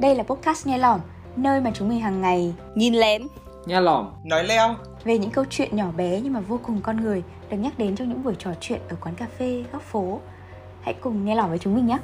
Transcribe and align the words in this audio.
Đây 0.00 0.14
là 0.14 0.22
podcast 0.22 0.66
Nghe 0.66 0.78
Lỏm, 0.78 1.00
nơi 1.36 1.60
mà 1.60 1.70
chúng 1.74 1.88
mình 1.88 2.00
hàng 2.00 2.20
ngày 2.20 2.54
nhìn 2.74 2.94
lén, 2.94 3.22
nghe 3.66 3.80
lỏm, 3.80 4.10
nói 4.24 4.44
leo 4.44 4.74
về 5.04 5.18
những 5.18 5.30
câu 5.30 5.44
chuyện 5.50 5.76
nhỏ 5.76 5.92
bé 5.96 6.20
nhưng 6.20 6.32
mà 6.32 6.40
vô 6.40 6.60
cùng 6.62 6.80
con 6.82 6.96
người 6.96 7.22
được 7.50 7.56
nhắc 7.56 7.78
đến 7.78 7.96
trong 7.96 8.08
những 8.08 8.22
buổi 8.22 8.34
trò 8.38 8.50
chuyện 8.60 8.80
ở 8.88 8.96
quán 9.00 9.14
cà 9.14 9.26
phê, 9.38 9.64
góc 9.72 9.82
phố. 9.82 10.20
Hãy 10.80 10.94
cùng 10.94 11.24
nghe 11.24 11.34
lỏm 11.34 11.48
với 11.48 11.58
chúng 11.58 11.74
mình 11.74 11.86
nhé! 11.86 11.98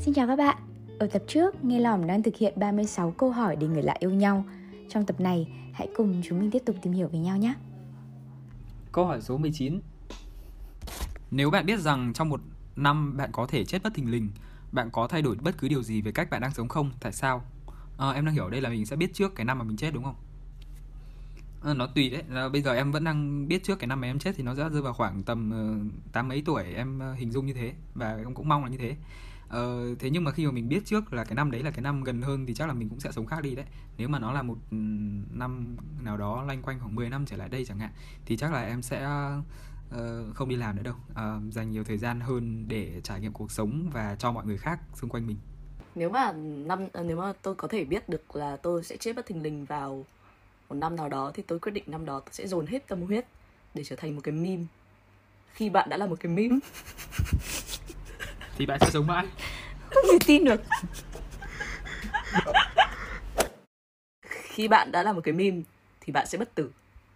Xin 0.00 0.14
chào 0.14 0.26
các 0.26 0.36
bạn! 0.36 0.56
Ở 0.98 1.06
tập 1.06 1.22
trước, 1.26 1.64
Nghe 1.64 1.80
Lỏm 1.80 2.06
đang 2.06 2.22
thực 2.22 2.36
hiện 2.36 2.52
36 2.56 3.10
câu 3.10 3.30
hỏi 3.30 3.56
để 3.56 3.66
người 3.66 3.82
lạ 3.82 3.94
yêu 3.98 4.10
nhau. 4.10 4.44
Trong 4.88 5.06
tập 5.06 5.20
này, 5.20 5.48
hãy 5.72 5.88
cùng 5.96 6.22
chúng 6.24 6.40
mình 6.40 6.50
tiếp 6.50 6.62
tục 6.66 6.76
tìm 6.82 6.92
hiểu 6.92 7.08
về 7.12 7.18
nhau 7.18 7.36
nhé! 7.36 7.54
Câu 8.92 9.04
hỏi 9.04 9.20
số 9.20 9.38
19 9.38 9.80
nếu 11.30 11.50
bạn 11.50 11.66
biết 11.66 11.80
rằng 11.80 12.12
trong 12.12 12.28
một 12.28 12.40
năm 12.76 13.16
bạn 13.16 13.30
có 13.32 13.46
thể 13.46 13.64
chết 13.64 13.82
bất 13.82 13.94
thình 13.94 14.10
lình, 14.10 14.30
bạn 14.72 14.90
có 14.90 15.06
thay 15.06 15.22
đổi 15.22 15.36
bất 15.36 15.58
cứ 15.58 15.68
điều 15.68 15.82
gì 15.82 16.02
về 16.02 16.12
cách 16.12 16.30
bạn 16.30 16.40
đang 16.40 16.54
sống 16.54 16.68
không? 16.68 16.90
Tại 17.00 17.12
sao? 17.12 17.44
À, 17.98 18.10
em 18.10 18.24
đang 18.24 18.34
hiểu 18.34 18.50
đây 18.50 18.60
là 18.60 18.68
mình 18.68 18.86
sẽ 18.86 18.96
biết 18.96 19.14
trước 19.14 19.34
cái 19.34 19.44
năm 19.44 19.58
mà 19.58 19.64
mình 19.64 19.76
chết 19.76 19.94
đúng 19.94 20.04
không? 20.04 20.16
À, 21.64 21.74
nó 21.74 21.86
tùy 21.86 22.10
đấy, 22.10 22.22
À, 22.34 22.48
bây 22.48 22.62
giờ 22.62 22.74
em 22.74 22.92
vẫn 22.92 23.04
đang 23.04 23.48
biết 23.48 23.64
trước 23.64 23.78
cái 23.78 23.88
năm 23.88 24.00
mà 24.00 24.06
em 24.06 24.18
chết 24.18 24.34
thì 24.36 24.42
nó 24.42 24.54
sẽ 24.54 24.68
rơi 24.68 24.82
vào 24.82 24.92
khoảng 24.92 25.22
tầm 25.22 25.50
uh, 25.50 26.12
tám 26.12 26.28
mấy 26.28 26.42
tuổi 26.46 26.64
em 26.64 27.00
uh, 27.12 27.18
hình 27.18 27.30
dung 27.30 27.46
như 27.46 27.52
thế 27.52 27.74
và 27.94 28.16
em 28.16 28.34
cũng 28.34 28.48
mong 28.48 28.64
là 28.64 28.70
như 28.70 28.78
thế. 28.78 28.96
Ờ, 29.48 29.94
thế 29.98 30.10
nhưng 30.10 30.24
mà 30.24 30.30
khi 30.30 30.46
mà 30.46 30.52
mình 30.52 30.68
biết 30.68 30.84
trước 30.84 31.12
là 31.12 31.24
cái 31.24 31.34
năm 31.34 31.50
đấy 31.50 31.62
là 31.62 31.70
cái 31.70 31.82
năm 31.82 32.04
gần 32.04 32.22
hơn 32.22 32.46
thì 32.46 32.54
chắc 32.54 32.68
là 32.68 32.74
mình 32.74 32.88
cũng 32.88 33.00
sẽ 33.00 33.12
sống 33.12 33.26
khác 33.26 33.42
đi 33.42 33.54
đấy. 33.54 33.64
Nếu 33.98 34.08
mà 34.08 34.18
nó 34.18 34.32
là 34.32 34.42
một 34.42 34.58
năm 35.30 35.76
nào 36.00 36.16
đó 36.16 36.42
loanh 36.42 36.62
quanh 36.62 36.80
khoảng 36.80 36.94
10 36.94 37.10
năm 37.10 37.26
trở 37.26 37.36
lại 37.36 37.48
đây 37.48 37.64
chẳng 37.64 37.78
hạn 37.78 37.90
thì 38.26 38.36
chắc 38.36 38.52
là 38.52 38.62
em 38.62 38.82
sẽ 38.82 39.08
uh, 39.94 40.36
không 40.36 40.48
đi 40.48 40.56
làm 40.56 40.76
nữa 40.76 40.82
đâu. 40.82 40.94
Uh, 41.10 41.52
dành 41.52 41.70
nhiều 41.70 41.84
thời 41.84 41.98
gian 41.98 42.20
hơn 42.20 42.64
để 42.68 43.00
trải 43.04 43.20
nghiệm 43.20 43.32
cuộc 43.32 43.52
sống 43.52 43.90
và 43.92 44.16
cho 44.18 44.32
mọi 44.32 44.46
người 44.46 44.58
khác 44.58 44.80
xung 44.94 45.10
quanh 45.10 45.26
mình. 45.26 45.36
Nếu 45.94 46.10
mà 46.10 46.32
năm 46.32 46.88
nếu 47.04 47.16
mà 47.16 47.32
tôi 47.42 47.54
có 47.54 47.68
thể 47.68 47.84
biết 47.84 48.08
được 48.08 48.36
là 48.36 48.56
tôi 48.56 48.84
sẽ 48.84 48.96
chết 48.96 49.16
bất 49.16 49.26
thình 49.26 49.42
lình 49.42 49.64
vào 49.64 50.04
một 50.68 50.74
năm 50.74 50.96
nào 50.96 51.08
đó 51.08 51.30
thì 51.34 51.42
tôi 51.46 51.58
quyết 51.58 51.72
định 51.72 51.84
năm 51.86 52.04
đó 52.04 52.20
tôi 52.20 52.32
sẽ 52.32 52.46
dồn 52.46 52.66
hết 52.66 52.88
tâm 52.88 53.02
huyết 53.02 53.26
để 53.74 53.84
trở 53.84 53.96
thành 53.96 54.14
một 54.14 54.20
cái 54.24 54.32
meme. 54.32 54.64
Khi 55.52 55.70
bạn 55.70 55.88
đã 55.88 55.96
là 55.96 56.06
một 56.06 56.16
cái 56.20 56.32
meme 56.32 56.58
thì 58.56 58.66
bạn 58.66 58.78
sẽ 58.80 58.90
sống 58.90 59.06
mãi 59.06 59.26
không 59.90 60.04
thể 60.12 60.18
tin 60.26 60.44
được 60.44 60.60
khi 64.30 64.68
bạn 64.68 64.92
đã 64.92 65.02
là 65.02 65.12
một 65.12 65.20
cái 65.24 65.34
meme 65.34 65.62
thì 66.00 66.12
bạn 66.12 66.26
sẽ 66.26 66.38
bất 66.38 66.54
tử 66.54 66.70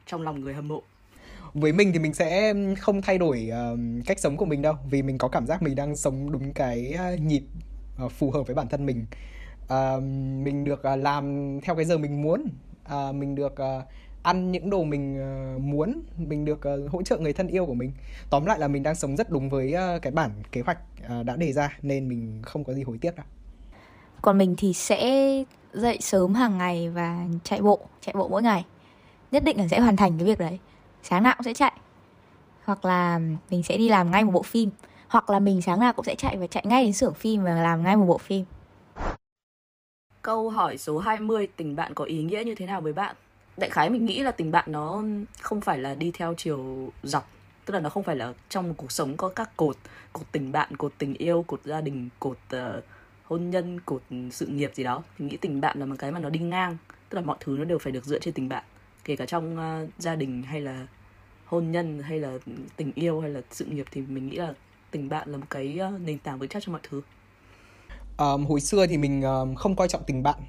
trong 0.07 0.23
lòng 0.23 0.41
người 0.41 0.55
hâm 0.55 0.69
mộ 0.69 0.83
với 1.55 1.73
mình 1.73 1.93
thì 1.93 1.99
mình 1.99 2.15
sẽ 2.15 2.55
không 2.79 3.03
thay 3.03 3.19
đổi 3.19 3.51
uh, 3.73 4.07
cách 4.07 4.21
sống 4.21 4.37
của 4.37 4.45
mình 4.45 4.63
đâu 4.63 4.75
vì 4.91 5.03
mình 5.03 5.19
có 5.19 5.29
cảm 5.29 5.47
giác 5.47 5.63
mình 5.63 5.75
đang 5.75 5.97
sống 5.97 6.33
đúng 6.33 6.53
cái 6.53 6.95
uh, 7.15 7.21
nhịp 7.21 7.43
uh, 8.05 8.13
phù 8.13 8.31
hợp 8.31 8.47
với 8.47 8.55
bản 8.55 8.69
thân 8.69 8.87
mình. 8.87 9.07
Uh, 9.65 10.03
mình 10.45 10.65
được 10.65 10.83
uh, 10.95 10.99
làm 10.99 11.59
theo 11.61 11.77
cái 11.77 11.85
giờ 11.85 11.99
mình 11.99 12.23
muốn 12.23 12.47
uh, 12.95 13.15
mình 13.15 13.35
được 13.35 13.53
uh, 13.53 13.85
ăn 14.23 14.53
những 14.53 14.71
đồ 14.71 14.85
mình 14.85 15.19
uh, 15.57 15.61
muốn 15.61 16.03
mình 16.17 16.45
được 16.45 16.61
uh, 16.85 16.91
hỗ 16.91 17.03
trợ 17.03 17.19
người 17.19 17.33
thân 17.33 17.49
yêu 17.49 17.67
của 17.67 17.75
mình. 17.75 17.93
Tóm 18.31 18.47
lại 18.47 18.59
là 18.59 18.69
mình 18.69 18.83
đang 18.83 18.95
sống 18.95 19.17
rất 19.17 19.31
đúng 19.31 19.51
với 19.51 19.75
uh, 19.97 20.03
cái 20.03 20.13
bản 20.13 20.31
kế 20.53 20.61
hoạch 20.61 20.79
uh, 21.21 21.27
đã 21.27 21.37
đề 21.37 21.53
ra 21.53 21.79
nên 21.83 22.09
mình 22.09 22.43
không 22.43 22.65
có 22.65 22.73
gì 22.75 22.83
hối 22.83 22.99
tiếc 22.99 23.17
đâu. 23.17 23.27
Còn 24.23 24.39
mình 24.39 24.55
thì 24.59 24.73
sẽ 24.73 25.33
dậy 25.73 25.99
sớm 26.01 26.35
hàng 26.35 26.59
ngày 26.59 26.89
và 26.89 27.27
chạy 27.45 27.63
bộ 27.63 27.81
chạy 28.01 28.15
bộ 28.19 28.29
mỗi 28.29 28.43
ngày. 28.43 28.65
Nhất 29.31 29.45
định 29.45 29.57
là 29.57 29.69
sẽ 29.69 29.81
hoàn 29.81 29.97
thành 29.97 30.19
cái 30.19 30.27
việc 30.27 30.39
đấy 30.39 30.59
sáng 31.05 31.23
nào 31.23 31.35
cũng 31.37 31.45
sẽ 31.45 31.55
chạy. 31.55 31.73
Hoặc 32.65 32.85
là 32.85 33.21
mình 33.51 33.63
sẽ 33.63 33.77
đi 33.77 33.89
làm 33.89 34.11
ngay 34.11 34.25
một 34.25 34.33
bộ 34.33 34.43
phim. 34.43 34.71
Hoặc 35.09 35.31
là 35.31 35.39
mình 35.39 35.63
sáng 35.63 35.81
nào 35.81 35.93
cũng 35.93 36.05
sẽ 36.05 36.15
chạy 36.15 36.37
và 36.37 36.47
chạy 36.47 36.65
ngay 36.67 36.85
đến 36.85 36.93
xưởng 36.93 37.15
phim 37.15 37.45
và 37.45 37.55
làm 37.55 37.83
ngay 37.83 37.97
một 37.97 38.07
bộ 38.07 38.19
phim. 38.19 38.45
Câu 40.23 40.51
hỏi 40.51 40.79
số 40.79 40.99
20 40.99 41.49
tình 41.57 41.77
bạn 41.77 41.95
có 41.95 42.05
ý 42.05 42.23
nghĩa 42.23 42.43
như 42.45 42.55
thế 42.55 42.67
nào 42.67 42.81
với 42.81 42.93
bạn? 42.93 43.17
đại 43.57 43.71
khái 43.71 43.91
mình 43.91 44.05
nghĩ 44.05 44.23
là 44.23 44.31
tình 44.31 44.51
bạn 44.51 44.73
nó 44.73 45.03
không 45.41 45.61
phải 45.61 45.79
là 45.79 45.95
đi 45.95 46.11
theo 46.11 46.35
chiều 46.37 46.91
dọc 47.03 47.31
tức 47.65 47.75
là 47.75 47.81
nó 47.81 47.89
không 47.89 48.03
phải 48.03 48.17
là 48.17 48.33
trong 48.49 48.75
cuộc 48.75 48.93
sống 48.93 49.17
có 49.17 49.29
các 49.29 49.57
cột 49.57 49.77
cột 50.13 50.33
tình 50.33 50.53
bạn 50.53 50.77
cột 50.77 50.93
tình 50.99 51.15
yêu 51.15 51.45
cột 51.47 51.61
gia 51.65 51.81
đình 51.81 52.09
cột 52.21 52.39
uh, 52.57 52.85
hôn 53.25 53.51
nhân 53.51 53.81
cột 53.81 54.03
sự 54.31 54.47
nghiệp 54.47 54.71
gì 54.75 54.85
đó. 54.85 55.03
Mình 55.19 55.29
nghĩ 55.29 55.37
tình 55.37 55.61
bạn 55.61 55.79
là 55.81 55.87
một 55.87 55.95
cái 55.99 56.13
mà 56.13 56.19
nó 56.19 56.31
đi 56.31 56.41
ngang 56.41 56.77
tức 57.09 57.17
là 57.17 57.23
mọi 57.23 57.37
thứ 57.41 57.57
nó 57.59 57.65
đều 57.65 57.79
phải 57.79 57.93
được 57.93 58.05
dựa 58.05 58.19
trên 58.19 58.35
tình 58.35 58.49
bạn. 58.49 58.65
Kể 59.05 59.17
cả 59.17 59.27
trong 59.27 59.57
uh, 59.85 59.91
gia 59.99 60.17
đình 60.17 60.43
hay 60.43 60.61
là 60.61 60.87
hôn 61.55 61.73
nhân 61.73 61.99
hay 62.03 62.21
là 62.21 62.39
tình 62.77 62.93
yêu 62.95 63.21
hay 63.21 63.31
là 63.31 63.41
sự 63.51 63.65
nghiệp 63.65 63.87
thì 63.93 64.01
mình 64.01 64.29
nghĩ 64.29 64.37
là 64.37 64.55
tình 64.91 65.09
bạn 65.09 65.31
là 65.31 65.37
một 65.37 65.47
cái 65.51 65.79
ờ, 65.79 65.91
nền 65.99 66.19
tảng 66.19 66.39
vững 66.39 66.49
chắc 66.49 66.63
cho 66.67 66.73
mọi 66.73 66.81
thứ. 66.91 67.03
Um, 68.19 68.47
hồi 68.47 68.61
xưa 68.61 68.87
thì 68.87 68.97
mình 68.97 69.23
um, 69.23 69.55
không 69.55 69.77
coi 69.77 69.89
trọng 69.89 70.03
tình 70.07 70.23
bạn. 70.23 70.41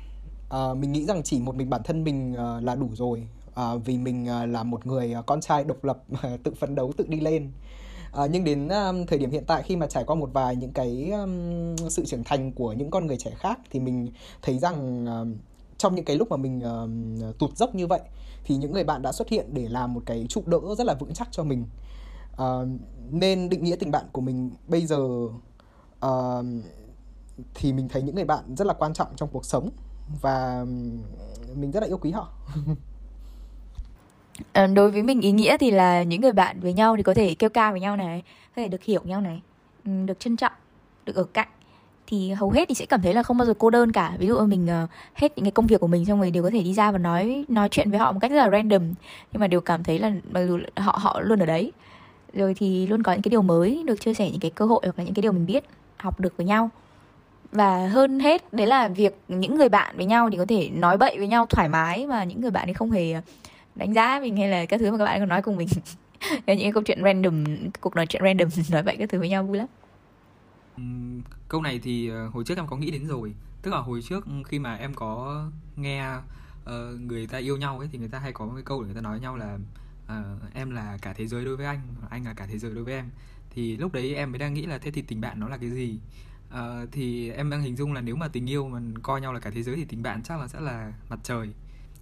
Uh, 0.48 0.78
mình 0.78 0.92
nghĩ 0.92 1.06
rằng 1.06 1.24
chỉ 1.24 1.40
một 1.40 1.56
mình 1.56 1.70
bản 1.70 1.82
thân 1.84 2.04
mình 2.04 2.34
uh, 2.34 2.64
là 2.64 2.76
đủ 2.76 2.90
rồi. 2.94 3.28
Uh, 3.50 3.86
vì 3.86 3.98
mình 3.98 4.24
uh, 4.24 4.50
là 4.50 4.64
một 4.64 4.86
người 4.86 5.16
uh, 5.20 5.26
con 5.26 5.42
trai 5.42 5.64
độc 5.64 5.84
lập 5.84 6.04
tự 6.44 6.54
phấn 6.54 6.76
đấu 6.76 6.94
tự 6.98 7.06
đi 7.08 7.20
lên. 7.20 7.52
À, 8.16 8.24
nhưng 8.32 8.44
đến 8.44 8.68
um, 8.68 9.06
thời 9.06 9.20
điểm 9.20 9.32
hiện 9.32 9.44
tại 9.48 9.64
khi 9.64 9.76
mà 9.76 9.88
trải 9.88 10.04
qua 10.04 10.16
một 10.16 10.30
vài 10.34 10.56
những 10.56 10.72
cái 10.74 11.12
um, 11.12 11.76
sự 11.90 12.06
trưởng 12.06 12.24
thành 12.24 12.52
của 12.52 12.74
những 12.74 12.90
con 12.90 13.08
người 13.08 13.18
trẻ 13.18 13.32
khác 13.38 13.60
thì 13.72 13.80
mình 13.80 14.12
thấy 14.42 14.60
rằng 14.60 15.06
um, 15.06 15.36
trong 15.78 15.96
những 15.96 16.06
cái 16.06 16.16
lúc 16.16 16.32
mà 16.32 16.38
mình 16.38 16.62
uh, 17.30 17.38
tụt 17.40 17.58
dốc 17.58 17.76
như 17.76 17.88
vậy 17.88 18.02
thì 18.44 18.56
những 18.56 18.72
người 18.72 18.84
bạn 18.84 19.02
đã 19.02 19.12
xuất 19.12 19.30
hiện 19.30 19.54
để 19.54 19.68
làm 19.70 19.94
một 19.94 20.04
cái 20.06 20.26
trụ 20.30 20.44
đỡ 20.46 20.60
rất 20.78 20.88
là 20.88 20.94
vững 20.94 21.14
chắc 21.14 21.28
cho 21.32 21.44
mình. 21.44 21.66
Uh, 22.34 22.68
nên 23.12 23.50
định 23.50 23.64
nghĩa 23.64 23.76
tình 23.76 23.92
bạn 23.92 24.06
của 24.12 24.22
mình 24.22 24.52
bây 24.68 24.86
giờ 24.86 24.98
uh, 26.06 26.46
thì 27.54 27.74
mình 27.74 27.90
thấy 27.90 28.02
những 28.02 28.16
người 28.16 28.26
bạn 28.26 28.56
rất 28.56 28.68
là 28.68 28.74
quan 28.74 28.94
trọng 28.94 29.08
trong 29.16 29.30
cuộc 29.32 29.46
sống 29.46 29.70
và 30.22 30.66
mình 31.56 31.72
rất 31.72 31.80
là 31.80 31.88
yêu 31.88 31.98
quý 31.98 32.12
họ. 32.12 32.30
Ờ, 34.54 34.68
đối 34.68 34.92
với 34.92 35.04
mình 35.04 35.22
ý 35.22 35.32
nghĩa 35.32 35.58
thì 35.58 35.72
là 35.72 36.04
những 36.04 36.22
người 36.22 36.32
bạn 36.32 36.60
với 36.60 36.74
nhau 36.74 36.98
thì 36.98 37.04
có 37.04 37.14
thể 37.14 37.36
kêu 37.40 37.50
ca 37.50 37.72
với 37.72 37.80
nhau 37.80 37.98
này 37.98 38.24
có 38.56 38.62
thể 38.62 38.68
được 38.68 38.84
hiểu 38.84 39.02
nhau 39.04 39.22
này 39.22 39.42
được 40.06 40.20
trân 40.20 40.38
trọng 40.38 40.52
được 41.06 41.16
ở 41.16 41.24
cạnh 41.24 41.48
thì 42.08 42.32
hầu 42.32 42.50
hết 42.50 42.66
thì 42.70 42.76
sẽ 42.76 42.86
cảm 42.86 43.02
thấy 43.02 43.14
là 43.14 43.24
không 43.24 43.38
bao 43.38 43.46
giờ 43.46 43.54
cô 43.58 43.70
đơn 43.70 43.92
cả. 43.92 44.14
Ví 44.20 44.28
dụ 44.28 44.40
mình 44.40 44.68
uh, 44.84 44.90
hết 45.14 45.38
những 45.38 45.46
cái 45.46 45.52
công 45.52 45.68
việc 45.68 45.80
của 45.80 45.88
mình 45.88 46.06
xong 46.06 46.20
rồi 46.20 46.32
đều 46.32 46.44
có 46.44 46.50
thể 46.50 46.64
đi 46.64 46.74
ra 46.74 46.92
và 46.92 46.98
nói 46.98 47.46
nói 47.48 47.70
chuyện 47.70 47.90
với 47.90 48.00
họ 48.00 48.12
một 48.12 48.20
cách 48.20 48.32
rất 48.32 48.38
là 48.38 48.50
random. 48.50 48.94
Nhưng 49.34 49.40
mà 49.40 49.48
đều 49.48 49.62
cảm 49.62 49.84
thấy 49.84 50.00
là 50.00 50.12
mặc 50.32 50.42
dù 50.48 50.60
họ 50.76 51.00
họ 51.02 51.20
luôn 51.20 51.40
ở 51.40 51.46
đấy. 51.46 51.72
Rồi 52.34 52.54
thì 52.54 52.88
luôn 52.88 53.04
có 53.04 53.12
những 53.12 53.22
cái 53.22 53.30
điều 53.30 53.42
mới 53.42 53.84
được 53.86 54.02
chia 54.02 54.14
sẻ 54.14 54.30
những 54.32 54.40
cái 54.40 54.52
cơ 54.52 54.66
hội 54.66 54.82
hoặc 54.84 54.94
là 54.98 55.04
những 55.04 55.14
cái 55.14 55.22
điều 55.22 55.32
mình 55.32 55.46
biết 55.46 55.64
học 55.98 56.20
được 56.20 56.38
với 56.38 56.46
nhau. 56.46 56.70
Và 57.52 57.88
hơn 57.88 58.20
hết 58.20 58.54
đấy 58.54 58.68
là 58.68 58.88
việc 58.88 59.20
những 59.28 59.56
người 59.56 59.70
bạn 59.70 59.98
với 59.98 60.06
nhau 60.06 60.30
thì 60.32 60.38
có 60.38 60.46
thể 60.46 60.70
nói 60.70 60.98
bậy 60.98 61.18
với 61.18 61.28
nhau 61.28 61.46
thoải 61.50 61.70
mái 61.70 62.08
mà 62.08 62.24
những 62.24 62.42
người 62.42 62.52
bạn 62.52 62.68
thì 62.68 62.74
không 62.74 62.92
hề 62.92 63.22
đánh 63.76 63.94
giá 63.94 64.20
mình 64.22 64.38
hay 64.38 64.50
là 64.50 64.66
các 64.66 64.80
thứ 64.80 64.92
mà 64.92 64.98
các 64.98 65.06
bạn 65.06 65.20
còn 65.20 65.30
nói 65.30 65.42
cùng 65.42 65.58
mình. 65.58 65.68
Những 66.48 66.60
cái 66.60 66.72
câu 66.72 66.84
chuyện 66.84 67.04
random 67.04 67.44
cuộc 67.82 67.96
nói 67.96 68.06
chuyện 68.06 68.22
random 68.24 68.50
nói 68.72 68.84
bậy 68.84 68.96
các 68.96 69.10
thứ 69.10 69.20
với 69.20 69.30
nhau 69.30 69.44
vui 69.44 69.58
lắm 69.58 69.68
câu 71.48 71.62
này 71.62 71.80
thì 71.80 72.08
ờ, 72.08 72.28
hồi 72.28 72.44
trước 72.44 72.58
em 72.58 72.68
có 72.68 72.78
nghĩ 72.78 72.92
đến 72.92 73.08
rồi. 73.08 73.34
Tức 73.62 73.72
là 73.72 73.78
hồi 73.78 74.02
trước 74.02 74.26
ừ, 74.26 74.32
khi 74.46 74.60
mà 74.60 74.76
em 74.76 74.94
có 74.94 75.44
nghe 75.76 76.16
uh, 76.18 77.02
người 77.02 77.28
ta 77.28 77.38
yêu 77.38 77.58
nhau 77.58 77.80
ấy 77.80 77.90
thì 77.92 77.98
người 77.98 78.08
ta 78.08 78.20
hay 78.20 78.34
có 78.34 78.46
một 78.46 78.52
cái 78.56 78.64
câu 78.64 78.82
để 78.82 78.86
người 78.86 78.96
ta 78.96 79.02
nói 79.02 79.12
với 79.12 79.22
nhau 79.22 79.38
là 79.38 79.58
uh, 80.06 80.54
em 80.54 80.72
là 80.72 80.98
cả 81.02 81.14
thế 81.14 81.28
giới 81.28 81.46
đối 81.46 81.58
với 81.58 81.66
anh 81.66 81.82
anh 82.10 82.26
là 82.26 82.34
cả 82.34 82.48
thế 82.52 82.58
giới 82.58 82.72
đối 82.76 82.84
với 82.84 82.94
em. 82.94 83.10
Thì 83.50 83.78
lúc 83.78 83.94
đấy 83.94 84.16
em 84.16 84.32
mới 84.32 84.40
đang 84.40 84.54
nghĩ 84.54 84.66
là 84.66 84.78
thế 84.78 84.92
thì 84.92 85.02
tình 85.02 85.22
bạn 85.22 85.40
nó 85.40 85.48
là 85.48 85.58
cái 85.58 85.70
gì? 85.70 86.00
Uh, 86.54 86.60
thì 86.92 87.30
em 87.32 87.50
đang 87.50 87.62
hình 87.62 87.76
dung 87.76 87.94
là 87.94 88.02
nếu 88.02 88.16
mà 88.16 88.28
tình 88.28 88.50
yêu 88.50 88.68
mà 88.68 88.80
coi 89.04 89.22
nhau 89.22 89.34
là 89.34 89.40
cả 89.40 89.50
thế 89.50 89.64
giới 89.64 89.76
thì 89.76 89.86
tình 89.86 90.04
bạn 90.04 90.24
chắc 90.24 90.40
là 90.40 90.48
sẽ 90.48 90.60
là 90.60 90.94
mặt 91.10 91.20
trời. 91.24 91.50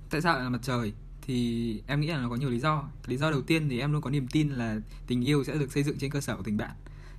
Tại 0.10 0.22
sao 0.22 0.34
lại 0.34 0.44
là 0.44 0.50
mặt 0.50 0.62
trời? 0.64 0.94
Thì 1.22 1.82
em 1.88 2.02
nghĩ 2.02 2.08
là 2.08 2.18
nó 2.18 2.30
có 2.30 2.36
nhiều 2.36 2.50
lý 2.50 2.60
do. 2.60 2.84
Lý 3.06 3.18
do 3.18 3.32
đầu 3.32 3.42
tiên 3.42 3.70
thì 3.70 3.80
em 3.80 3.92
luôn 3.92 4.02
có 4.02 4.10
niềm 4.10 4.28
tin 4.28 4.50
là 4.50 4.80
tình 5.08 5.22
yêu 5.22 5.44
sẽ 5.44 5.54
được 5.54 5.72
xây 5.72 5.84
dựng 5.84 5.98
trên 6.00 6.12
cơ 6.12 6.22
sở 6.22 6.36
của 6.38 6.44
tình 6.44 6.58
bạn 6.58 6.72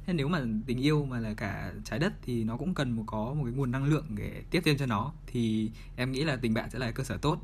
thế 0.07 0.13
nếu 0.13 0.29
mà 0.29 0.43
tình 0.67 0.81
yêu 0.81 1.05
mà 1.05 1.21
là 1.21 1.35
cả 1.35 1.73
trái 1.85 1.99
đất 1.99 2.13
thì 2.23 2.45
nó 2.45 2.57
cũng 2.57 2.75
cần 2.75 2.91
một 2.91 3.05
có 3.07 3.35
một 3.35 3.45
cái 3.45 3.53
nguồn 3.53 3.71
năng 3.71 3.85
lượng 3.85 4.07
để 4.15 4.43
tiếp 4.51 4.63
thêm 4.65 4.77
cho 4.77 4.87
nó. 4.87 5.13
Thì 5.27 5.71
em 5.97 6.13
nghĩ 6.13 6.25
là 6.25 6.37
tình 6.37 6.55
bạn 6.55 6.71
sẽ 6.71 6.79
là 6.79 6.91
cơ 6.91 7.05
sở 7.05 7.17
tốt. 7.17 7.43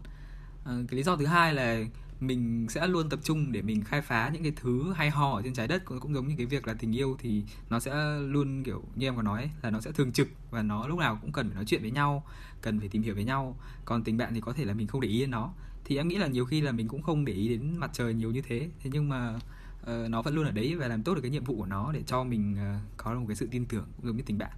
À, 0.64 0.72
cái 0.88 0.96
lý 0.96 1.02
do 1.02 1.16
thứ 1.16 1.26
hai 1.26 1.54
là 1.54 1.84
mình 2.20 2.66
sẽ 2.68 2.86
luôn 2.86 3.08
tập 3.08 3.20
trung 3.22 3.52
để 3.52 3.62
mình 3.62 3.84
khai 3.84 4.02
phá 4.02 4.30
những 4.32 4.42
cái 4.42 4.52
thứ 4.56 4.92
hay 4.92 5.10
ho 5.10 5.32
ở 5.32 5.42
trên 5.42 5.54
trái 5.54 5.68
đất 5.68 5.84
cũng 5.84 6.14
giống 6.14 6.28
như 6.28 6.34
cái 6.36 6.46
việc 6.46 6.66
là 6.66 6.74
tình 6.74 6.96
yêu 6.96 7.16
thì 7.18 7.42
nó 7.70 7.80
sẽ 7.80 7.92
luôn 8.20 8.64
kiểu 8.64 8.82
như 8.96 9.06
em 9.06 9.16
có 9.16 9.22
nói 9.22 9.50
là 9.62 9.70
nó 9.70 9.80
sẽ 9.80 9.92
thường 9.92 10.12
trực 10.12 10.28
và 10.50 10.62
nó 10.62 10.86
lúc 10.86 10.98
nào 10.98 11.18
cũng 11.22 11.32
cần 11.32 11.48
phải 11.48 11.54
nói 11.54 11.64
chuyện 11.64 11.82
với 11.82 11.90
nhau 11.90 12.24
cần 12.62 12.80
phải 12.80 12.88
tìm 12.88 13.02
hiểu 13.02 13.14
với 13.14 13.24
nhau. 13.24 13.56
Còn 13.84 14.04
tình 14.04 14.16
bạn 14.16 14.34
thì 14.34 14.40
có 14.40 14.52
thể 14.52 14.64
là 14.64 14.74
mình 14.74 14.86
không 14.86 15.00
để 15.00 15.08
ý 15.08 15.20
đến 15.20 15.30
nó. 15.30 15.52
Thì 15.84 15.96
em 15.96 16.08
nghĩ 16.08 16.16
là 16.16 16.26
nhiều 16.26 16.44
khi 16.44 16.60
là 16.60 16.72
mình 16.72 16.88
cũng 16.88 17.02
không 17.02 17.24
để 17.24 17.32
ý 17.32 17.48
đến 17.48 17.76
mặt 17.76 17.90
trời 17.92 18.14
nhiều 18.14 18.30
như 18.30 18.42
thế. 18.42 18.68
Thế 18.80 18.90
nhưng 18.92 19.08
mà 19.08 19.38
uh, 19.82 20.10
nó 20.10 20.22
vẫn 20.22 20.34
luôn 20.34 20.44
ở 20.44 20.50
đấy 20.50 20.74
và 20.74 20.88
làm 20.88 21.02
tốt 21.02 21.14
được 21.14 21.20
cái 21.20 21.30
nhiệm 21.30 21.44
vụ 21.44 21.56
của 21.56 21.66
nó 21.66 21.92
để 21.92 22.02
cho 22.06 22.24
mình 22.24 22.56
uh, 22.76 22.82
có 22.96 23.14
được 23.14 23.20
một 23.20 23.26
cái 23.28 23.36
sự 23.36 23.48
tin 23.50 23.66
tưởng 23.66 23.86
giống 24.02 24.16
như 24.16 24.22
tình 24.26 24.38
bạn. 24.38 24.50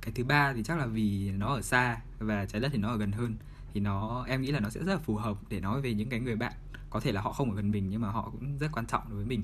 Cái 0.00 0.12
thứ 0.14 0.24
ba 0.24 0.52
thì 0.52 0.62
chắc 0.62 0.78
là 0.78 0.86
vì 0.86 1.30
nó 1.30 1.54
ở 1.54 1.62
xa 1.62 2.00
và 2.18 2.46
trái 2.46 2.60
đất 2.60 2.68
thì 2.72 2.78
nó 2.78 2.88
ở 2.88 2.96
gần 2.96 3.12
hơn 3.12 3.36
thì 3.74 3.80
nó 3.80 4.24
em 4.28 4.42
nghĩ 4.42 4.50
là 4.50 4.60
nó 4.60 4.70
sẽ 4.70 4.80
rất 4.80 4.92
là 4.92 4.98
phù 4.98 5.16
hợp 5.16 5.36
để 5.48 5.60
nói 5.60 5.80
về 5.80 5.94
những 5.94 6.08
cái 6.08 6.20
người 6.20 6.36
bạn. 6.36 6.52
Có 6.90 7.00
thể 7.00 7.12
là 7.12 7.20
họ 7.20 7.32
không 7.32 7.50
ở 7.50 7.56
gần 7.56 7.70
mình 7.70 7.90
nhưng 7.90 8.00
mà 8.00 8.08
họ 8.08 8.30
cũng 8.30 8.58
rất 8.58 8.68
quan 8.72 8.86
trọng 8.86 9.02
đối 9.08 9.16
với 9.16 9.26
mình. 9.26 9.42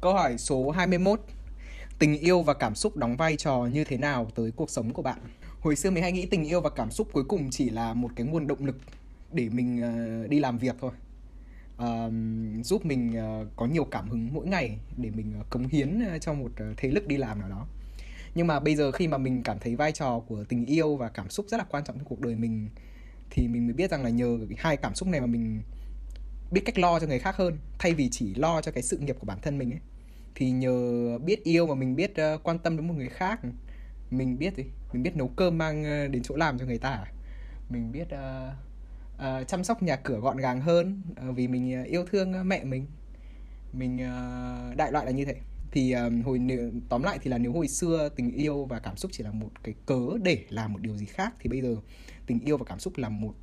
Câu 0.00 0.14
hỏi 0.14 0.38
số 0.38 0.70
21 0.70 1.20
Tình 1.98 2.18
yêu 2.18 2.42
và 2.42 2.54
cảm 2.54 2.74
xúc 2.74 2.96
đóng 2.96 3.16
vai 3.16 3.36
trò 3.36 3.68
như 3.72 3.84
thế 3.84 3.96
nào 3.96 4.30
tới 4.34 4.52
cuộc 4.56 4.70
sống 4.70 4.92
của 4.92 5.02
bạn? 5.02 5.18
Hồi 5.60 5.76
xưa 5.76 5.90
mình 5.90 6.02
hay 6.02 6.12
nghĩ 6.12 6.26
tình 6.26 6.44
yêu 6.44 6.60
và 6.60 6.70
cảm 6.70 6.90
xúc 6.90 7.08
cuối 7.12 7.24
cùng 7.24 7.50
chỉ 7.50 7.70
là 7.70 7.94
một 7.94 8.10
cái 8.16 8.26
nguồn 8.26 8.46
động 8.46 8.66
lực 8.66 8.76
để 9.32 9.48
mình 9.48 9.82
ờ, 9.82 10.26
đi 10.26 10.40
làm 10.40 10.58
việc 10.58 10.76
thôi 10.80 10.90
uh, 11.82 12.12
giúp 12.64 12.84
mình 12.84 13.14
uh, 13.18 13.48
có 13.56 13.66
nhiều 13.66 13.84
cảm 13.84 14.08
hứng 14.08 14.34
mỗi 14.34 14.46
ngày 14.46 14.78
để 14.96 15.10
mình 15.10 15.32
uh, 15.40 15.50
cống 15.50 15.68
hiến 15.68 16.02
uh, 16.14 16.20
cho 16.20 16.32
một 16.34 16.50
uh, 16.70 16.76
thế 16.76 16.88
lực 16.88 17.06
đi 17.06 17.16
làm 17.16 17.38
nào 17.38 17.48
đó. 17.48 17.66
Nhưng 18.34 18.46
mà 18.46 18.60
bây 18.60 18.76
giờ 18.76 18.90
khi 18.90 19.08
mà 19.08 19.18
mình 19.18 19.42
cảm 19.42 19.58
thấy 19.58 19.76
vai 19.76 19.92
trò 19.92 20.18
của 20.18 20.44
tình 20.44 20.66
yêu 20.66 20.96
và 20.96 21.08
cảm 21.08 21.30
xúc 21.30 21.46
rất 21.48 21.56
là 21.56 21.64
quan 21.70 21.84
trọng 21.84 21.96
trong 21.96 22.04
cuộc 22.04 22.20
đời 22.20 22.34
mình 22.34 22.68
thì 23.30 23.48
mình 23.48 23.66
mới 23.66 23.74
biết 23.74 23.90
rằng 23.90 24.04
là 24.04 24.10
nhờ 24.10 24.38
hai 24.56 24.76
cảm 24.76 24.94
xúc 24.94 25.08
này 25.08 25.20
mà 25.20 25.26
mình 25.26 25.62
biết 26.50 26.60
cách 26.64 26.78
lo 26.78 27.00
cho 27.00 27.06
người 27.06 27.18
khác 27.18 27.36
hơn 27.36 27.58
thay 27.78 27.94
vì 27.94 28.08
chỉ 28.10 28.34
lo 28.34 28.60
cho 28.60 28.72
cái 28.72 28.82
sự 28.82 28.98
nghiệp 28.98 29.16
của 29.18 29.26
bản 29.26 29.38
thân 29.42 29.58
mình 29.58 29.72
ấy. 29.72 29.80
Thì 30.34 30.50
nhờ 30.50 31.18
biết 31.18 31.44
yêu 31.44 31.66
mà 31.66 31.74
mình 31.74 31.96
biết 31.96 32.12
uh, 32.34 32.42
quan 32.42 32.58
tâm 32.58 32.76
đến 32.76 32.88
một 32.88 32.94
người 32.94 33.08
khác 33.08 33.40
mình 34.10 34.38
biết 34.38 34.56
gì? 34.56 34.64
Mình 34.92 35.02
biết 35.02 35.16
nấu 35.16 35.28
cơm 35.28 35.58
mang 35.58 35.82
đến 36.12 36.22
chỗ 36.22 36.36
làm 36.36 36.58
cho 36.58 36.64
người 36.66 36.78
ta 36.78 36.90
à? 36.90 37.12
mình 37.68 37.92
biết 37.92 38.08
uh, 38.14 38.54
uh, 39.16 39.48
chăm 39.48 39.64
sóc 39.64 39.82
nhà 39.82 39.96
cửa 39.96 40.18
gọn 40.18 40.36
gàng 40.36 40.60
hơn 40.60 41.02
uh, 41.28 41.36
vì 41.36 41.48
mình 41.48 41.74
ờ, 41.74 41.82
yêu 41.82 42.04
thương 42.10 42.48
mẹ 42.48 42.64
mình. 42.64 42.86
Mình 43.72 43.96
uh, 43.96 44.76
đại 44.76 44.92
loại 44.92 45.06
là 45.06 45.12
như 45.12 45.24
thế. 45.24 45.36
Thì 45.70 45.92
um, 45.92 46.22
hồi 46.22 46.40
tóm 46.88 47.02
lại 47.02 47.18
thì 47.22 47.30
là 47.30 47.38
nếu 47.38 47.52
hồi 47.52 47.68
xưa 47.68 48.08
tình 48.16 48.30
yêu 48.32 48.64
và 48.64 48.78
cảm 48.78 48.96
xúc 48.96 49.10
chỉ 49.14 49.24
là 49.24 49.32
một 49.32 49.50
cái 49.62 49.74
cớ 49.86 50.00
để 50.22 50.44
làm 50.48 50.72
một 50.72 50.78
điều 50.82 50.96
gì 50.96 51.06
khác 51.06 51.34
thì 51.40 51.50
bây 51.50 51.60
giờ 51.60 51.76
tình 52.26 52.40
yêu 52.40 52.56
và 52.56 52.64
cảm 52.64 52.78
xúc 52.78 52.92
là 52.96 53.08
một 53.08 53.34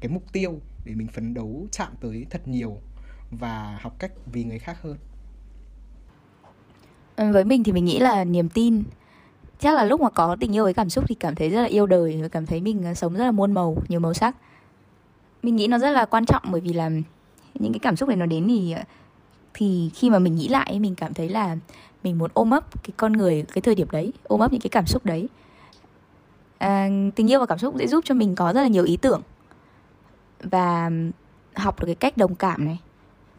cái 0.00 0.10
mục 0.10 0.32
tiêu 0.32 0.60
để 0.84 0.94
mình 0.94 1.08
phấn 1.08 1.34
đấu 1.34 1.66
chạm 1.72 1.92
tới 2.00 2.26
thật 2.30 2.48
nhiều 2.48 2.76
và 3.30 3.78
học 3.82 3.96
cách 3.98 4.12
vì 4.32 4.44
người 4.44 4.58
khác 4.58 4.76
hơn. 4.82 4.96
Với 7.32 7.44
mình 7.44 7.64
thì 7.64 7.72
mình 7.72 7.84
nghĩ 7.84 7.98
là 7.98 8.24
niềm 8.24 8.48
tin. 8.48 8.82
Chắc 9.58 9.74
là 9.74 9.84
lúc 9.84 10.00
mà 10.00 10.10
có 10.10 10.36
tình 10.40 10.54
yêu 10.54 10.64
với 10.64 10.74
cảm 10.74 10.90
xúc 10.90 11.04
thì 11.08 11.14
cảm 11.14 11.34
thấy 11.34 11.50
rất 11.50 11.60
là 11.60 11.66
yêu 11.66 11.86
đời 11.86 12.18
và 12.22 12.28
cảm 12.28 12.46
thấy 12.46 12.60
mình 12.60 12.94
sống 12.94 13.14
rất 13.14 13.24
là 13.24 13.30
muôn 13.30 13.52
màu 13.52 13.82
nhiều 13.88 14.00
màu 14.00 14.14
sắc 14.14 14.36
mình 15.42 15.56
nghĩ 15.56 15.66
nó 15.66 15.78
rất 15.78 15.90
là 15.90 16.04
quan 16.04 16.26
trọng 16.26 16.42
bởi 16.50 16.60
vì 16.60 16.72
là 16.72 16.90
những 17.54 17.72
cái 17.72 17.80
cảm 17.82 17.96
xúc 17.96 18.08
này 18.08 18.16
nó 18.16 18.26
đến 18.26 18.48
thì 18.48 18.74
thì 19.54 19.90
khi 19.94 20.10
mà 20.10 20.18
mình 20.18 20.34
nghĩ 20.34 20.48
lại 20.48 20.78
mình 20.80 20.94
cảm 20.94 21.14
thấy 21.14 21.28
là 21.28 21.56
mình 22.02 22.18
muốn 22.18 22.30
ôm 22.34 22.50
ấp 22.50 22.82
cái 22.82 22.92
con 22.96 23.12
người 23.12 23.44
cái 23.52 23.62
thời 23.62 23.74
điểm 23.74 23.90
đấy 23.90 24.12
ôm 24.22 24.40
ấp 24.40 24.52
những 24.52 24.60
cái 24.60 24.70
cảm 24.70 24.86
xúc 24.86 25.06
đấy. 25.06 25.28
À, 26.58 26.88
tình 27.14 27.30
yêu 27.30 27.40
và 27.40 27.46
cảm 27.46 27.58
xúc 27.58 27.74
sẽ 27.78 27.86
giúp 27.86 28.04
cho 28.04 28.14
mình 28.14 28.34
có 28.34 28.52
rất 28.52 28.62
là 28.62 28.68
nhiều 28.68 28.84
ý 28.84 28.96
tưởng 28.96 29.22
và 30.42 30.90
học 31.54 31.80
được 31.80 31.86
cái 31.86 31.94
cách 31.94 32.16
đồng 32.16 32.34
cảm 32.34 32.64
này. 32.64 32.78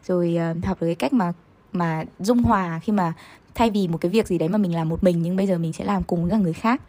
Rồi 0.04 0.38
uh, 0.50 0.64
học 0.64 0.80
được 0.80 0.86
cái 0.86 0.94
cách 0.94 1.12
mà 1.12 1.32
mà 1.72 2.04
dung 2.18 2.42
hòa 2.42 2.80
khi 2.82 2.92
mà 2.92 3.12
thay 3.54 3.70
vì 3.70 3.88
một 3.88 3.98
cái 4.00 4.10
việc 4.10 4.26
gì 4.26 4.38
đấy 4.38 4.48
mà 4.48 4.58
mình 4.58 4.74
làm 4.74 4.88
một 4.88 5.04
mình 5.04 5.22
nhưng 5.22 5.36
bây 5.36 5.46
giờ 5.46 5.58
mình 5.58 5.72
sẽ 5.72 5.84
làm 5.84 6.02
cùng 6.02 6.22
với 6.22 6.30
cả 6.30 6.36
người 6.36 6.52
khác 6.52 6.82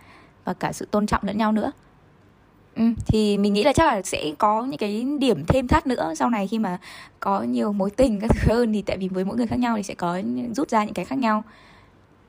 và 0.43 0.53
cả 0.53 0.71
sự 0.73 0.85
tôn 0.91 1.07
trọng 1.07 1.23
lẫn 1.23 1.37
nhau 1.37 1.51
nữa. 1.51 1.71
Ừ, 2.75 2.83
thì 3.07 3.37
mình 3.37 3.53
nghĩ 3.53 3.63
là 3.63 3.73
chắc 3.73 3.85
là 3.85 4.01
sẽ 4.01 4.33
có 4.37 4.65
những 4.65 4.77
cái 4.77 5.05
điểm 5.19 5.45
thêm 5.47 5.67
thắt 5.67 5.87
nữa 5.87 6.13
sau 6.17 6.29
này 6.29 6.47
khi 6.47 6.59
mà 6.59 6.77
có 7.19 7.43
nhiều 7.43 7.73
mối 7.73 7.89
tình 7.89 8.19
các 8.19 8.31
thứ 8.35 8.53
hơn. 8.53 8.73
Thì 8.73 8.81
tại 8.81 8.97
vì 8.97 9.07
với 9.07 9.25
mỗi 9.25 9.37
người 9.37 9.47
khác 9.47 9.59
nhau 9.59 9.77
thì 9.77 9.83
sẽ 9.83 9.95
có 9.95 10.21
rút 10.55 10.69
ra 10.69 10.83
những 10.83 10.93
cái 10.93 11.05
khác 11.05 11.19
nhau. 11.19 11.43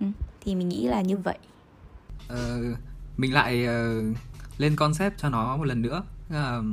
Ừ, 0.00 0.06
thì 0.41 0.55
mình 0.55 0.69
nghĩ 0.69 0.87
là 0.87 1.00
như 1.00 1.17
vậy. 1.17 1.38
Ờ, 2.29 2.61
mình 3.17 3.35
lại 3.35 3.67
uh, 3.67 4.17
lên 4.58 4.76
concept 4.76 5.19
cho 5.19 5.29
nó 5.29 5.56
một 5.56 5.64
lần 5.64 5.82
nữa. 5.82 6.02
Uh, 6.31 6.64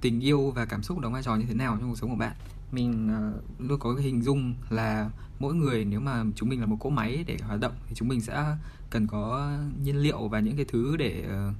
tình 0.00 0.20
yêu 0.20 0.50
và 0.50 0.64
cảm 0.64 0.82
xúc 0.82 0.98
đóng 0.98 1.12
vai 1.12 1.22
trò 1.22 1.36
như 1.36 1.44
thế 1.48 1.54
nào 1.54 1.76
trong 1.80 1.88
cuộc 1.88 1.96
sống 1.98 2.10
của 2.10 2.16
bạn? 2.16 2.32
Mình 2.72 3.10
uh, 3.38 3.70
luôn 3.70 3.78
có 3.78 3.94
cái 3.94 4.04
hình 4.04 4.22
dung 4.22 4.54
là 4.70 5.10
mỗi 5.38 5.54
người 5.54 5.84
nếu 5.84 6.00
mà 6.00 6.24
chúng 6.36 6.48
mình 6.48 6.60
là 6.60 6.66
một 6.66 6.76
cỗ 6.80 6.90
máy 6.90 7.24
để 7.26 7.36
hoạt 7.46 7.60
động 7.60 7.72
thì 7.88 7.94
chúng 7.94 8.08
mình 8.08 8.20
sẽ 8.20 8.44
cần 8.90 9.06
có 9.06 9.52
nhiên 9.82 9.96
liệu 9.96 10.28
và 10.28 10.40
những 10.40 10.56
cái 10.56 10.64
thứ 10.64 10.96
để 10.96 11.24
uh, 11.26 11.54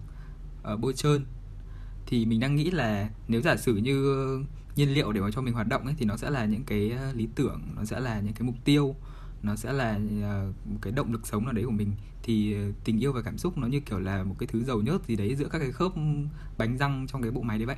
Ờ, 0.67 0.75
uh, 0.75 0.81
bôi 0.81 0.93
trơn. 0.93 1.25
Thì 2.07 2.27
mình 2.27 2.41
đang 2.41 2.57
nghĩ 2.57 2.71
là 2.71 3.11
nếu 3.29 3.41
giả 3.41 3.57
sử 3.57 3.77
như 3.77 4.15
ờ, 4.17 4.45
nhiên 4.77 4.95
liệu 4.95 5.13
để 5.13 5.21
mà 5.21 5.31
cho 5.31 5.41
mình 5.41 5.55
hoạt 5.55 5.69
động 5.69 5.85
ấy 5.85 5.95
thì 5.99 6.07
nó 6.07 6.17
sẽ 6.17 6.31
là 6.31 6.45
những 6.45 6.65
cái 6.65 6.91
ờ, 6.91 7.13
lý 7.13 7.29
tưởng 7.35 7.61
nó 7.77 7.85
sẽ 7.85 8.01
là 8.01 8.21
những 8.21 8.35
cái 8.35 8.43
mục 8.43 8.55
tiêu 8.65 8.95
nó 9.43 9.57
sẽ 9.57 9.73
là 9.73 9.99
một 10.65 10.79
cái 10.83 10.93
động 10.93 11.13
lực 11.13 11.27
sống 11.27 11.45
nào 11.45 11.53
đấy 11.53 11.65
của 11.65 11.71
mình. 11.71 11.93
Thì 12.23 12.57
tình 12.85 12.99
yêu 13.03 13.13
và 13.13 13.23
cảm 13.23 13.39
xúc 13.39 13.59
nó 13.59 13.67
như 13.67 13.81
kiểu 13.81 13.99
là 13.99 14.25
một 14.25 14.35
cái 14.39 14.47
thứ 14.47 14.65
dầu 14.65 14.83
nhớt 14.83 15.07
gì 15.07 15.17
đấy 15.17 15.35
giữa 15.37 15.49
các 15.49 15.59
cái 15.59 15.73
khớp 15.73 15.93
bánh 16.59 16.77
răng 16.79 17.07
trong 17.09 17.23
cái 17.23 17.31
bộ 17.31 17.43
máy 17.43 17.59
đấy 17.59 17.67
vậy. 17.67 17.77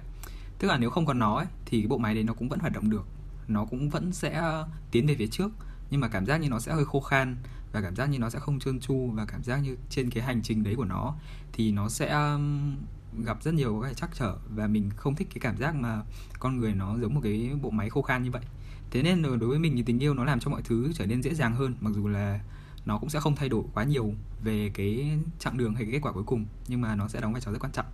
Tức 0.59 0.69
là 0.69 0.79
nếu 0.79 0.91
không 0.91 1.07
còn 1.07 1.19
nó 1.19 1.37
ấy, 1.37 1.47
thì 1.67 1.81
cái 1.81 1.89
bộ 1.89 1.99
máy 1.99 2.15
đấy 2.15 2.25
nó 2.25 2.35
cũng 2.35 2.49
vẫn 2.49 2.59
hoạt 2.59 2.73
động 2.73 2.91
được. 2.91 3.07
Nó 3.49 3.65
cũng 3.65 3.89
vẫn 3.89 4.13
sẽ 4.13 4.43
tiến 4.91 5.07
về 5.07 5.15
phía 5.15 5.27
trước 5.27 5.51
nhưng 5.91 6.01
mà 6.01 6.09
cảm 6.09 6.27
giác 6.27 6.37
như 6.39 6.49
nó 6.49 6.59
sẽ 6.59 6.75
hơi 6.75 6.85
khô 6.85 7.01
khan 7.01 7.37
và 7.73 7.81
cảm 7.81 7.97
giác 7.97 8.07
như 8.07 8.19
nó 8.19 8.31
sẽ 8.31 8.39
không 8.39 8.59
trơn 8.59 8.81
tru 8.81 9.11
và 9.15 9.25
cảm 9.25 9.43
giác 9.43 9.57
như 9.57 9.77
trên 9.91 10.11
cái 10.11 10.23
hành 10.23 10.43
trình 10.43 10.65
đấy 10.65 10.75
của 10.77 10.85
nó 10.85 11.15
thì 11.53 11.73
nó 11.73 11.89
sẽ 11.89 12.13
um, 12.13 12.77
gặp 13.25 13.43
rất 13.43 13.55
nhiều 13.55 13.81
cái 13.83 13.95
trắc 13.95 14.11
trở 14.15 14.37
và 14.55 14.67
mình 14.67 14.91
không 14.97 15.15
thích 15.15 15.29
cái 15.31 15.41
cảm 15.41 15.57
giác 15.57 15.75
mà 15.75 16.03
con 16.39 16.57
người 16.57 16.75
nó 16.75 16.99
giống 16.99 17.15
một 17.15 17.21
cái 17.25 17.51
bộ 17.63 17.71
máy 17.71 17.91
khô 17.91 18.03
khan 18.03 18.23
như 18.23 18.31
vậy. 18.31 18.43
Thế 18.91 19.03
nên 19.03 19.23
đối 19.23 19.49
với 19.49 19.59
mình 19.59 19.77
thì 19.77 19.83
tình 19.83 20.03
yêu 20.03 20.15
nó 20.15 20.25
làm 20.25 20.41
cho 20.41 20.51
mọi 20.51 20.63
thứ 20.63 20.93
trở 20.95 21.07
nên 21.07 21.23
dễ 21.23 21.35
dàng 21.35 21.55
hơn 21.55 21.75
mặc 21.81 21.91
dù 21.95 22.09
là 22.09 22.41
nó 22.87 22.99
cũng 22.99 23.11
sẽ 23.11 23.21
không 23.21 23.37
thay 23.37 23.49
đổi 23.49 23.63
quá 23.75 23.85
nhiều 23.85 24.13
về 24.45 24.71
cái 24.75 25.19
chặng 25.39 25.57
đường 25.57 25.75
hay 25.75 25.85
cái 25.85 25.93
kết 25.93 25.99
quả 26.03 26.13
cuối 26.13 26.25
cùng 26.27 26.47
nhưng 26.69 26.81
mà 26.81 26.95
nó 26.95 27.09
sẽ 27.09 27.21
đóng 27.21 27.33
vai 27.33 27.41
trò 27.41 27.53
rất 27.53 27.59
quan 27.61 27.73
trọng. 27.73 27.87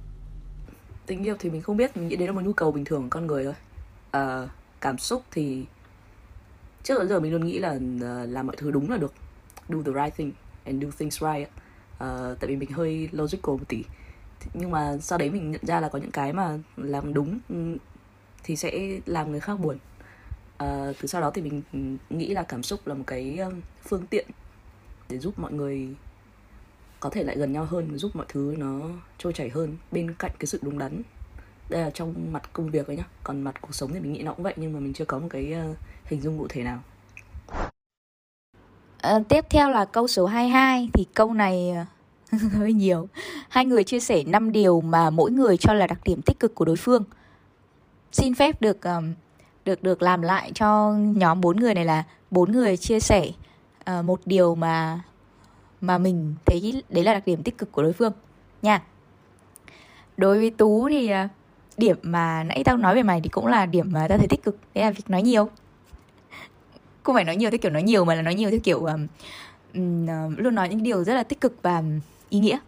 Tình 1.06 1.22
yêu 1.24 1.36
thì 1.38 1.50
mình 1.50 1.62
không 1.62 1.76
biết 1.76 1.96
mình 1.96 2.08
nghĩ 2.08 2.16
đấy 2.16 2.26
là 2.28 2.32
một 2.32 2.40
nhu 2.44 2.52
cầu 2.52 2.72
bình 2.72 2.84
thường 2.84 3.02
của 3.02 3.08
con 3.10 3.26
người 3.26 3.44
thôi. 3.44 3.54
À, 4.10 4.48
cảm 4.80 4.98
xúc 4.98 5.24
thì 5.30 5.64
trước 6.82 6.98
đến 6.98 7.08
giờ 7.08 7.20
mình 7.20 7.32
luôn 7.32 7.46
nghĩ 7.46 7.58
là 7.58 7.78
ờ, 8.00 8.26
làm 8.26 8.46
mọi 8.46 8.56
thứ 8.56 8.70
đúng 8.70 8.90
là 8.90 8.96
được 8.96 9.12
do 9.68 9.82
the 9.82 9.92
right 9.92 10.16
thing 10.16 10.32
and 10.64 10.82
do 10.82 10.90
things 10.98 11.22
right 11.22 11.48
uh, 12.04 12.40
tại 12.40 12.48
vì 12.48 12.56
mình 12.56 12.70
hơi 12.70 13.08
logical 13.12 13.56
một 13.56 13.68
tí. 13.68 13.84
Nhưng 14.54 14.70
mà 14.70 14.96
sau 15.00 15.18
đấy 15.18 15.30
mình 15.30 15.50
nhận 15.50 15.66
ra 15.66 15.80
là 15.80 15.88
có 15.88 15.98
những 15.98 16.10
cái 16.10 16.32
mà 16.32 16.58
làm 16.76 17.14
đúng 17.14 17.38
ừ, 17.48 17.76
thì 18.44 18.56
sẽ 18.56 19.00
làm 19.06 19.30
người 19.30 19.40
khác 19.40 19.60
buồn. 19.60 19.78
Uh, 20.62 20.96
từ 21.00 21.06
sau 21.06 21.20
đó 21.20 21.30
thì 21.30 21.42
mình 21.42 21.62
nghĩ 22.10 22.28
là 22.28 22.42
cảm 22.42 22.62
xúc 22.62 22.86
là 22.86 22.94
một 22.94 23.04
cái 23.06 23.36
ờ, 23.38 23.50
phương 23.82 24.06
tiện 24.06 24.26
để 25.08 25.18
giúp 25.18 25.38
mọi 25.38 25.52
người 25.52 25.88
có 27.00 27.10
thể 27.10 27.24
lại 27.24 27.36
gần 27.36 27.52
nhau 27.52 27.64
hơn 27.64 27.88
và 27.90 27.96
giúp 27.96 28.16
mọi 28.16 28.26
thứ 28.28 28.54
nó 28.58 28.80
trôi 29.18 29.32
chảy 29.32 29.48
hơn 29.48 29.76
bên 29.92 30.14
cạnh 30.18 30.30
cái 30.38 30.46
sự 30.46 30.58
đúng 30.62 30.78
đắn. 30.78 31.02
Đây 31.68 31.82
là 31.82 31.90
trong 31.90 32.32
mặt 32.32 32.52
công 32.52 32.70
việc 32.70 32.86
ấy 32.86 32.96
nhá. 32.96 33.04
Còn 33.24 33.42
mặt 33.42 33.60
cuộc 33.60 33.74
sống 33.74 33.92
thì 33.92 34.00
mình 34.00 34.12
nghĩ 34.12 34.22
nó 34.22 34.34
cũng 34.34 34.42
vậy 34.42 34.54
nhưng 34.56 34.72
mà 34.72 34.80
mình 34.80 34.92
chưa 34.92 35.04
có 35.04 35.18
một 35.18 35.28
cái 35.30 35.54
uh, 35.70 35.76
hình 36.04 36.20
dung 36.20 36.38
cụ 36.38 36.46
thể 36.48 36.62
nào 36.62 36.82
à, 39.04 39.20
tiếp 39.28 39.44
theo 39.50 39.70
là 39.70 39.84
câu 39.84 40.08
số 40.08 40.26
22 40.26 40.88
thì 40.92 41.06
câu 41.14 41.34
này 41.34 41.70
ờ, 42.30 42.38
hơi 42.58 42.72
nhiều. 42.72 43.08
Hai 43.48 43.64
người 43.64 43.84
chia 43.84 44.00
sẻ 44.00 44.22
5 44.26 44.52
điều 44.52 44.80
mà 44.80 45.10
mỗi 45.10 45.30
người 45.30 45.56
cho 45.56 45.72
là 45.74 45.86
đặc 45.86 45.98
điểm 46.04 46.22
tích 46.22 46.40
cực 46.40 46.54
của 46.54 46.64
đối 46.64 46.76
phương. 46.76 47.04
Xin 48.12 48.34
phép 48.34 48.60
được 48.60 48.82
ờ, 48.82 49.02
được 49.64 49.82
được 49.82 50.02
làm 50.02 50.22
lại 50.22 50.52
cho 50.54 50.92
nhóm 50.92 51.40
bốn 51.40 51.56
người 51.56 51.74
này 51.74 51.84
là 51.84 52.04
bốn 52.30 52.52
người 52.52 52.76
chia 52.76 53.00
sẻ 53.00 53.28
uh, 53.90 54.04
một 54.04 54.20
điều 54.26 54.54
mà 54.54 55.00
mà 55.80 55.98
mình 55.98 56.34
thấy 56.46 56.82
đấy 56.88 57.04
là 57.04 57.12
đặc 57.12 57.22
điểm 57.26 57.42
tích 57.42 57.58
cực 57.58 57.72
của 57.72 57.82
đối 57.82 57.92
phương. 57.92 58.12
Nha. 58.62 58.82
Đối 60.16 60.38
với 60.38 60.50
tú 60.50 60.88
thì 60.88 61.12
uh, 61.24 61.30
điểm 61.76 61.96
mà 62.02 62.44
nãy 62.44 62.62
tao 62.64 62.76
nói 62.76 62.94
về 62.94 63.02
mày 63.02 63.20
thì 63.20 63.28
cũng 63.28 63.46
là 63.46 63.66
điểm 63.66 63.92
mà 63.92 64.06
tao 64.08 64.18
thấy 64.18 64.28
tích 64.28 64.42
cực. 64.42 64.56
Đấy 64.74 64.84
là 64.84 64.90
việc 64.90 65.10
nói 65.10 65.22
nhiều 65.22 65.48
không 67.04 67.14
phải 67.14 67.24
nói 67.24 67.36
nhiều 67.36 67.50
theo 67.50 67.58
kiểu 67.58 67.70
nói 67.70 67.82
nhiều 67.82 68.04
mà 68.04 68.14
là 68.14 68.22
nói 68.22 68.34
nhiều 68.34 68.50
theo 68.50 68.60
kiểu 68.60 68.84
um, 68.84 69.06
um, 69.74 70.06
ờ, 70.06 70.28
luôn 70.36 70.54
nói 70.54 70.68
những 70.68 70.82
điều 70.82 71.04
rất 71.04 71.14
là 71.14 71.22
tích 71.22 71.40
cực 71.40 71.54
và 71.62 71.78
um, 71.78 72.00
ý 72.28 72.38
nghĩa. 72.38 72.58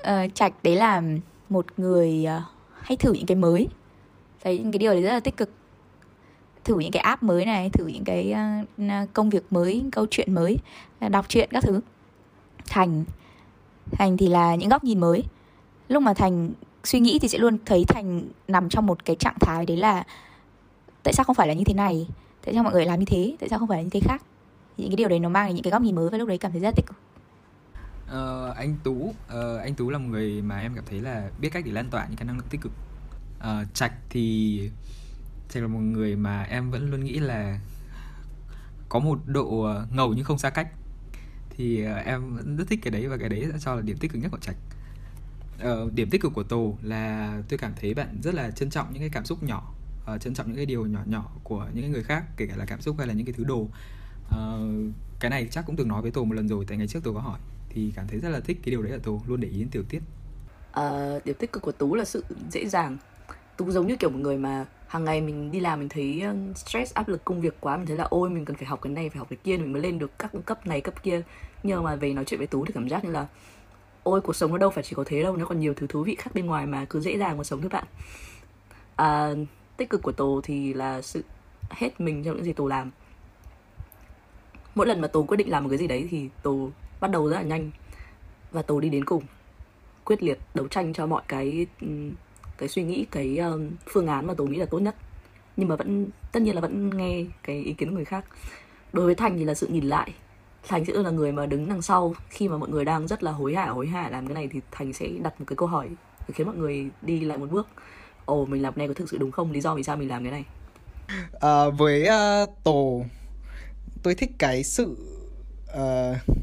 Uh, 0.00 0.34
trạch 0.34 0.52
đấy 0.62 0.76
là 0.76 1.02
một 1.48 1.66
người 1.76 2.26
uh, 2.36 2.42
hay 2.80 2.96
thử 2.96 3.12
những 3.12 3.26
cái 3.26 3.36
mới. 3.36 3.68
Thấy 4.44 4.58
những 4.58 4.72
cái 4.72 4.78
điều 4.78 4.92
đấy 4.92 5.02
rất 5.02 5.12
là 5.12 5.20
tích 5.20 5.36
cực. 5.36 5.50
Thử 6.64 6.78
những 6.78 6.92
cái 6.92 7.02
app 7.02 7.22
mới 7.22 7.44
này 7.44 7.70
thử 7.70 7.86
những 7.86 8.04
cái 8.04 8.34
uh, 8.82 8.88
công 9.12 9.30
việc 9.30 9.44
mới 9.50 9.84
câu 9.92 10.06
chuyện 10.10 10.34
mới 10.34 10.56
đọc 11.10 11.28
truyện 11.28 11.48
các 11.52 11.64
thứ. 11.64 11.80
Thành 12.66 13.04
thành 13.90 14.16
thì 14.16 14.28
là 14.28 14.54
những 14.54 14.68
góc 14.68 14.84
nhìn 14.84 15.00
mới. 15.00 15.24
Lúc 15.88 16.02
mà 16.02 16.14
thành 16.14 16.50
suy 16.84 17.00
nghĩ 17.00 17.18
thì 17.18 17.28
sẽ 17.28 17.38
luôn 17.38 17.58
thấy 17.66 17.84
thành 17.88 18.22
nằm 18.48 18.68
trong 18.68 18.86
một 18.86 19.04
cái 19.04 19.16
trạng 19.16 19.38
thái 19.40 19.66
đấy 19.66 19.76
là 19.76 20.04
tại 21.02 21.12
sao 21.12 21.24
không 21.24 21.34
phải 21.34 21.48
là 21.48 21.54
như 21.54 21.64
thế 21.64 21.74
này? 21.74 22.06
Tại 22.48 22.54
sao 22.54 22.64
mọi 22.64 22.72
người 22.72 22.84
làm 22.84 22.98
như 22.98 23.04
thế? 23.04 23.36
Tại 23.40 23.48
sao 23.48 23.58
không 23.58 23.68
phải 23.68 23.78
là 23.78 23.82
như 23.82 23.90
thế 23.90 24.00
khác? 24.00 24.22
Thì 24.76 24.84
những 24.84 24.90
cái 24.90 24.96
điều 24.96 25.08
đấy 25.08 25.18
nó 25.18 25.28
mang 25.28 25.54
những 25.54 25.62
cái 25.62 25.70
góc 25.70 25.82
nhìn 25.82 25.94
mới 25.94 26.10
và 26.10 26.18
lúc 26.18 26.28
đấy 26.28 26.38
cảm 26.38 26.52
thấy 26.52 26.60
rất 26.60 26.74
tích 26.76 26.86
cực. 26.86 26.96
Uh, 28.06 28.56
anh 28.56 28.76
tú 28.84 28.92
uh, 28.92 29.14
anh 29.60 29.74
tú 29.74 29.90
là 29.90 29.98
một 29.98 30.08
người 30.10 30.42
mà 30.42 30.58
em 30.58 30.74
cảm 30.74 30.84
thấy 30.86 31.00
là 31.00 31.30
biết 31.40 31.48
cách 31.52 31.64
để 31.66 31.72
lan 31.72 31.90
tỏa 31.90 32.06
những 32.06 32.16
cái 32.16 32.26
năng 32.26 32.36
lượng 32.36 32.46
tích 32.50 32.60
cực. 32.60 32.72
Uh, 33.38 33.74
trạch 33.74 33.92
thì 34.10 34.70
trạch 35.48 35.62
là 35.62 35.68
một 35.68 35.78
người 35.78 36.16
mà 36.16 36.42
em 36.42 36.70
vẫn 36.70 36.90
luôn 36.90 37.04
nghĩ 37.04 37.18
là 37.18 37.60
có 38.88 38.98
một 38.98 39.18
độ 39.26 39.74
ngầu 39.92 40.12
nhưng 40.14 40.24
không 40.24 40.38
xa 40.38 40.50
cách. 40.50 40.68
Thì 41.50 41.86
uh, 41.86 42.06
em 42.06 42.36
vẫn 42.36 42.56
rất 42.56 42.68
thích 42.68 42.80
cái 42.82 42.90
đấy 42.90 43.08
và 43.08 43.16
cái 43.16 43.28
đấy 43.28 43.46
sẽ 43.52 43.58
cho 43.60 43.74
là 43.74 43.82
điểm 43.82 43.96
tích 43.96 44.12
cực 44.12 44.22
nhất 44.22 44.30
của 44.32 44.38
trạch. 44.40 44.56
Uh, 45.56 45.92
điểm 45.92 46.10
tích 46.10 46.20
cực 46.20 46.32
của 46.34 46.42
tổ 46.42 46.74
là 46.82 47.34
tôi 47.48 47.58
cảm 47.58 47.72
thấy 47.80 47.94
bạn 47.94 48.18
rất 48.22 48.34
là 48.34 48.50
trân 48.50 48.70
trọng 48.70 48.92
những 48.92 49.02
cái 49.02 49.10
cảm 49.10 49.24
xúc 49.24 49.42
nhỏ 49.42 49.74
uh, 50.14 50.20
trân 50.20 50.34
trọng 50.34 50.46
những 50.46 50.56
cái 50.56 50.66
điều 50.66 50.86
nhỏ 50.86 51.00
nhỏ 51.06 51.30
của 51.42 51.66
những 51.72 51.82
cái 51.82 51.90
người 51.90 52.02
khác 52.02 52.24
kể 52.36 52.46
cả 52.46 52.56
là 52.56 52.64
cảm 52.64 52.80
xúc 52.80 52.94
hay 52.98 53.06
là 53.06 53.12
những 53.12 53.26
cái 53.26 53.32
thứ 53.32 53.44
đồ. 53.44 53.58
Uh, 53.58 54.92
cái 55.20 55.30
này 55.30 55.48
chắc 55.50 55.66
cũng 55.66 55.76
từng 55.76 55.88
nói 55.88 56.02
với 56.02 56.10
tổ 56.10 56.24
một 56.24 56.34
lần 56.34 56.48
rồi 56.48 56.64
tại 56.68 56.78
ngày 56.78 56.86
trước 56.86 57.00
tôi 57.04 57.14
có 57.14 57.20
hỏi 57.20 57.38
thì 57.68 57.92
cảm 57.96 58.06
thấy 58.06 58.18
rất 58.18 58.28
là 58.28 58.40
thích 58.40 58.58
cái 58.64 58.70
điều 58.70 58.82
đấy 58.82 58.92
là 58.92 58.98
tổ 59.02 59.22
luôn 59.26 59.40
để 59.40 59.48
ý 59.48 59.58
đến 59.58 59.68
tiểu 59.68 59.82
tiết. 59.88 60.00
Uh, 60.80 61.24
điểm 61.24 61.36
tích 61.38 61.52
cực 61.52 61.62
của 61.62 61.72
tú 61.72 61.94
là 61.94 62.04
sự 62.04 62.24
dễ 62.50 62.66
dàng. 62.66 62.96
Tú 63.56 63.70
giống 63.70 63.86
như 63.86 63.96
kiểu 63.96 64.10
một 64.10 64.18
người 64.18 64.38
mà 64.38 64.66
hàng 64.86 65.04
ngày 65.04 65.20
mình 65.20 65.50
đi 65.50 65.60
làm 65.60 65.78
mình 65.78 65.88
thấy 65.88 66.22
stress 66.56 66.94
áp 66.94 67.08
lực 67.08 67.24
công 67.24 67.40
việc 67.40 67.56
quá 67.60 67.76
mình 67.76 67.86
thấy 67.86 67.96
là 67.96 68.04
ôi 68.04 68.30
mình 68.30 68.44
cần 68.44 68.56
phải 68.56 68.66
học 68.66 68.80
cái 68.82 68.92
này 68.92 69.10
phải 69.10 69.18
học 69.18 69.26
cái 69.30 69.36
kia 69.44 69.56
mình 69.56 69.72
mới 69.72 69.82
lên 69.82 69.98
được 69.98 70.18
các 70.18 70.32
cấp 70.44 70.66
này 70.66 70.80
cấp 70.80 71.02
kia. 71.02 71.22
Nhưng 71.62 71.82
mà 71.82 71.96
về 71.96 72.12
nói 72.12 72.24
chuyện 72.24 72.38
với 72.38 72.46
tú 72.46 72.64
thì 72.64 72.72
cảm 72.72 72.88
giác 72.88 73.04
như 73.04 73.10
là 73.10 73.26
ôi 74.02 74.20
cuộc 74.20 74.36
sống 74.36 74.50
nó 74.52 74.58
đâu 74.58 74.70
phải 74.70 74.84
chỉ 74.84 74.94
có 74.94 75.04
thế 75.06 75.22
đâu 75.22 75.36
nó 75.36 75.46
còn 75.46 75.60
nhiều 75.60 75.74
thứ 75.76 75.86
thú 75.86 76.02
vị 76.02 76.16
khác 76.18 76.30
bên 76.34 76.46
ngoài 76.46 76.66
mà 76.66 76.84
cứ 76.84 77.00
dễ 77.00 77.18
dàng 77.18 77.38
mà 77.38 77.44
sống 77.44 77.62
các 77.62 77.72
bạn. 77.72 77.84
À, 78.96 79.30
tích 79.78 79.90
cực 79.90 80.02
của 80.02 80.12
tố 80.12 80.40
thì 80.44 80.74
là 80.74 81.02
sự 81.02 81.24
hết 81.70 82.00
mình 82.00 82.24
trong 82.24 82.36
những 82.36 82.44
gì 82.44 82.52
tố 82.52 82.66
làm. 82.66 82.90
Mỗi 84.74 84.86
lần 84.86 85.00
mà 85.00 85.08
tố 85.08 85.22
quyết 85.22 85.36
định 85.36 85.50
làm 85.50 85.64
một 85.64 85.68
cái 85.70 85.78
gì 85.78 85.86
đấy 85.86 86.08
thì 86.10 86.28
tố 86.42 86.70
bắt 87.00 87.10
đầu 87.10 87.28
rất 87.28 87.36
là 87.36 87.42
nhanh 87.42 87.70
và 88.50 88.62
tố 88.62 88.80
đi 88.80 88.88
đến 88.88 89.04
cùng 89.04 89.22
quyết 90.04 90.22
liệt 90.22 90.38
đấu 90.54 90.68
tranh 90.68 90.92
cho 90.92 91.06
mọi 91.06 91.22
cái 91.28 91.66
ừ, 91.80 91.86
cái 92.58 92.68
suy 92.68 92.82
nghĩ 92.82 93.06
cái 93.10 93.38
um, 93.38 93.70
phương 93.86 94.06
án 94.06 94.26
mà 94.26 94.34
tố 94.34 94.44
nghĩ 94.44 94.56
là 94.56 94.66
tốt 94.66 94.78
nhất. 94.78 94.94
Nhưng 95.56 95.68
mà 95.68 95.76
vẫn 95.76 96.06
tất 96.32 96.42
nhiên 96.42 96.54
là 96.54 96.60
vẫn 96.60 96.96
nghe 96.96 97.24
cái 97.42 97.62
ý 97.62 97.72
kiến 97.72 97.88
của 97.88 97.94
người 97.94 98.04
khác. 98.04 98.24
Đối 98.92 99.06
với 99.06 99.14
thành 99.14 99.36
thì 99.36 99.44
là 99.44 99.54
sự 99.54 99.66
nhìn 99.66 99.84
lại. 99.84 100.14
Thành 100.68 100.84
sẽ 100.84 100.92
là 100.92 101.10
người 101.10 101.32
mà 101.32 101.46
đứng 101.46 101.68
đằng 101.68 101.82
sau 101.82 102.14
khi 102.28 102.48
mà 102.48 102.56
mọi 102.56 102.68
người 102.68 102.84
đang 102.84 103.08
rất 103.08 103.22
là 103.22 103.32
hối 103.32 103.54
hả 103.54 103.66
hối 103.66 103.86
hả 103.86 104.08
làm 104.10 104.26
cái 104.26 104.34
này 104.34 104.48
thì 104.52 104.60
thành 104.70 104.92
sẽ 104.92 105.08
đặt 105.22 105.40
một 105.40 105.44
cái 105.46 105.56
câu 105.56 105.68
hỏi 105.68 105.88
để 106.28 106.34
khiến 106.34 106.46
mọi 106.46 106.56
người 106.56 106.90
đi 107.02 107.20
lại 107.20 107.38
một 107.38 107.50
bước 107.50 107.68
ồ 108.28 108.44
mình 108.44 108.62
làm 108.62 108.74
cái 108.74 108.78
này 108.78 108.88
có 108.88 108.94
thực 108.94 109.10
sự 109.10 109.18
đúng 109.18 109.32
không? 109.32 109.52
Lý 109.52 109.60
do 109.60 109.74
vì 109.74 109.82
sao 109.82 109.96
mình 109.96 110.08
làm 110.08 110.22
cái 110.22 110.32
này? 110.32 110.44
À, 111.40 111.68
với 111.68 112.08
uh, 112.08 112.64
tổ 112.64 113.04
tôi 114.02 114.14
thích 114.14 114.30
cái 114.38 114.64
sự 114.64 114.96
uh, 115.72 116.36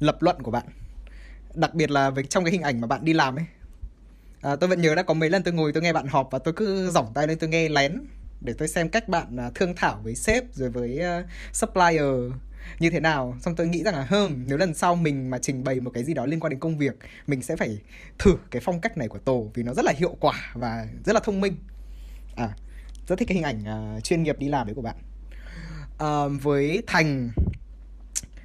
lập 0.00 0.22
luận 0.22 0.42
của 0.42 0.50
bạn. 0.50 0.66
Đặc 1.54 1.74
biệt 1.74 1.90
là 1.90 2.10
với 2.10 2.24
trong 2.24 2.44
cái 2.44 2.52
hình 2.52 2.62
ảnh 2.62 2.80
mà 2.80 2.86
bạn 2.86 3.04
đi 3.04 3.12
làm 3.12 3.36
ấy. 3.36 3.44
À, 4.40 4.56
tôi 4.56 4.68
vẫn 4.68 4.80
nhớ 4.80 4.94
đã 4.94 5.02
có 5.02 5.14
mấy 5.14 5.30
lần 5.30 5.42
tôi 5.42 5.54
ngồi 5.54 5.72
tôi 5.72 5.82
nghe 5.82 5.92
bạn 5.92 6.06
họp 6.06 6.28
và 6.30 6.38
tôi 6.38 6.54
cứ 6.54 6.90
giỏng 6.90 7.12
tay 7.14 7.26
lên 7.26 7.38
tôi 7.38 7.50
nghe 7.50 7.68
lén 7.68 8.00
để 8.40 8.54
tôi 8.58 8.68
xem 8.68 8.88
cách 8.88 9.08
bạn 9.08 9.36
uh, 9.46 9.54
thương 9.54 9.74
thảo 9.76 10.00
với 10.02 10.14
sếp 10.14 10.44
rồi 10.54 10.70
với 10.70 11.00
uh, 11.20 11.26
supplier 11.52 12.32
như 12.78 12.90
thế 12.90 13.00
nào. 13.00 13.36
Xong 13.40 13.56
tôi 13.56 13.68
nghĩ 13.68 13.82
rằng 13.82 13.94
là 13.94 14.06
hơn 14.08 14.44
nếu 14.46 14.58
lần 14.58 14.74
sau 14.74 14.94
mình 14.94 15.30
mà 15.30 15.38
trình 15.38 15.64
bày 15.64 15.80
một 15.80 15.90
cái 15.94 16.04
gì 16.04 16.14
đó 16.14 16.26
liên 16.26 16.40
quan 16.40 16.50
đến 16.50 16.60
công 16.60 16.78
việc 16.78 16.96
mình 17.26 17.42
sẽ 17.42 17.56
phải 17.56 17.78
thử 18.18 18.36
cái 18.50 18.62
phong 18.64 18.80
cách 18.80 18.98
này 18.98 19.08
của 19.08 19.18
tổ 19.18 19.50
vì 19.54 19.62
nó 19.62 19.74
rất 19.74 19.84
là 19.84 19.92
hiệu 19.96 20.16
quả 20.20 20.52
và 20.54 20.86
rất 21.04 21.12
là 21.12 21.20
thông 21.20 21.40
minh. 21.40 21.56
À 22.36 22.50
rất 23.08 23.18
thích 23.18 23.28
cái 23.28 23.34
hình 23.34 23.44
ảnh 23.44 23.64
uh, 23.96 24.04
chuyên 24.04 24.22
nghiệp 24.22 24.38
đi 24.38 24.48
làm 24.48 24.66
đấy 24.66 24.74
của 24.74 24.82
bạn. 24.82 24.96
Uh, 25.94 26.42
với 26.42 26.82
thành 26.86 27.30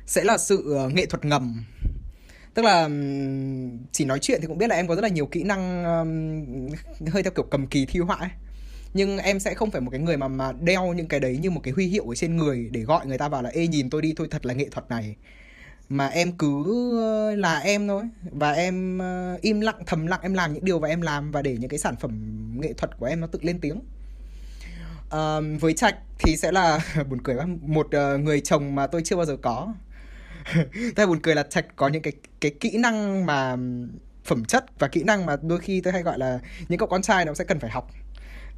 sẽ 0.05 0.23
là 0.23 0.37
sự 0.37 0.75
uh, 0.85 0.93
nghệ 0.93 1.05
thuật 1.05 1.25
ngầm. 1.25 1.65
Tức 2.53 2.61
là 2.65 2.89
chỉ 3.91 4.05
nói 4.05 4.19
chuyện 4.19 4.41
thì 4.41 4.47
cũng 4.47 4.57
biết 4.57 4.69
là 4.69 4.75
em 4.75 4.87
có 4.87 4.95
rất 4.95 5.01
là 5.01 5.07
nhiều 5.07 5.25
kỹ 5.25 5.43
năng 5.43 5.83
um, 5.83 7.07
hơi 7.07 7.23
theo 7.23 7.31
kiểu 7.35 7.45
cầm 7.51 7.67
kỳ 7.67 7.85
thi 7.85 7.99
họa 7.99 8.15
ấy 8.15 8.29
nhưng 8.93 9.17
em 9.17 9.39
sẽ 9.39 9.53
không 9.53 9.71
phải 9.71 9.81
một 9.81 9.91
cái 9.91 9.99
người 9.99 10.17
mà 10.17 10.27
mà 10.27 10.51
đeo 10.51 10.93
những 10.93 11.07
cái 11.07 11.19
đấy 11.19 11.37
như 11.41 11.49
một 11.49 11.61
cái 11.63 11.73
huy 11.73 11.87
hiệu 11.87 12.09
ở 12.09 12.15
trên 12.15 12.37
người 12.37 12.69
để 12.71 12.81
gọi 12.81 13.05
người 13.07 13.17
ta 13.17 13.29
vào 13.29 13.43
là 13.43 13.49
ê 13.49 13.67
nhìn 13.67 13.89
tôi 13.89 14.01
đi 14.01 14.13
tôi 14.15 14.27
thật 14.31 14.45
là 14.45 14.53
nghệ 14.53 14.69
thuật 14.71 14.89
này. 14.89 15.15
Mà 15.89 16.07
em 16.07 16.31
cứ 16.31 16.63
ờ, 17.01 17.35
là 17.35 17.59
em 17.59 17.87
thôi. 17.87 18.03
Và 18.31 18.51
em 18.51 18.99
ờ, 18.99 19.37
im 19.41 19.61
lặng 19.61 19.83
thầm 19.85 20.07
lặng 20.07 20.19
em 20.23 20.33
làm 20.33 20.53
những 20.53 20.65
điều 20.65 20.79
và 20.79 20.87
em 20.87 21.01
làm 21.01 21.31
và 21.31 21.41
để 21.41 21.57
những 21.59 21.69
cái 21.69 21.79
sản 21.79 21.95
phẩm 21.95 22.11
nghệ 22.61 22.73
thuật 22.73 22.97
của 22.99 23.05
em 23.05 23.21
nó 23.21 23.27
tự 23.27 23.39
lên 23.41 23.59
tiếng. 23.59 23.79
À, 25.09 25.39
với 25.59 25.73
trạch 25.73 25.95
thì 26.19 26.37
sẽ 26.37 26.51
là 26.51 26.79
buồn 27.09 27.21
cười 27.23 27.35
lắm. 27.35 27.57
Một 27.61 27.87
ờ, 27.91 28.17
người 28.17 28.41
chồng 28.41 28.75
mà 28.75 28.87
tôi 28.87 29.01
chưa 29.05 29.15
bao 29.15 29.25
giờ 29.25 29.37
có. 29.41 29.73
Tôi 30.95 31.07
buồn 31.07 31.19
cười 31.23 31.35
là 31.35 31.43
trạch 31.43 31.65
có 31.75 31.87
những 31.87 32.01
cái 32.01 32.13
cái 32.41 32.51
kỹ 32.59 32.77
năng 32.77 33.25
mà 33.25 33.55
phẩm 34.23 34.45
chất 34.45 34.65
và 34.79 34.87
kỹ 34.87 35.03
năng 35.03 35.25
mà 35.25 35.37
đôi 35.41 35.59
khi 35.59 35.81
tôi 35.81 35.93
hay 35.93 36.03
gọi 36.03 36.19
là 36.19 36.39
những 36.69 36.79
cậu 36.79 36.87
con 36.87 37.01
trai 37.01 37.25
nó 37.25 37.33
sẽ 37.33 37.43
cần 37.43 37.59
phải 37.59 37.69
học 37.69 37.91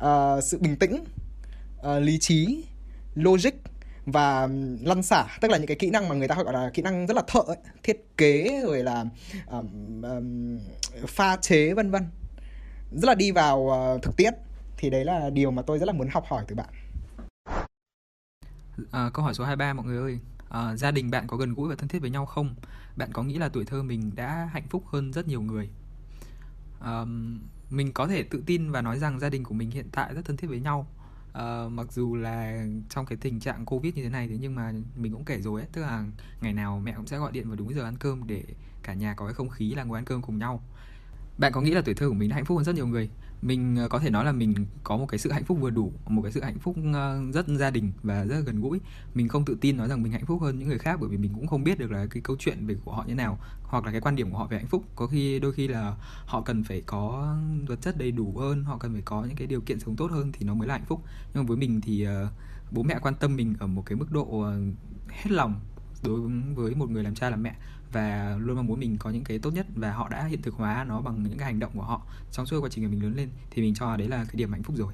uh, 0.03 0.43
sự 0.43 0.59
bình 0.61 0.75
tĩnh 0.75 1.03
uh, 1.79 2.01
lý 2.01 2.17
trí 2.19 2.63
logic 3.15 3.51
và 4.05 4.47
lăn 4.81 5.03
xả. 5.03 5.25
Tức 5.41 5.51
là 5.51 5.57
những 5.57 5.67
cái 5.67 5.77
kỹ 5.77 5.89
năng 5.89 6.09
mà 6.09 6.15
người 6.15 6.27
ta 6.27 6.35
gọi 6.35 6.53
là 6.53 6.69
kỹ 6.73 6.81
năng 6.81 7.07
rất 7.07 7.13
là 7.17 7.23
thợ 7.27 7.39
ấy, 7.47 7.57
thiết 7.83 8.17
kế 8.17 8.61
rồi 8.63 8.83
là 8.83 9.05
um, 9.47 10.01
um, 10.01 10.59
pha 11.07 11.37
chế 11.37 11.73
vân 11.73 11.91
vân. 11.91 12.03
Rất 12.91 13.07
là 13.07 13.15
đi 13.15 13.31
vào 13.31 13.59
uh, 13.59 14.01
thực 14.03 14.17
tiễn. 14.17 14.33
Thì 14.77 14.89
đấy 14.89 15.05
là 15.05 15.29
điều 15.29 15.51
mà 15.51 15.61
tôi 15.61 15.79
rất 15.79 15.85
là 15.85 15.93
muốn 15.93 16.07
học 16.11 16.25
hỏi 16.27 16.43
từ 16.47 16.55
bạn. 16.55 16.69
À, 18.91 19.09
câu 19.13 19.25
hỏi 19.25 19.33
số 19.33 19.43
23 19.43 19.73
mọi 19.73 19.85
người 19.85 19.97
ơi. 19.97 20.19
À, 20.49 20.75
gia 20.75 20.91
đình 20.91 21.11
bạn 21.11 21.27
có 21.27 21.37
gần 21.37 21.53
gũi 21.53 21.69
và 21.69 21.75
thân 21.75 21.87
thiết 21.87 21.99
với 21.99 22.09
nhau 22.09 22.25
không? 22.25 22.55
Bạn 22.95 23.09
có 23.13 23.23
nghĩ 23.23 23.37
là 23.37 23.49
tuổi 23.49 23.65
thơ 23.65 23.83
mình 23.83 24.11
đã 24.15 24.49
hạnh 24.53 24.67
phúc 24.69 24.83
hơn 24.87 25.13
rất 25.13 25.27
nhiều 25.27 25.41
người? 25.41 25.69
À, 26.79 27.05
mình 27.69 27.93
có 27.93 28.07
thể 28.07 28.23
tự 28.23 28.43
tin 28.45 28.71
và 28.71 28.81
nói 28.81 28.99
rằng 28.99 29.19
gia 29.19 29.29
đình 29.29 29.43
của 29.43 29.55
mình 29.55 29.71
hiện 29.71 29.87
tại 29.91 30.13
rất 30.13 30.25
thân 30.25 30.37
thiết 30.37 30.47
với 30.47 30.59
nhau. 30.59 30.87
Uh, 31.31 31.71
mặc 31.71 31.91
dù 31.91 32.15
là 32.15 32.65
trong 32.89 33.05
cái 33.05 33.17
tình 33.21 33.39
trạng 33.39 33.65
covid 33.65 33.95
như 33.95 34.03
thế 34.03 34.09
này 34.09 34.27
thế 34.27 34.37
nhưng 34.41 34.55
mà 34.55 34.73
mình 34.95 35.11
cũng 35.11 35.25
kể 35.25 35.41
rồi 35.41 35.61
ấy 35.61 35.69
tức 35.73 35.81
là 35.81 36.05
ngày 36.41 36.53
nào 36.53 36.79
mẹ 36.79 36.93
cũng 36.95 37.07
sẽ 37.07 37.17
gọi 37.17 37.31
điện 37.31 37.47
vào 37.47 37.55
đúng 37.55 37.75
giờ 37.75 37.83
ăn 37.83 37.97
cơm 37.97 38.27
để 38.27 38.43
cả 38.83 38.93
nhà 38.93 39.13
có 39.13 39.25
cái 39.25 39.33
không 39.33 39.49
khí 39.49 39.73
là 39.73 39.83
ngồi 39.83 39.97
ăn 39.97 40.05
cơm 40.05 40.21
cùng 40.21 40.37
nhau. 40.37 40.63
Bạn 41.37 41.51
có 41.51 41.61
nghĩ 41.61 41.71
là 41.71 41.81
tuổi 41.85 41.95
thơ 41.95 42.07
của 42.07 42.13
mình 42.13 42.29
đã 42.29 42.35
hạnh 42.35 42.45
phúc 42.45 42.57
hơn 42.57 42.65
rất 42.65 42.75
nhiều 42.75 42.87
người? 42.87 43.09
Mình 43.41 43.75
ờ, 43.75 43.87
có 43.87 43.99
thể 43.99 44.09
nói 44.09 44.25
là 44.25 44.31
mình 44.31 44.53
có 44.83 44.97
một 44.97 45.05
cái 45.05 45.19
sự 45.19 45.31
hạnh 45.31 45.43
phúc 45.43 45.57
vừa 45.61 45.69
đủ, 45.69 45.93
một 46.07 46.21
cái 46.21 46.31
sự 46.31 46.41
hạnh 46.41 46.59
phúc 46.59 46.75
ờ, 46.93 47.21
rất 47.33 47.47
gia 47.47 47.69
đình 47.69 47.91
và 48.03 48.25
rất 48.25 48.41
gần 48.45 48.61
gũi. 48.61 48.79
Mình 49.13 49.27
không 49.27 49.45
tự 49.45 49.57
tin 49.61 49.77
nói 49.77 49.87
rằng 49.87 50.03
mình 50.03 50.11
hạnh 50.11 50.25
phúc 50.25 50.41
hơn 50.41 50.59
những 50.59 50.67
người 50.67 50.79
khác 50.79 50.97
bởi 50.99 51.09
vì 51.09 51.17
mình 51.17 51.31
cũng 51.33 51.47
không 51.47 51.63
biết 51.63 51.79
được 51.79 51.91
là 51.91 52.05
cái 52.05 52.21
câu 52.21 52.35
chuyện 52.39 52.67
về 52.67 52.75
của 52.85 52.91
họ 52.91 53.03
như 53.07 53.15
nào 53.15 53.39
hoặc 53.63 53.85
là 53.85 53.91
cái 53.91 54.01
quan 54.01 54.15
điểm 54.15 54.31
của 54.31 54.37
họ 54.37 54.47
về 54.47 54.57
hạnh 54.57 54.67
phúc. 54.67 54.83
Có 54.95 55.07
khi, 55.07 55.39
đôi 55.39 55.53
khi 55.53 55.67
là 55.67 55.95
họ 56.25 56.41
cần 56.41 56.63
phải 56.63 56.81
có 56.81 57.35
vật 57.67 57.81
chất 57.81 57.97
đầy 57.97 58.11
đủ 58.11 58.33
hơn, 58.37 58.63
họ 58.63 58.77
cần 58.77 58.93
phải 58.93 59.01
có 59.05 59.23
những 59.25 59.35
cái 59.35 59.47
điều 59.47 59.61
kiện 59.61 59.79
sống 59.79 59.95
tốt 59.95 60.11
hơn 60.11 60.31
thì 60.31 60.45
nó 60.45 60.53
mới 60.53 60.67
là 60.67 60.73
hạnh 60.73 60.85
phúc. 60.85 61.01
Nhưng 61.33 61.43
mà 61.43 61.47
với 61.47 61.57
mình 61.57 61.81
thì 61.81 62.03
ờ, 62.03 62.29
bố 62.71 62.83
mẹ 62.83 62.99
quan 63.01 63.15
tâm 63.15 63.35
mình 63.35 63.55
ở 63.59 63.67
một 63.67 63.83
cái 63.85 63.95
mức 63.95 64.11
độ 64.11 64.53
hết 65.09 65.31
lòng 65.31 65.59
đối 66.03 66.19
với 66.55 66.75
một 66.75 66.89
người 66.89 67.03
làm 67.03 67.15
cha 67.15 67.29
làm 67.29 67.43
mẹ 67.43 67.55
và 67.95 68.37
luôn 68.39 68.55
mong 68.55 68.67
muốn 68.67 68.79
mình 68.79 68.97
có 68.99 69.09
những 69.09 69.23
cái 69.23 69.39
tốt 69.39 69.51
nhất 69.53 69.65
và 69.75 69.91
họ 69.91 70.09
đã 70.09 70.25
hiện 70.25 70.41
thực 70.41 70.53
hóa 70.53 70.85
nó 70.87 71.01
bằng 71.01 71.23
những 71.23 71.37
cái 71.37 71.45
hành 71.45 71.59
động 71.59 71.71
của 71.75 71.81
họ 71.81 72.01
trong 72.31 72.45
suốt 72.45 72.61
quá 72.61 72.69
trình 72.71 72.91
mình 72.91 73.03
lớn 73.03 73.13
lên 73.15 73.29
thì 73.51 73.61
mình 73.61 73.73
cho 73.73 73.97
đấy 73.97 74.07
là 74.07 74.17
cái 74.17 74.35
điểm 74.35 74.51
hạnh 74.51 74.63
phúc 74.63 74.75
rồi. 74.77 74.93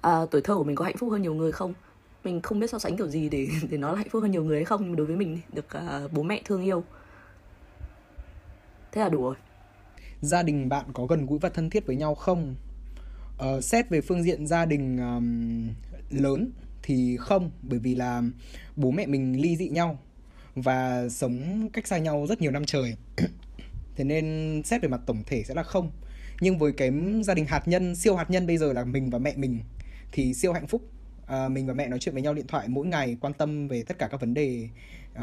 À, 0.00 0.26
tuổi 0.30 0.40
thơ 0.40 0.54
của 0.54 0.64
mình 0.64 0.76
có 0.76 0.84
hạnh 0.84 0.96
phúc 0.96 1.10
hơn 1.10 1.22
nhiều 1.22 1.34
người 1.34 1.52
không? 1.52 1.74
Mình 2.24 2.40
không 2.42 2.60
biết 2.60 2.70
so 2.70 2.78
sánh 2.78 2.96
kiểu 2.96 3.08
gì 3.08 3.28
để 3.28 3.48
để 3.70 3.78
nó 3.78 3.90
là 3.90 3.98
hạnh 3.98 4.08
phúc 4.10 4.22
hơn 4.22 4.30
nhiều 4.30 4.44
người 4.44 4.56
hay 4.56 4.64
không 4.64 4.82
nhưng 4.84 4.96
đối 4.96 5.06
với 5.06 5.16
mình 5.16 5.40
được 5.52 5.66
uh, 6.04 6.12
bố 6.12 6.22
mẹ 6.22 6.42
thương 6.44 6.62
yêu. 6.62 6.84
Thế 8.92 9.00
là 9.00 9.08
đủ 9.08 9.22
rồi. 9.22 9.34
Gia 10.20 10.42
đình 10.42 10.68
bạn 10.68 10.84
có 10.92 11.06
gần 11.06 11.26
gũi 11.26 11.38
và 11.38 11.48
thân 11.48 11.70
thiết 11.70 11.86
với 11.86 11.96
nhau 11.96 12.14
không? 12.14 12.54
Uh, 13.34 13.64
xét 13.64 13.90
về 13.90 14.00
phương 14.00 14.22
diện 14.22 14.46
gia 14.46 14.66
đình 14.66 14.98
um, 14.98 15.68
lớn 16.10 16.50
thì 16.82 17.16
không 17.16 17.50
bởi 17.62 17.78
vì 17.78 17.94
là 17.94 18.22
bố 18.76 18.90
mẹ 18.90 19.06
mình 19.06 19.42
ly 19.42 19.56
dị 19.56 19.68
nhau 19.68 19.98
và 20.56 21.08
sống 21.08 21.68
cách 21.72 21.86
xa 21.86 21.98
nhau 21.98 22.26
rất 22.28 22.40
nhiều 22.40 22.50
năm 22.50 22.64
trời. 22.64 22.96
Thế 23.96 24.04
nên 24.04 24.62
xét 24.64 24.82
về 24.82 24.88
mặt 24.88 25.00
tổng 25.06 25.22
thể 25.26 25.42
sẽ 25.44 25.54
là 25.54 25.62
không. 25.62 25.90
Nhưng 26.40 26.58
với 26.58 26.72
cái 26.72 26.92
gia 27.24 27.34
đình 27.34 27.46
hạt 27.46 27.68
nhân 27.68 27.96
siêu 27.96 28.16
hạt 28.16 28.30
nhân 28.30 28.46
bây 28.46 28.58
giờ 28.58 28.72
là 28.72 28.84
mình 28.84 29.10
và 29.10 29.18
mẹ 29.18 29.32
mình 29.36 29.60
thì 30.12 30.34
siêu 30.34 30.52
hạnh 30.52 30.66
phúc 30.66 30.82
à, 31.26 31.48
mình 31.48 31.66
và 31.66 31.74
mẹ 31.74 31.88
nói 31.88 31.98
chuyện 31.98 32.14
với 32.14 32.22
nhau 32.22 32.34
điện 32.34 32.46
thoại 32.46 32.68
mỗi 32.68 32.86
ngày 32.86 33.16
quan 33.20 33.32
tâm 33.32 33.68
về 33.68 33.82
tất 33.82 33.98
cả 33.98 34.08
các 34.10 34.20
vấn 34.20 34.34
đề 34.34 34.68
uh, 35.12 35.22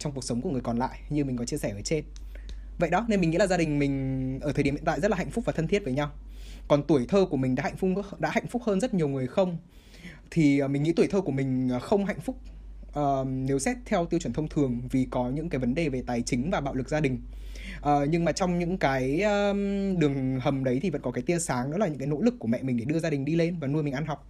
trong 0.00 0.12
cuộc 0.14 0.24
sống 0.24 0.40
của 0.40 0.50
người 0.50 0.60
còn 0.60 0.78
lại 0.78 1.00
như 1.10 1.24
mình 1.24 1.36
có 1.36 1.44
chia 1.44 1.56
sẻ 1.56 1.70
ở 1.70 1.80
trên. 1.80 2.04
Vậy 2.78 2.90
đó 2.90 3.06
nên 3.08 3.20
mình 3.20 3.30
nghĩ 3.30 3.38
là 3.38 3.46
gia 3.46 3.56
đình 3.56 3.78
mình 3.78 4.38
ở 4.40 4.52
thời 4.52 4.62
điểm 4.62 4.74
hiện 4.74 4.84
tại 4.84 5.00
rất 5.00 5.10
là 5.10 5.16
hạnh 5.16 5.30
phúc 5.30 5.44
và 5.44 5.52
thân 5.52 5.68
thiết 5.68 5.84
với 5.84 5.92
nhau. 5.92 6.10
Còn 6.68 6.82
tuổi 6.82 7.06
thơ 7.08 7.26
của 7.30 7.36
mình 7.36 7.54
đã 7.54 7.62
hạnh 7.62 7.76
phúc 7.76 7.90
đã 8.18 8.30
hạnh 8.30 8.46
phúc 8.46 8.62
hơn 8.64 8.80
rất 8.80 8.94
nhiều 8.94 9.08
người 9.08 9.26
không? 9.26 9.58
Thì 10.30 10.58
à, 10.58 10.68
mình 10.68 10.82
nghĩ 10.82 10.92
tuổi 10.92 11.06
thơ 11.06 11.20
của 11.20 11.32
mình 11.32 11.70
không 11.80 12.04
hạnh 12.04 12.20
phúc 12.20 12.36
uh, 12.98 13.26
nếu 13.26 13.58
xét 13.58 13.76
theo 13.86 14.06
tiêu 14.06 14.20
chuẩn 14.20 14.32
thông 14.32 14.48
thường 14.48 14.80
vì 14.90 15.06
có 15.10 15.30
những 15.30 15.48
cái 15.48 15.58
vấn 15.58 15.74
đề 15.74 15.88
về 15.88 16.02
tài 16.06 16.22
chính 16.22 16.50
và 16.50 16.60
bạo 16.60 16.74
lực 16.74 16.88
gia 16.88 17.00
đình. 17.00 17.20
Uh, 17.78 18.08
nhưng 18.08 18.24
mà 18.24 18.32
trong 18.32 18.58
những 18.58 18.78
cái 18.78 19.22
um, 19.22 19.98
đường 19.98 20.40
hầm 20.40 20.64
đấy 20.64 20.78
thì 20.82 20.90
vẫn 20.90 21.02
có 21.02 21.10
cái 21.10 21.22
tia 21.22 21.38
sáng 21.38 21.70
đó 21.70 21.78
là 21.78 21.86
những 21.86 21.98
cái 21.98 22.08
nỗ 22.08 22.20
lực 22.20 22.34
của 22.38 22.48
mẹ 22.48 22.62
mình 22.62 22.76
để 22.76 22.84
đưa 22.84 22.98
gia 22.98 23.10
đình 23.10 23.24
đi 23.24 23.34
lên 23.34 23.56
và 23.60 23.66
nuôi 23.66 23.82
mình 23.82 23.94
ăn 23.94 24.06
học. 24.06 24.26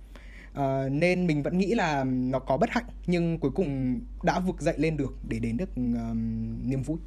Uh, 0.52 0.92
nên 0.92 1.26
mình 1.26 1.42
vẫn 1.42 1.58
nghĩ 1.58 1.74
là 1.74 2.04
nó 2.04 2.38
có 2.38 2.56
bất 2.56 2.70
hạnh 2.70 2.84
nhưng 3.06 3.38
cuối 3.38 3.50
cùng 3.54 4.00
đã 4.22 4.40
vực 4.40 4.60
dậy 4.60 4.74
lên 4.78 4.96
được 4.96 5.14
để 5.28 5.38
đến 5.38 5.56
được 5.56 5.76
um, 5.76 6.70
niềm 6.70 6.82
vui. 6.82 6.98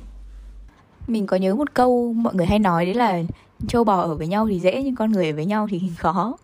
Mình 1.08 1.28
có 1.28 1.38
nhớ 1.38 1.56
một 1.56 1.74
câu 1.74 2.14
mọi 2.14 2.36
người 2.36 2.46
hay 2.46 2.60
nói 2.60 2.86
đấy 2.86 2.94
là 2.94 3.24
châu 3.68 3.84
bò 3.84 4.02
ở 4.02 4.16
với 4.16 4.28
nhau 4.28 4.48
thì 4.48 4.60
dễ 4.60 4.84
nhưng 4.84 4.96
con 4.96 5.12
người 5.12 5.30
ở 5.30 5.36
với 5.36 5.46
nhau 5.46 5.68
thì 5.72 5.82
khó. 5.98 6.38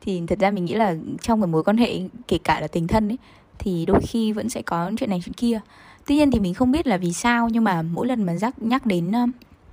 Thì 0.00 0.22
thật 0.26 0.38
ra 0.38 0.50
mình 0.50 0.64
nghĩ 0.64 0.74
là 0.74 0.96
trong 1.20 1.40
cái 1.40 1.46
mối 1.46 1.64
quan 1.64 1.76
hệ 1.76 2.00
kể 2.28 2.38
cả 2.44 2.60
là 2.60 2.68
tình 2.68 2.86
thân 2.86 3.08
ấy 3.08 3.18
thì 3.58 3.86
đôi 3.86 4.00
khi 4.08 4.32
vẫn 4.32 4.48
sẽ 4.48 4.62
có 4.62 4.90
chuyện 4.98 5.10
này 5.10 5.20
chuyện 5.24 5.34
kia. 5.34 5.60
Tuy 6.06 6.14
nhiên 6.14 6.30
thì 6.30 6.40
mình 6.40 6.54
không 6.54 6.72
biết 6.72 6.86
là 6.86 6.96
vì 6.96 7.12
sao 7.12 7.48
nhưng 7.48 7.64
mà 7.64 7.82
mỗi 7.82 8.06
lần 8.06 8.22
mà 8.22 8.32
nhắc 8.32 8.54
nhắc 8.62 8.86
đến 8.86 9.12
um, 9.12 9.30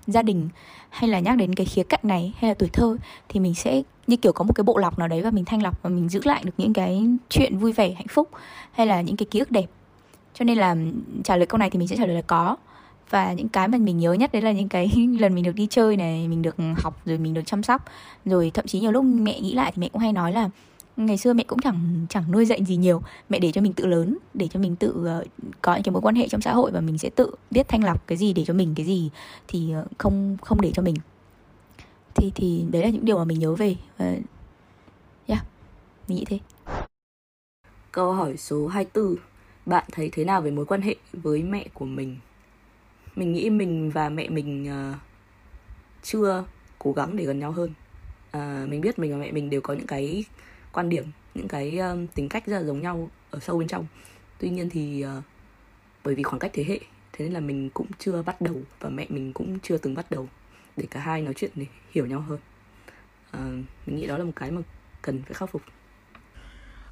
gia 0.08 0.22
đình 0.22 0.50
hay 0.90 1.10
là 1.10 1.20
nhắc 1.20 1.38
đến 1.38 1.56
cái 1.56 1.66
khía 1.66 1.84
cạnh 1.84 2.00
này 2.04 2.34
hay 2.38 2.50
là 2.50 2.54
tuổi 2.54 2.70
thơ 2.74 2.98
thì 3.30 3.40
mình 3.40 3.56
sẽ 3.56 3.82
như 4.08 4.18
kiểu 4.18 4.34
có 4.34 4.44
một 4.44 4.54
cái 4.56 4.64
bộ 4.64 4.78
lọc 4.78 5.00
nào 5.00 5.08
đấy 5.08 5.22
và 5.22 5.32
mình 5.32 5.46
thanh 5.46 5.64
lọc 5.64 5.84
và 5.84 5.90
mình 5.90 6.10
giữ 6.10 6.22
lại 6.24 6.42
được 6.46 6.52
những 6.58 6.74
cái 6.74 7.04
chuyện 7.30 7.58
vui 7.58 7.72
vẻ 7.72 7.94
hạnh 7.94 8.08
phúc 8.10 8.30
hay 8.72 8.88
là 8.88 9.02
những 9.02 9.18
cái 9.18 9.26
ký 9.26 9.40
ức 9.40 9.52
đẹp. 9.52 9.66
Cho 10.34 10.46
nên 10.46 10.58
là 10.58 10.76
trả 11.24 11.38
lời 11.38 11.46
câu 11.46 11.58
này 11.58 11.70
thì 11.70 11.80
mình 11.80 11.88
sẽ 11.88 11.96
trả 11.96 12.06
lời 12.06 12.16
là 12.16 12.22
có. 12.22 12.58
Và 13.10 13.34
những 13.34 13.50
cái 13.50 13.68
mà 13.68 13.78
mình 13.78 13.98
nhớ 13.98 14.14
nhất 14.14 14.32
đấy 14.34 14.42
là 14.42 14.52
những 14.52 14.70
cái 14.70 14.92
lần 15.20 15.36
mình 15.36 15.44
được 15.44 15.56
đi 15.56 15.68
chơi 15.70 15.98
này 15.98 16.28
mình 16.28 16.42
được 16.42 16.56
học 16.78 17.02
rồi 17.06 17.18
mình 17.18 17.34
được 17.34 17.46
chăm 17.46 17.64
sóc. 17.64 17.86
Rồi 18.26 18.52
thậm 18.54 18.68
chí 18.68 18.80
nhiều 18.80 18.92
lúc 18.92 19.06
mẹ 19.06 19.40
nghĩ 19.40 19.54
lại 19.54 19.72
thì 19.76 19.80
mẹ 19.82 19.90
cũng 19.90 20.02
hay 20.02 20.14
nói 20.14 20.34
là 20.34 20.50
ngày 20.98 21.18
xưa 21.18 21.34
mẹ 21.34 21.44
cũng 21.44 21.60
chẳng 21.60 22.06
chẳng 22.10 22.32
nuôi 22.32 22.46
dạy 22.46 22.64
gì 22.66 22.76
nhiều. 22.76 23.02
Mẹ 23.30 23.40
để 23.40 23.52
cho 23.52 23.62
mình 23.62 23.74
tự 23.74 23.86
lớn 23.86 24.18
để 24.34 24.48
cho 24.48 24.60
mình 24.60 24.76
tự 24.76 25.20
uh, 25.22 25.28
có 25.62 25.74
những 25.74 25.84
cái 25.84 25.92
mối 25.92 26.02
quan 26.02 26.16
hệ 26.16 26.28
trong 26.28 26.42
xã 26.42 26.54
hội 26.54 26.72
và 26.72 26.82
mình 26.82 26.98
sẽ 26.98 27.10
tự 27.10 27.36
biết 27.52 27.68
thanh 27.68 27.84
lọc 27.84 28.08
cái 28.08 28.18
gì 28.18 28.34
để 28.34 28.46
cho 28.46 28.54
mình 28.54 28.74
cái 28.76 28.86
gì 28.86 29.10
thì 29.48 29.74
uh, 29.82 29.98
không 29.98 30.38
không 30.42 30.62
để 30.62 30.72
cho 30.74 30.82
mình. 30.82 30.96
Thì 32.16 32.32
thì 32.36 32.66
đấy 32.72 32.84
là 32.84 32.90
những 32.90 33.06
điều 33.06 33.18
mà 33.18 33.24
mình 33.24 33.40
nhớ 33.40 33.56
về 33.56 33.76
uh, 34.04 34.20
yeah 35.28 35.46
mình 36.08 36.18
nghĩ 36.18 36.26
thế. 36.26 36.40
Câu 37.92 38.14
hỏi 38.14 38.38
số 38.38 38.68
24 38.68 39.16
bạn 39.66 39.84
thấy 39.92 40.10
thế 40.14 40.26
nào 40.26 40.42
về 40.42 40.52
mối 40.52 40.66
quan 40.66 40.82
hệ 40.82 40.96
với 41.14 41.44
mẹ 41.44 41.68
của 41.74 41.86
mình? 41.86 42.18
Mình 43.16 43.34
nghĩ 43.34 43.50
mình 43.50 43.92
và 43.92 44.10
mẹ 44.10 44.30
mình 44.30 44.70
uh, 44.92 44.98
chưa 46.04 46.44
cố 46.80 46.92
gắng 46.92 47.16
để 47.16 47.26
gần 47.26 47.40
nhau 47.40 47.52
hơn. 47.52 47.74
À, 48.32 48.66
mình 48.70 48.82
biết 48.82 49.00
mình 49.00 49.12
và 49.12 49.18
mẹ 49.18 49.32
mình 49.32 49.50
đều 49.50 49.62
có 49.62 49.74
những 49.74 49.88
cái 49.88 50.26
quan 50.74 50.90
điểm 50.90 51.06
những 51.36 51.48
cái 51.48 51.78
um, 51.78 52.08
tính 52.08 52.30
cách 52.30 52.46
rất 52.46 52.60
là 52.60 52.64
giống 52.64 52.82
nhau 52.82 53.10
ở 53.32 53.40
sâu 53.40 53.58
bên 53.58 53.68
trong. 53.68 53.86
Tuy 54.40 54.50
nhiên 54.50 54.70
thì 54.70 55.06
uh, 55.18 55.24
bởi 56.04 56.16
vì 56.16 56.24
khoảng 56.24 56.40
cách 56.40 56.52
thế 56.54 56.64
hệ 56.64 56.80
thế 57.14 57.26
nên 57.26 57.34
là 57.34 57.40
mình 57.40 57.70
cũng 57.70 57.88
chưa 58.00 58.22
bắt 58.22 58.42
đầu 58.42 58.62
và 58.80 58.90
mẹ 58.90 59.06
mình 59.10 59.34
cũng 59.34 59.60
chưa 59.60 59.78
từng 59.78 59.96
bắt 59.96 60.12
đầu 60.12 60.28
để 60.78 60.86
cả 60.92 61.00
hai 61.00 61.22
nói 61.22 61.34
chuyện 61.34 61.52
để 61.56 61.66
hiểu 61.92 62.06
nhau 62.06 62.22
hơn. 62.22 62.40
Uh, 63.38 63.66
mình 63.86 63.96
nghĩ 63.96 64.08
đó 64.08 64.18
là 64.18 64.24
một 64.24 64.32
cái 64.36 64.52
mà 64.52 64.62
cần 65.02 65.22
phải 65.24 65.34
khắc 65.34 65.50
phục. 65.50 65.62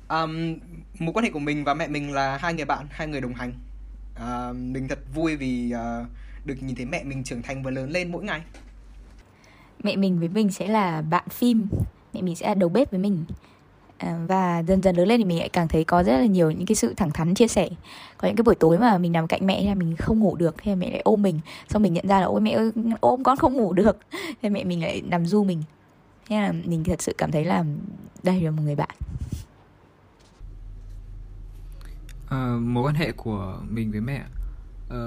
Um, 0.10 0.58
mối 1.00 1.14
quan 1.14 1.26
hệ 1.26 1.32
của 1.32 1.40
mình 1.40 1.64
và 1.64 1.74
mẹ 1.74 1.88
mình 1.88 2.14
là 2.14 2.38
hai 2.38 2.54
người 2.54 2.66
bạn 2.66 2.88
hai 2.90 3.08
người 3.08 3.22
đồng 3.22 3.34
hành. 3.34 3.54
Uh, 4.16 4.56
mình 4.56 4.88
thật 4.88 5.00
vui 5.14 5.36
vì 5.36 5.74
uh, 5.76 6.08
được 6.46 6.56
nhìn 6.62 6.76
thấy 6.76 6.86
mẹ 6.86 7.04
mình 7.04 7.24
trưởng 7.24 7.42
thành 7.42 7.64
và 7.64 7.72
lớn 7.72 7.90
lên 7.90 8.12
mỗi 8.12 8.24
ngày. 8.24 8.42
Mẹ 9.84 9.96
mình 9.96 10.20
với 10.20 10.30
mình 10.30 10.52
sẽ 10.52 10.68
là 10.68 11.02
bạn 11.02 11.30
phim 11.30 11.68
mẹ 12.14 12.22
mình 12.22 12.36
sẽ 12.36 12.48
là 12.48 12.54
đầu 12.54 12.70
bếp 12.70 12.92
với 12.92 13.00
mình 13.00 13.26
À, 14.02 14.20
và 14.28 14.64
dần 14.68 14.82
dần 14.82 14.96
lớn 14.96 15.08
lên 15.08 15.20
thì 15.20 15.26
mình 15.26 15.40
lại 15.40 15.50
càng 15.50 15.68
thấy 15.68 15.84
có 15.84 16.04
rất 16.04 16.18
là 16.18 16.26
nhiều 16.26 16.52
những 16.52 16.66
cái 16.66 16.76
sự 16.76 16.94
thẳng 16.98 17.12
thắn 17.12 17.34
chia 17.34 17.48
sẻ. 17.48 17.70
Có 18.18 18.28
những 18.28 18.38
cái 18.38 18.44
buổi 18.44 18.56
tối 18.56 18.78
mà 18.78 18.98
mình 18.98 19.12
nằm 19.12 19.28
cạnh 19.28 19.48
mẹ 19.48 19.66
là 19.66 19.76
mình 19.76 19.96
không 19.96 20.20
ngủ 20.20 20.36
được 20.36 20.56
thì 20.64 20.76
mẹ 20.76 20.92
lại 20.92 21.02
ôm 21.04 21.22
mình. 21.22 21.40
Xong 21.70 21.82
mình 21.82 21.94
nhận 21.94 22.08
ra 22.08 22.20
là 22.20 22.26
ôi 22.26 22.42
mẹ 22.42 22.52
ơi 22.52 22.72
ôm 23.00 23.24
con 23.24 23.38
không 23.38 23.54
ngủ 23.54 23.74
được. 23.74 23.98
Thì 24.42 24.50
mẹ 24.50 24.64
mình 24.64 24.82
lại 24.82 25.02
nằm 25.02 25.26
du 25.26 25.44
mình. 25.44 25.64
Thế 26.30 26.36
là 26.36 26.52
mình 26.66 26.84
thật 26.84 27.02
sự 27.02 27.14
cảm 27.18 27.32
thấy 27.32 27.46
là 27.46 27.66
đây 28.24 28.42
là 28.42 28.52
một 28.52 28.62
người 28.66 28.76
bạn. 28.76 28.90
À, 32.30 32.58
mối 32.62 32.84
quan 32.84 32.96
hệ 32.96 33.12
của 33.12 33.60
mình 33.70 33.92
với 33.92 34.02
mẹ 34.02 34.24
à, 34.90 35.00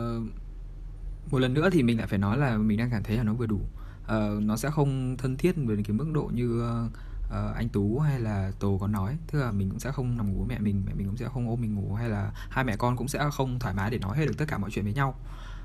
một 1.30 1.38
lần 1.38 1.54
nữa 1.54 1.70
thì 1.72 1.82
mình 1.82 1.98
lại 1.98 2.06
phải 2.06 2.18
nói 2.18 2.38
là 2.38 2.56
mình 2.56 2.78
đang 2.78 2.90
cảm 2.90 3.02
thấy 3.02 3.16
là 3.16 3.22
nó 3.22 3.32
vừa 3.32 3.46
đủ. 3.46 3.60
À, 4.06 4.28
nó 4.40 4.56
sẽ 4.56 4.70
không 4.70 5.16
thân 5.16 5.36
thiết 5.36 5.52
về 5.56 5.76
cái 5.84 5.96
mức 5.96 6.06
độ 6.12 6.30
như 6.34 6.62
uh, 6.86 6.92
uh, 7.28 7.56
anh 7.56 7.68
tú 7.68 7.98
hay 7.98 8.20
là 8.20 8.52
tố 8.58 8.78
có 8.80 8.86
nói 8.86 9.16
tức 9.32 9.40
là 9.40 9.52
mình 9.52 9.70
cũng 9.70 9.80
sẽ 9.80 9.92
không 9.92 10.16
nằm 10.16 10.32
ngủ 10.32 10.44
với 10.44 10.48
mẹ 10.48 10.58
mình 10.58 10.82
mẹ 10.86 10.92
mình 10.94 11.06
cũng 11.06 11.16
sẽ 11.16 11.28
không 11.34 11.48
ôm 11.48 11.60
mình 11.60 11.74
ngủ 11.74 11.94
hay 11.94 12.08
là 12.08 12.32
hai 12.50 12.64
mẹ 12.64 12.76
con 12.76 12.96
cũng 12.96 13.08
sẽ 13.08 13.30
không 13.32 13.58
thoải 13.58 13.74
mái 13.74 13.90
để 13.90 13.98
nói 13.98 14.16
hết 14.16 14.26
được 14.26 14.34
tất 14.38 14.44
cả 14.48 14.58
mọi 14.58 14.70
chuyện 14.70 14.84
với 14.84 14.94
nhau. 14.94 15.14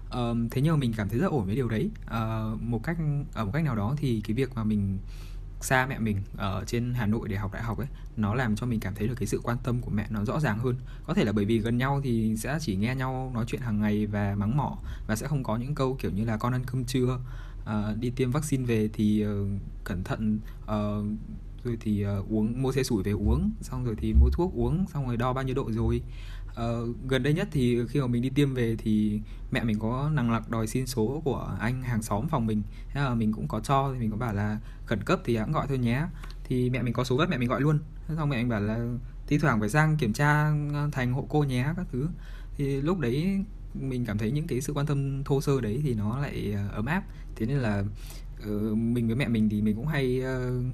Uh, 0.07 0.37
thế 0.51 0.61
nhưng 0.61 0.73
mà 0.73 0.79
mình 0.79 0.93
cảm 0.97 1.09
thấy 1.09 1.19
rất 1.19 1.31
ổn 1.31 1.45
với 1.45 1.55
điều 1.55 1.69
đấy. 1.69 1.91
Uh, 2.05 2.61
một 2.61 2.83
cách 2.83 2.97
ở 3.33 3.45
một 3.45 3.51
cách 3.53 3.63
nào 3.63 3.75
đó 3.75 3.95
thì 3.97 4.21
cái 4.21 4.33
việc 4.33 4.55
mà 4.55 4.63
mình 4.63 4.99
xa 5.61 5.85
mẹ 5.85 5.99
mình 5.99 6.21
ở 6.37 6.63
trên 6.67 6.93
Hà 6.93 7.05
Nội 7.05 7.29
để 7.29 7.37
học 7.37 7.53
đại 7.53 7.63
học 7.63 7.77
ấy 7.77 7.87
nó 8.17 8.35
làm 8.35 8.55
cho 8.55 8.65
mình 8.65 8.79
cảm 8.79 8.95
thấy 8.95 9.07
được 9.07 9.15
cái 9.17 9.27
sự 9.27 9.39
quan 9.43 9.57
tâm 9.63 9.81
của 9.81 9.91
mẹ 9.91 10.07
nó 10.09 10.25
rõ 10.25 10.39
ràng 10.39 10.59
hơn. 10.59 10.75
Có 11.07 11.13
thể 11.13 11.23
là 11.23 11.31
bởi 11.31 11.45
vì 11.45 11.59
gần 11.59 11.77
nhau 11.77 12.01
thì 12.03 12.35
sẽ 12.37 12.57
chỉ 12.61 12.75
nghe 12.75 12.95
nhau 12.95 13.31
nói 13.33 13.45
chuyện 13.47 13.61
hàng 13.61 13.81
ngày 13.81 14.05
và 14.05 14.35
mắng 14.35 14.57
mỏ 14.57 14.77
và 15.07 15.15
sẽ 15.15 15.27
không 15.27 15.43
có 15.43 15.57
những 15.57 15.75
câu 15.75 15.97
kiểu 15.99 16.11
như 16.11 16.25
là 16.25 16.37
con 16.37 16.53
ăn 16.53 16.63
cơm 16.65 16.85
trưa 16.85 17.13
uh, 17.13 17.65
ờ, 17.65 17.95
đi 17.99 18.09
tiêm 18.09 18.31
vaccine 18.31 18.65
về 18.65 18.89
thì 18.93 19.25
uh, 19.25 19.47
cẩn 19.83 20.03
thận 20.03 20.39
uh, 20.63 21.05
rồi 21.63 21.77
thì 21.79 22.05
uh, 22.19 22.31
uống 22.31 22.61
mua 22.61 22.71
xe 22.71 22.83
sủi 22.83 23.03
về 23.03 23.11
uống 23.11 23.51
xong 23.61 23.85
rồi 23.85 23.95
thì 23.97 24.13
mua 24.13 24.29
thuốc 24.29 24.53
uống 24.53 24.85
xong 24.93 25.07
rồi 25.07 25.17
đo 25.17 25.33
bao 25.33 25.43
nhiêu 25.43 25.55
độ 25.55 25.71
rồi. 25.71 26.01
Uh, 26.49 26.95
gần 27.07 27.23
đây 27.23 27.33
nhất 27.33 27.47
thì 27.51 27.79
khi 27.89 28.01
mà 28.01 28.07
mình 28.07 28.21
đi 28.21 28.29
tiêm 28.29 28.53
về 28.53 28.75
thì 28.77 29.21
mẹ 29.51 29.63
mình 29.63 29.79
có 29.79 30.09
nằng 30.13 30.31
lặc 30.31 30.49
đòi 30.49 30.67
xin 30.67 30.87
số 30.87 31.21
của 31.25 31.57
anh 31.59 31.81
hàng 31.81 32.01
xóm 32.01 32.27
phòng 32.27 32.45
mình. 32.45 32.61
Thế 32.93 33.01
là 33.01 33.15
mình 33.15 33.33
cũng 33.33 33.47
có 33.47 33.59
cho 33.59 33.91
thì 33.93 33.99
mình 33.99 34.11
có 34.11 34.17
bảo 34.17 34.33
là 34.33 34.59
khẩn 34.85 35.03
cấp 35.03 35.19
thì 35.25 35.35
hãng 35.35 35.51
gọi 35.51 35.67
thôi 35.67 35.77
nhé. 35.77 36.05
Thì 36.43 36.69
mẹ 36.69 36.81
mình 36.81 36.93
có 36.93 37.03
số 37.03 37.17
vất 37.17 37.29
mẹ 37.29 37.37
mình 37.37 37.49
gọi 37.49 37.61
luôn. 37.61 37.79
Thế 38.07 38.15
xong 38.15 38.29
mẹ 38.29 38.37
mình 38.37 38.49
bảo 38.49 38.61
là 38.61 38.87
thi 39.27 39.37
thoảng 39.37 39.59
phải 39.59 39.69
sang 39.69 39.97
kiểm 39.97 40.13
tra 40.13 40.51
ờ, 40.73 40.89
thành 40.91 41.13
hộ 41.13 41.25
cô 41.29 41.43
nhé 41.43 41.73
các 41.77 41.85
thứ. 41.91 42.07
Thì 42.57 42.81
lúc 42.81 42.99
đấy 42.99 43.45
mình 43.73 44.05
cảm 44.05 44.17
thấy 44.17 44.31
những 44.31 44.47
cái 44.47 44.61
sự 44.61 44.73
quan 44.73 44.85
tâm 44.85 45.23
thô 45.23 45.41
sơ 45.41 45.61
đấy 45.61 45.79
thì 45.83 45.93
nó 45.93 46.19
lại 46.19 46.55
ấm 46.71 46.85
áp. 46.85 47.03
Thế 47.35 47.45
nên 47.45 47.57
là 47.57 47.83
uh, 48.49 48.77
mình 48.77 49.07
với 49.07 49.15
mẹ 49.15 49.27
mình 49.27 49.49
thì 49.49 49.61
mình 49.61 49.75
cũng 49.75 49.87
hay 49.87 50.21
uh, 50.21 50.65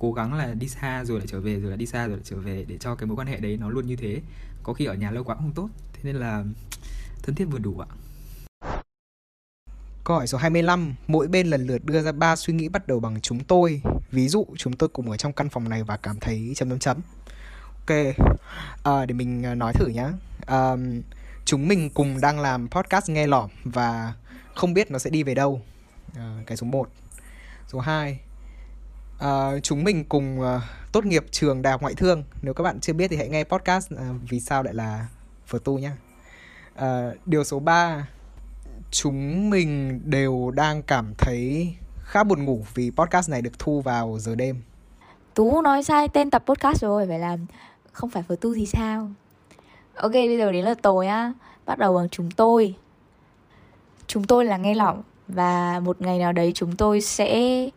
cố 0.00 0.12
gắng 0.12 0.34
là 0.34 0.54
đi 0.54 0.68
xa 0.68 1.04
rồi 1.04 1.18
lại 1.18 1.26
trở 1.26 1.40
về 1.40 1.60
rồi 1.60 1.70
lại 1.70 1.78
đi 1.78 1.86
xa 1.86 2.06
rồi 2.06 2.16
lại 2.16 2.24
trở 2.24 2.36
về 2.36 2.64
để 2.68 2.78
cho 2.78 2.94
cái 2.94 3.06
mối 3.06 3.16
quan 3.16 3.26
hệ 3.26 3.36
đấy 3.36 3.56
nó 3.56 3.68
luôn 3.68 3.86
như 3.86 3.96
thế 3.96 4.20
có 4.62 4.72
khi 4.72 4.84
ở 4.84 4.94
nhà 4.94 5.10
lâu 5.10 5.24
quá 5.24 5.34
cũng 5.34 5.44
không 5.44 5.52
tốt 5.54 5.68
thế 5.92 6.00
nên 6.02 6.16
là 6.16 6.44
thân 7.22 7.34
thiết 7.34 7.44
vừa 7.44 7.58
đủ 7.58 7.78
ạ 7.78 7.86
Câu 10.04 10.16
hỏi 10.16 10.26
số 10.26 10.38
25, 10.38 10.94
mỗi 11.06 11.28
bên 11.28 11.46
lần 11.46 11.66
lượt 11.66 11.84
đưa 11.84 12.02
ra 12.02 12.12
ba 12.12 12.36
suy 12.36 12.54
nghĩ 12.54 12.68
bắt 12.68 12.86
đầu 12.86 13.00
bằng 13.00 13.20
chúng 13.20 13.44
tôi. 13.44 13.82
Ví 14.10 14.28
dụ 14.28 14.46
chúng 14.56 14.72
tôi 14.72 14.88
cùng 14.88 15.10
ở 15.10 15.16
trong 15.16 15.32
căn 15.32 15.48
phòng 15.48 15.68
này 15.68 15.82
và 15.82 15.96
cảm 15.96 16.20
thấy 16.20 16.52
chấm 16.56 16.68
chấm 16.68 16.78
chấm. 16.78 17.00
Ok, 17.74 17.96
à, 18.84 19.06
để 19.06 19.14
mình 19.14 19.46
à, 19.46 19.54
nói 19.54 19.72
thử 19.72 19.86
nhá. 19.86 20.12
À, 20.46 20.76
chúng 21.44 21.68
mình 21.68 21.90
cùng 21.94 22.20
đang 22.20 22.40
làm 22.40 22.68
podcast 22.68 23.10
nghe 23.10 23.26
lỏm 23.26 23.50
và 23.64 24.14
không 24.54 24.74
biết 24.74 24.90
nó 24.90 24.98
sẽ 24.98 25.10
đi 25.10 25.22
về 25.22 25.34
đâu. 25.34 25.62
À, 26.16 26.42
cái 26.46 26.56
số 26.56 26.66
1. 26.66 26.88
Số 27.68 27.78
2, 27.80 28.18
uh, 29.24 29.62
chúng 29.62 29.84
mình 29.84 30.04
cùng 30.04 30.40
uh, 30.40 30.46
tốt 30.92 31.04
nghiệp 31.04 31.24
trường 31.30 31.62
đại 31.62 31.70
học 31.70 31.82
ngoại 31.82 31.94
thương. 31.94 32.24
Nếu 32.42 32.54
các 32.54 32.64
bạn 32.64 32.80
chưa 32.80 32.92
biết 32.92 33.08
thì 33.08 33.16
hãy 33.16 33.28
nghe 33.28 33.44
podcast 33.44 33.94
uh, 33.94 34.00
vì 34.28 34.40
sao 34.40 34.62
lại 34.62 34.74
là 34.74 35.06
phở 35.46 35.58
tu 35.64 35.78
nhá. 35.78 35.96
Uh, 36.78 37.16
điều 37.26 37.44
số 37.44 37.58
3 37.58 38.06
chúng 38.90 39.50
mình 39.50 40.00
đều 40.04 40.50
đang 40.54 40.82
cảm 40.82 41.14
thấy 41.18 41.74
khá 42.04 42.24
buồn 42.24 42.44
ngủ 42.44 42.64
vì 42.74 42.90
podcast 42.90 43.30
này 43.30 43.42
được 43.42 43.58
thu 43.58 43.80
vào 43.80 44.18
giờ 44.18 44.34
đêm. 44.34 44.62
Tú 45.34 45.62
nói 45.62 45.82
sai 45.82 46.08
tên 46.08 46.30
tập 46.30 46.42
podcast 46.46 46.82
rồi 46.82 47.06
phải 47.06 47.18
làm 47.18 47.46
không 47.92 48.10
phải 48.10 48.22
phở 48.22 48.36
tu 48.40 48.54
thì 48.54 48.66
sao? 48.66 49.10
Ok 49.94 50.12
bây 50.12 50.38
giờ 50.38 50.52
đến 50.52 50.64
là 50.64 50.74
tôi 50.82 51.06
á. 51.06 51.32
Bắt 51.66 51.78
đầu 51.78 51.94
bằng 51.94 52.08
chúng 52.08 52.30
tôi. 52.30 52.74
Chúng 54.06 54.24
tôi 54.24 54.44
là 54.44 54.56
nghe 54.56 54.74
lỏng 54.74 55.02
và 55.28 55.80
một 55.80 56.00
ngày 56.00 56.18
nào 56.18 56.32
đấy 56.32 56.52
chúng 56.54 56.76
tôi 56.76 57.00
sẽ 57.00 57.68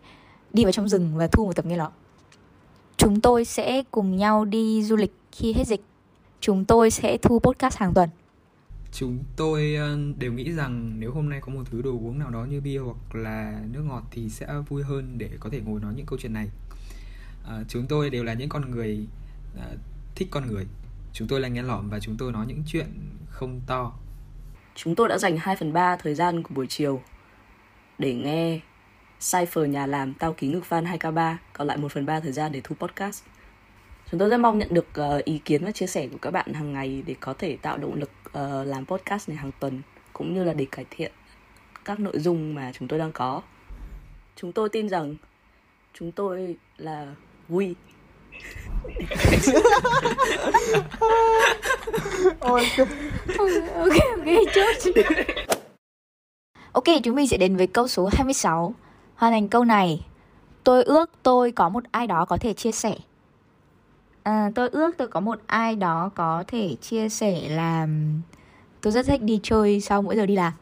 đi 0.54 0.64
vào 0.64 0.72
trong 0.72 0.90
rừng 0.90 1.12
và 1.16 1.28
thu 1.28 1.46
một 1.46 1.56
tập 1.56 1.66
nghe 1.66 1.78
lọ. 1.78 1.92
Chúng 2.98 3.22
tôi 3.22 3.46
sẽ 3.46 3.84
cùng 3.92 4.18
nhau 4.18 4.46
đi 4.46 4.84
du 4.84 4.96
lịch 4.96 5.14
khi 5.32 5.54
hết 5.54 5.68
dịch. 5.68 5.82
Chúng 6.40 6.66
tôi 6.66 6.92
sẽ 6.92 7.18
thu 7.18 7.40
podcast 7.40 7.78
hàng 7.78 7.94
tuần. 7.94 8.10
Chúng 8.92 9.24
tôi 9.36 9.76
ờ, 9.76 9.98
đều 10.20 10.34
nghĩ 10.34 10.52
rằng 10.52 11.00
nếu 11.00 11.12
hôm 11.12 11.30
nay 11.30 11.42
có 11.42 11.52
một 11.52 11.64
thứ 11.72 11.82
đồ 11.82 11.92
uống 11.92 12.20
nào 12.20 12.30
đó 12.30 12.46
như 12.46 12.62
bia 12.62 12.78
hoặc 12.78 13.16
là 13.16 13.62
nước 13.72 13.82
ngọt 13.88 14.04
thì 14.12 14.30
sẽ 14.30 14.48
vui 14.70 14.84
hơn 14.84 15.18
để 15.18 15.30
có 15.40 15.50
thể 15.50 15.62
ngồi 15.66 15.82
nói 15.82 15.94
những 15.96 16.06
câu 16.06 16.20
chuyện 16.20 16.34
này. 16.34 16.50
À, 17.48 17.64
chúng 17.68 17.86
tôi 17.88 18.10
đều 18.10 18.24
là 18.24 18.34
những 18.34 18.50
con 18.50 18.72
người 18.72 19.08
à, 19.58 19.68
thích 20.16 20.28
con 20.32 20.48
người. 20.48 20.66
Chúng 21.14 21.28
tôi 21.28 21.40
là 21.40 21.48
nghe 21.48 21.64
lỏm 21.64 21.90
và 21.90 22.00
chúng 22.00 22.18
tôi 22.18 22.32
nói 22.32 22.46
những 22.48 22.64
chuyện 22.68 22.88
không 23.30 23.62
to. 23.68 23.94
Chúng 24.76 24.96
tôi 24.96 25.10
đã 25.10 25.18
dành 25.18 25.38
2 25.38 25.56
phần 25.56 25.74
3 25.74 25.96
thời 25.96 26.16
gian 26.16 26.44
của 26.44 26.54
buổi 26.56 26.68
chiều 26.70 27.02
để 27.98 28.14
nghe 28.14 28.60
Cypher 29.32 29.70
nhà 29.70 29.86
làm 29.86 30.14
tao 30.14 30.34
ký 30.34 30.48
ngực 30.48 30.64
fan 30.70 30.98
2K3 30.98 31.36
Còn 31.54 31.68
lại 31.68 31.78
1 31.78 31.92
phần 31.92 32.06
3 32.06 32.20
thời 32.20 32.32
gian 32.32 32.52
để 32.52 32.62
thu 32.64 32.76
podcast. 32.76 33.24
Chúng 34.12 34.20
tôi 34.20 34.30
rất 34.30 34.38
mong 34.38 34.60
nhận 34.60 34.74
được 34.74 34.88
uh, 35.18 35.26
ý 35.26 35.38
kiến 35.46 35.66
và 35.66 35.72
chia 35.72 35.88
sẻ 35.88 36.08
của 36.08 36.18
các 36.22 36.32
bạn 36.32 36.54
hàng 36.54 36.74
ngày 36.74 37.04
Để 37.06 37.16
có 37.20 37.34
thể 37.34 37.58
tạo 37.62 37.78
động 37.78 37.94
lực 37.94 38.12
uh, 38.28 38.68
làm 38.68 38.86
podcast 38.86 39.30
này 39.30 39.38
hàng 39.38 39.52
tuần 39.60 39.82
Cũng 40.14 40.34
như 40.34 40.44
là 40.44 40.54
để 40.54 40.66
cải 40.72 40.86
thiện 40.90 41.12
các 41.86 42.00
nội 42.00 42.20
dung 42.20 42.56
mà 42.56 42.72
chúng 42.80 42.88
tôi 42.88 43.00
đang 43.00 43.12
có. 43.12 43.42
Chúng 44.36 44.52
tôi 44.52 44.70
tin 44.70 44.90
rằng 44.90 45.16
chúng 45.94 46.12
tôi 46.12 46.56
là 46.78 47.08
vui 47.48 47.76
ok 52.40 52.62
ok 53.38 53.94
ok 54.16 54.28
chốt. 54.54 54.94
Ok, 56.72 56.84
chúng 57.04 57.16
mình 57.16 57.28
sẽ 57.28 57.38
đến 57.38 57.56
với 57.56 57.68
câu 57.68 57.88
số 57.88 58.10
26 58.14 58.74
hoàn 59.24 59.34
thành 59.34 59.48
câu 59.48 59.66
này 59.66 60.06
tôi 60.64 60.84
ước 60.84 61.10
tôi 61.24 61.52
có 61.52 61.70
một 61.70 61.84
ai 61.92 62.08
đó 62.08 62.26
có 62.26 62.38
thể 62.38 62.54
chia 62.54 62.72
sẻ 62.72 62.96
à, 64.24 64.52
tôi 64.56 64.70
ước 64.70 64.92
tôi 64.98 65.08
có 65.08 65.20
một 65.20 65.40
ai 65.48 65.76
đó 65.76 66.10
có 66.16 66.44
thể 66.48 66.76
chia 66.82 67.10
sẻ 67.10 67.50
là 67.50 67.88
tôi 68.82 68.94
rất 68.94 69.06
thích 69.06 69.22
đi 69.22 69.40
chơi 69.44 69.82
sau 69.82 70.02
mỗi 70.02 70.16
giờ 70.16 70.26
đi 70.26 70.36
làm 70.36 70.54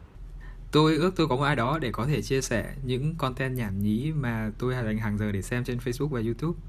tôi 0.71 0.95
ước 0.95 1.13
tôi 1.15 1.27
có 1.27 1.35
một 1.35 1.43
ai 1.43 1.55
đó 1.55 1.77
để 1.81 1.91
có 1.91 2.05
thể 2.05 2.21
chia 2.21 2.41
sẻ 2.41 2.65
những 2.83 3.15
content 3.17 3.57
nhảm 3.57 3.79
nhí 3.79 4.11
mà 4.15 4.51
tôi 4.59 4.73
dành 4.73 4.97
hàng 4.97 5.17
giờ 5.17 5.31
để 5.31 5.41
xem 5.41 5.63
trên 5.63 5.77
Facebook 5.77 6.07
và 6.07 6.19
YouTube. 6.19 6.59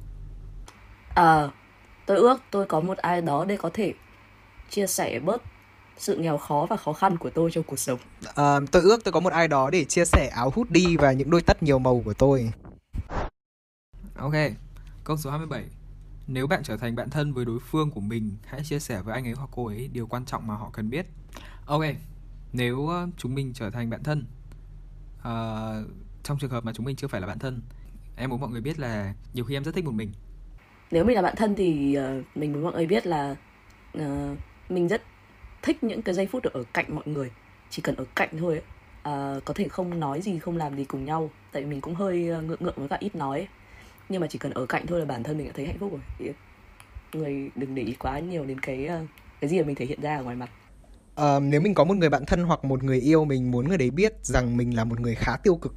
À, 1.15 1.49
tôi 2.07 2.17
ước 2.17 2.41
tôi 2.51 2.67
có 2.67 2.81
một 2.81 2.99
ai 2.99 3.23
đó 3.23 3.45
để 3.45 3.57
có 3.57 3.71
thể 3.75 3.95
chia 4.71 4.87
sẻ 4.87 5.21
bớt 5.21 5.43
sự 6.03 6.17
nghèo 6.17 6.39
khó 6.39 6.67
và 6.71 6.77
khó 6.77 6.93
khăn 6.93 7.19
của 7.19 7.31
tôi 7.31 7.51
trong 7.51 7.65
cuộc 7.65 7.79
sống. 7.79 7.99
À, 8.35 8.61
tôi 8.73 8.83
ước 8.83 9.05
tôi 9.05 9.13
có 9.13 9.21
một 9.21 9.33
ai 9.33 9.49
đó 9.49 9.71
để 9.71 9.85
chia 9.85 10.05
sẻ 10.05 10.29
áo 10.29 10.53
hoodie 10.55 10.97
và 10.97 11.13
những 11.13 11.31
đôi 11.31 11.43
tất 11.43 11.63
nhiều 11.63 11.79
màu 11.79 12.03
của 12.05 12.15
tôi. 12.15 12.53
Ok, 14.17 14.35
câu 15.05 15.17
số 15.17 15.31
27. 15.31 15.65
Nếu 16.27 16.47
bạn 16.47 16.63
trở 16.63 16.77
thành 16.77 16.97
bạn 16.97 17.11
thân 17.11 17.33
với 17.33 17.45
đối 17.45 17.59
phương 17.59 17.91
của 17.91 18.01
mình, 18.01 18.37
hãy 18.47 18.61
chia 18.65 18.79
sẻ 18.79 19.03
với 19.03 19.15
anh 19.15 19.27
ấy 19.27 19.33
hoặc 19.33 19.51
cô 19.53 19.67
ấy 19.67 19.91
điều 19.93 20.07
quan 20.07 20.25
trọng 20.25 20.47
mà 20.47 20.55
họ 20.55 20.71
cần 20.73 20.91
biết. 20.91 21.07
Ok, 21.67 21.83
nếu 22.53 22.87
ờ, 22.89 23.09
chúng 23.17 23.35
mình 23.35 23.53
trở 23.55 23.71
thành 23.71 23.91
bạn 23.91 24.03
thân, 24.03 24.25
uh, 25.19 25.91
trong 26.23 26.39
trường 26.39 26.51
hợp 26.51 26.65
mà 26.65 26.73
chúng 26.73 26.87
mình 26.87 26.97
chưa 26.97 27.09
phải 27.09 27.21
là 27.21 27.27
bạn 27.27 27.39
thân, 27.39 27.63
em 28.17 28.31
muốn 28.31 28.41
mọi 28.41 28.51
người 28.51 28.61
biết 28.61 28.79
là 28.79 29.15
nhiều 29.35 29.45
khi 29.45 29.57
em 29.57 29.65
rất 29.65 29.75
thích 29.75 29.85
một 29.85 29.95
mình. 29.95 30.13
Nếu 30.91 31.05
mình 31.05 31.17
là 31.17 31.23
bạn 31.23 31.35
thân 31.37 31.55
thì 31.55 31.99
uh, 31.99 32.37
mình 32.37 32.53
muốn 32.53 32.63
mọi 32.63 32.73
người 32.73 32.87
biết 32.87 33.07
là 33.07 33.37
uh, 33.99 34.39
mình 34.69 34.89
rất 34.89 35.03
thích 35.63 35.85
những 35.85 36.03
cái 36.03 36.15
giây 36.15 36.27
phút 36.27 36.43
được 36.43 36.53
ở 36.53 36.65
cạnh 36.73 36.87
mọi 36.89 37.05
người, 37.07 37.31
chỉ 37.71 37.83
cần 37.83 37.97
ở 37.97 38.05
cạnh 38.15 38.29
thôi 38.39 38.55
ấy. 38.55 38.63
Uh, 39.37 39.45
có 39.45 39.55
thể 39.55 39.69
không 39.69 40.01
nói 40.01 40.23
gì 40.23 40.39
không 40.39 40.57
làm 40.57 40.77
gì 40.77 40.85
cùng 40.85 41.05
nhau 41.05 41.31
tại 41.53 41.63
vì 41.63 41.69
mình 41.69 41.81
cũng 41.81 41.95
hơi 41.95 42.29
ờ, 42.29 42.43
ngượng 42.43 42.63
ngượng 42.63 42.75
với 42.77 42.89
cả 42.89 42.97
ít 43.01 43.15
nói 43.15 43.39
ấy. 43.39 43.49
Nhưng 44.09 44.21
mà 44.21 44.27
chỉ 44.27 44.39
cần 44.39 44.53
ở 44.53 44.67
cạnh 44.67 44.87
thôi 44.87 45.01
là 45.01 45.05
bản 45.07 45.23
thân 45.23 45.39
mình 45.39 45.47
đã 45.47 45.53
thấy 45.57 45.67
hạnh 45.67 45.79
phúc 45.79 45.93
rồi. 45.93 46.35
Người 47.13 47.51
đừng 47.55 47.75
để 47.75 47.83
ý 47.83 47.95
quá 47.99 48.19
nhiều 48.19 48.45
đến 48.45 48.61
cái 48.61 48.87
ờ, 48.87 49.01
cái 49.41 49.51
gì 49.51 49.61
mà 49.61 49.67
mình 49.67 49.77
thể 49.77 49.87
hiện 49.87 50.01
ra 50.01 50.17
ở 50.17 50.23
ngoài 50.23 50.37
mặt. 50.37 50.51
À, 51.15 51.39
nếu 51.41 51.61
mình 51.61 51.75
có 51.75 51.85
một 51.85 51.97
người 51.97 52.09
bạn 52.09 52.25
thân 52.27 52.45
hoặc 52.45 52.65
một 52.65 52.83
người 52.83 53.01
yêu 53.01 53.25
mình 53.25 53.51
muốn 53.51 53.69
người 53.69 53.79
đấy 53.79 53.91
biết 53.91 54.15
rằng 54.23 54.57
mình 54.57 54.77
là 54.77 54.85
một 54.85 55.01
người 55.01 55.15
khá 55.15 55.37
tiêu 55.37 55.57
cực 55.57 55.75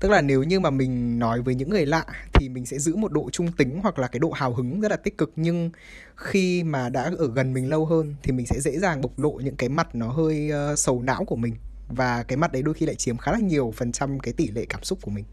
tức 0.00 0.10
là 0.10 0.20
nếu 0.20 0.42
như 0.42 0.60
mà 0.60 0.70
mình 0.70 1.18
nói 1.18 1.42
với 1.42 1.54
những 1.54 1.70
người 1.70 1.86
lạ 1.86 2.04
thì 2.32 2.48
mình 2.48 2.66
sẽ 2.66 2.78
giữ 2.78 2.96
một 2.96 3.12
độ 3.12 3.30
trung 3.30 3.52
tính 3.52 3.80
hoặc 3.82 3.98
là 3.98 4.08
cái 4.08 4.20
độ 4.20 4.30
hào 4.30 4.54
hứng 4.54 4.80
rất 4.80 4.90
là 4.90 4.96
tích 4.96 5.18
cực. 5.18 5.32
Nhưng 5.36 5.70
khi 6.16 6.62
mà 6.62 6.88
đã 6.88 7.10
ở 7.18 7.30
gần 7.34 7.52
mình 7.52 7.68
lâu 7.68 7.86
hơn 7.86 8.14
thì 8.22 8.32
mình 8.32 8.46
sẽ 8.46 8.60
dễ 8.60 8.78
dàng 8.78 9.00
bộc 9.00 9.18
lộ 9.18 9.30
những 9.30 9.56
cái 9.56 9.68
mặt 9.68 9.94
nó 9.94 10.08
hơi 10.08 10.50
uh, 10.72 10.78
sầu 10.78 11.02
não 11.02 11.24
của 11.24 11.36
mình. 11.36 11.54
Và 11.88 12.22
cái 12.22 12.36
mặt 12.36 12.52
đấy 12.52 12.62
đôi 12.62 12.74
khi 12.74 12.86
lại 12.86 12.94
chiếm 12.94 13.16
khá 13.16 13.32
là 13.32 13.38
nhiều 13.38 13.72
phần 13.76 13.92
trăm 13.92 14.20
cái 14.20 14.34
tỷ 14.34 14.48
lệ 14.48 14.66
cảm 14.68 14.82
xúc 14.82 14.98
của 15.02 15.10
mình. 15.10 15.24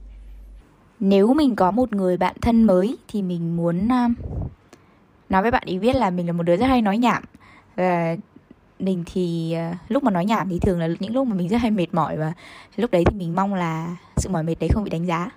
Nếu 1.00 1.34
mình 1.34 1.56
có 1.56 1.72
một 1.72 1.94
người 1.94 2.18
bạn 2.18 2.36
thân 2.42 2.64
mới 2.64 2.98
thì 3.08 3.22
mình 3.22 3.58
muốn 3.58 3.86
uh, 3.86 4.12
nói 5.30 5.42
với 5.42 5.52
bạn 5.52 5.64
ý 5.66 5.80
biết 5.80 5.96
là 5.96 6.10
mình 6.10 6.28
là 6.28 6.34
một 6.34 6.44
đứa 6.44 6.56
rất 6.56 6.66
hay 6.66 6.82
nói 6.82 6.98
nhảm. 6.98 7.24
Và 7.76 8.18
mình 8.80 9.04
thì 9.14 9.56
uh, 9.72 9.78
lúc 9.92 10.04
mà 10.04 10.12
nói 10.12 10.26
nhảm 10.26 10.50
thì 10.50 10.60
thường 10.60 10.80
là 10.80 10.88
những 11.00 11.14
lúc 11.14 11.28
mà 11.28 11.36
mình 11.36 11.50
rất 11.50 11.58
hay 11.58 11.72
mệt 11.72 11.88
mỏi 11.92 12.18
và 12.18 12.34
lúc 12.76 12.92
đấy 12.92 13.04
thì 13.06 13.18
mình 13.18 13.36
mong 13.36 13.54
là 13.54 13.98
sự 14.18 14.30
mỏi 14.30 14.44
mệt 14.44 14.56
đấy 14.60 14.70
không 14.74 14.84
bị 14.84 14.90
đánh 14.90 15.06
giá. 15.06 15.30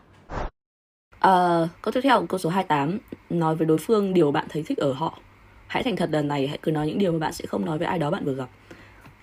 Uh, 1.15 1.69
câu 1.83 1.93
tiếp 1.93 2.01
theo 2.03 2.27
câu 2.27 2.39
số 2.39 2.51
28 2.51 2.99
nói 3.31 3.57
với 3.57 3.67
đối 3.67 3.79
phương 3.79 4.15
điều 4.15 4.33
bạn 4.33 4.47
thấy 4.49 4.63
thích 4.63 4.79
ở 4.79 4.93
họ. 4.93 5.19
Hãy 5.67 5.83
thành 5.83 5.97
thật 5.97 6.11
lần 6.13 6.29
này 6.29 6.47
hãy 6.47 6.59
cứ 6.63 6.71
nói 6.71 6.87
những 6.87 6.99
điều 6.99 7.13
mà 7.13 7.19
bạn 7.19 7.33
sẽ 7.33 7.47
không 7.47 7.65
nói 7.65 7.79
với 7.79 7.87
ai 7.87 7.99
đó 7.99 8.11
bạn 8.11 8.25
vừa 8.25 8.35
gặp. 8.35 8.49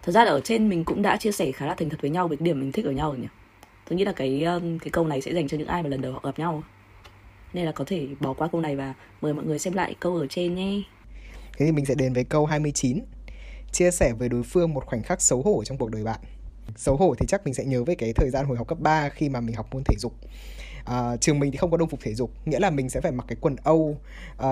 Thật 0.03 0.11
ra 0.11 0.25
là 0.25 0.31
ở 0.31 0.39
trên 0.39 0.69
mình 0.69 0.83
cũng 0.83 1.01
đã 1.01 1.17
chia 1.17 1.31
sẻ 1.31 1.51
khá 1.51 1.65
là 1.65 1.75
thành 1.75 1.89
thật 1.89 2.01
với 2.01 2.11
nhau 2.11 2.27
về 2.27 2.35
cái 2.35 2.45
điểm 2.45 2.59
mình 2.59 2.71
thích 2.71 2.85
ở 2.85 2.91
nhau 2.91 3.09
rồi 3.09 3.19
nhỉ 3.19 3.27
tôi 3.89 3.97
nghĩ 3.97 4.05
là 4.05 4.11
cái 4.11 4.43
um, 4.43 4.77
cái 4.77 4.89
câu 4.91 5.07
này 5.07 5.21
sẽ 5.21 5.33
dành 5.33 5.47
cho 5.47 5.57
những 5.57 5.67
ai 5.67 5.83
mà 5.83 5.89
lần 5.89 6.01
đầu 6.01 6.13
họ 6.13 6.19
gặp 6.23 6.39
nhau 6.39 6.63
nên 7.53 7.65
là 7.65 7.71
có 7.71 7.83
thể 7.87 8.07
bỏ 8.19 8.33
qua 8.33 8.47
câu 8.47 8.61
này 8.61 8.75
và 8.75 8.93
mời 9.21 9.33
mọi 9.33 9.45
người 9.45 9.59
xem 9.59 9.73
lại 9.73 9.95
câu 9.99 10.15
ở 10.15 10.27
trên 10.27 10.55
nhé 10.55 10.81
thế 11.57 11.65
thì 11.65 11.71
mình 11.71 11.85
sẽ 11.85 11.95
đến 11.95 12.13
với 12.13 12.23
câu 12.23 12.45
29 12.45 12.99
chia 13.77 13.91
sẻ 13.91 14.13
với 14.13 14.29
đối 14.29 14.43
phương 14.43 14.73
một 14.73 14.85
khoảnh 14.85 15.03
khắc 15.03 15.21
xấu 15.21 15.41
hổ 15.41 15.63
trong 15.63 15.77
cuộc 15.77 15.91
đời 15.91 16.03
bạn? 16.03 16.19
Xấu 16.75 16.95
hổ 16.95 17.15
thì 17.15 17.25
chắc 17.27 17.45
mình 17.45 17.53
sẽ 17.53 17.65
nhớ 17.65 17.83
về 17.83 17.95
cái 17.95 18.13
thời 18.13 18.29
gian 18.29 18.45
hồi 18.45 18.57
học 18.57 18.67
cấp 18.67 18.79
3 18.79 19.09
khi 19.09 19.29
mà 19.29 19.41
mình 19.41 19.55
học 19.55 19.67
môn 19.71 19.83
thể 19.83 19.95
dục. 19.99 20.13
À, 20.85 21.17
trường 21.17 21.39
mình 21.39 21.51
thì 21.51 21.57
không 21.57 21.71
có 21.71 21.77
đồng 21.77 21.89
phục 21.89 21.99
thể 22.03 22.13
dục 22.13 22.31
nghĩa 22.45 22.59
là 22.59 22.69
mình 22.69 22.89
sẽ 22.89 23.01
phải 23.01 23.11
mặc 23.11 23.25
cái 23.27 23.37
quần 23.41 23.55
âu 23.55 23.97
à, 24.37 24.51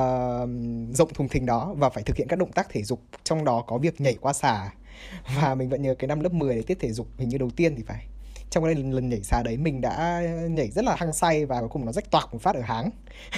rộng 0.94 1.14
thùng 1.14 1.30
thình 1.30 1.46
đó 1.46 1.74
và 1.78 1.90
phải 1.90 2.04
thực 2.04 2.18
hiện 2.18 2.28
các 2.28 2.40
động 2.40 2.52
tác 2.52 2.70
thể 2.70 2.84
dục 2.84 3.02
trong 3.24 3.46
đó 3.46 3.64
có 3.68 3.78
việc 3.78 4.02
nhảy 4.02 4.16
qua 4.22 4.34
xà. 4.34 4.74
Và 5.42 5.56
mình 5.56 5.70
vẫn 5.70 5.82
nhớ 5.82 5.96
cái 6.00 6.08
năm 6.08 6.20
lớp 6.20 6.34
10 6.34 6.56
để 6.56 6.62
tiết 6.62 6.80
thể 6.80 6.92
dục 6.92 7.08
hình 7.18 7.30
như 7.30 7.38
đầu 7.38 7.50
tiên 7.50 7.76
thì 7.76 7.84
phải 7.88 8.08
trong 8.50 8.64
cái 8.64 8.76
lần, 8.76 8.92
lần 8.92 9.10
nhảy 9.10 9.24
xa 9.24 9.44
đấy 9.44 9.58
mình 9.58 9.82
đã 9.82 10.22
nhảy 10.50 10.70
rất 10.70 10.86
là 10.86 10.96
hăng 10.96 11.14
say 11.14 11.46
và 11.46 11.60
cuối 11.60 11.70
cùng 11.70 11.86
nó 11.86 11.92
rách 11.92 12.12
toạc 12.12 12.34
một 12.34 12.42
phát 12.42 12.56
ở 12.56 12.62
háng. 12.62 12.90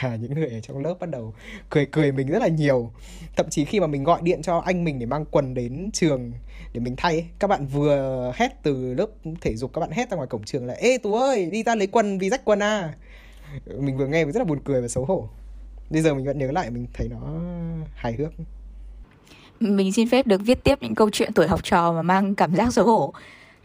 Và 0.02 0.16
những 0.16 0.34
người 0.34 0.48
ở 0.48 0.60
trong 0.60 0.78
lớp 0.78 0.94
bắt 1.00 1.10
đầu 1.10 1.34
cười 1.70 1.86
cười 1.86 2.12
mình 2.12 2.26
rất 2.26 2.38
là 2.38 2.48
nhiều. 2.48 2.90
Thậm 3.36 3.46
chí 3.50 3.64
khi 3.64 3.80
mà 3.80 3.86
mình 3.86 4.04
gọi 4.04 4.20
điện 4.22 4.42
cho 4.42 4.58
anh 4.58 4.84
mình 4.84 4.98
để 4.98 5.06
mang 5.06 5.24
quần 5.30 5.54
đến 5.54 5.90
trường 5.92 6.32
để 6.72 6.80
mình 6.80 6.94
thay 6.96 7.26
các 7.38 7.46
bạn 7.46 7.66
vừa 7.66 8.32
hét 8.36 8.62
từ 8.62 8.94
lớp 8.94 9.06
thể 9.40 9.56
dục 9.56 9.70
các 9.74 9.80
bạn 9.80 9.90
hét 9.90 10.10
ra 10.10 10.16
ngoài 10.16 10.28
cổng 10.28 10.44
trường 10.44 10.66
là 10.66 10.74
ê 10.74 10.98
tú 10.98 11.14
ơi 11.14 11.50
đi 11.52 11.62
ra 11.62 11.74
lấy 11.74 11.86
quần 11.86 12.18
vì 12.18 12.30
rách 12.30 12.44
quần 12.44 12.62
à. 12.62 12.94
Mình 13.78 13.96
vừa 13.96 14.06
nghe 14.06 14.24
mình 14.24 14.32
rất 14.32 14.40
là 14.40 14.44
buồn 14.44 14.60
cười 14.64 14.82
và 14.82 14.88
xấu 14.88 15.04
hổ. 15.04 15.28
Bây 15.90 16.02
giờ 16.02 16.14
mình 16.14 16.24
vẫn 16.24 16.38
nhớ 16.38 16.50
lại 16.52 16.70
mình 16.70 16.86
thấy 16.94 17.08
nó 17.08 17.40
hài 17.94 18.12
hước. 18.12 18.32
Mình 19.60 19.92
xin 19.92 20.08
phép 20.08 20.26
được 20.26 20.40
viết 20.44 20.64
tiếp 20.64 20.78
những 20.80 20.94
câu 20.94 21.10
chuyện 21.12 21.32
tuổi 21.32 21.46
học 21.46 21.64
trò 21.64 21.92
mà 21.92 22.02
mang 22.02 22.34
cảm 22.34 22.54
giác 22.54 22.72
xấu 22.72 22.86
hổ 22.86 23.12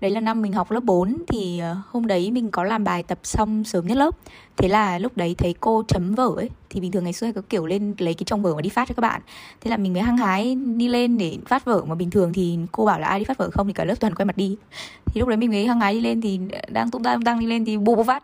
đấy 0.03 0.11
là 0.11 0.19
năm 0.19 0.41
mình 0.41 0.53
học 0.53 0.71
lớp 0.71 0.83
4 0.83 1.15
thì 1.27 1.59
ờ, 1.59 1.77
hôm 1.89 2.07
đấy 2.07 2.31
mình 2.31 2.51
có 2.51 2.63
làm 2.63 2.83
bài 2.83 3.03
tập 3.03 3.19
xong 3.23 3.63
sớm 3.63 3.87
nhất 3.87 3.97
lớp. 3.97 4.15
Thế 4.57 4.67
là 4.67 4.99
lúc 4.99 5.17
đấy 5.17 5.35
thấy 5.37 5.55
cô 5.59 5.83
chấm 5.87 6.15
vở 6.15 6.33
ấy 6.35 6.49
thì 6.69 6.79
bình 6.79 6.91
thường 6.91 7.03
ngày 7.03 7.13
xưa 7.13 7.31
có 7.31 7.41
kiểu 7.49 7.65
lên 7.65 7.95
lấy 7.97 8.13
cái 8.13 8.23
trong 8.25 8.41
vở 8.41 8.55
mà 8.55 8.61
đi 8.61 8.69
phát 8.69 8.87
cho 8.87 8.93
các 8.93 9.01
bạn. 9.01 9.21
Thế 9.61 9.71
là 9.71 9.77
mình 9.77 9.93
mới 9.93 10.01
hăng 10.01 10.17
hái 10.17 10.55
đi 10.55 10.87
lên 10.87 11.17
để 11.17 11.37
phát 11.45 11.65
vở 11.65 11.83
mà 11.85 11.95
bình 11.95 12.09
thường 12.09 12.33
thì 12.33 12.59
cô 12.71 12.85
bảo 12.85 12.99
là 12.99 13.07
ai 13.07 13.19
đi 13.19 13.25
phát 13.25 13.37
vở 13.37 13.49
không 13.49 13.67
thì 13.67 13.73
cả 13.73 13.85
lớp 13.85 13.95
toàn 13.99 14.15
quay 14.15 14.25
mặt 14.25 14.37
đi. 14.37 14.57
Thì 15.05 15.19
lúc 15.19 15.29
đấy 15.29 15.37
mình 15.37 15.51
mới 15.51 15.67
hăng 15.67 15.79
hái 15.79 15.93
đi 15.93 16.01
lên 16.01 16.21
thì 16.21 16.39
đang 16.69 16.91
tung 16.91 17.03
tăng 17.03 17.21
tăng 17.21 17.39
đi 17.39 17.45
lên 17.45 17.65
thì 17.65 17.77
bù 17.77 17.95
bù 17.95 18.03
phát. 18.03 18.23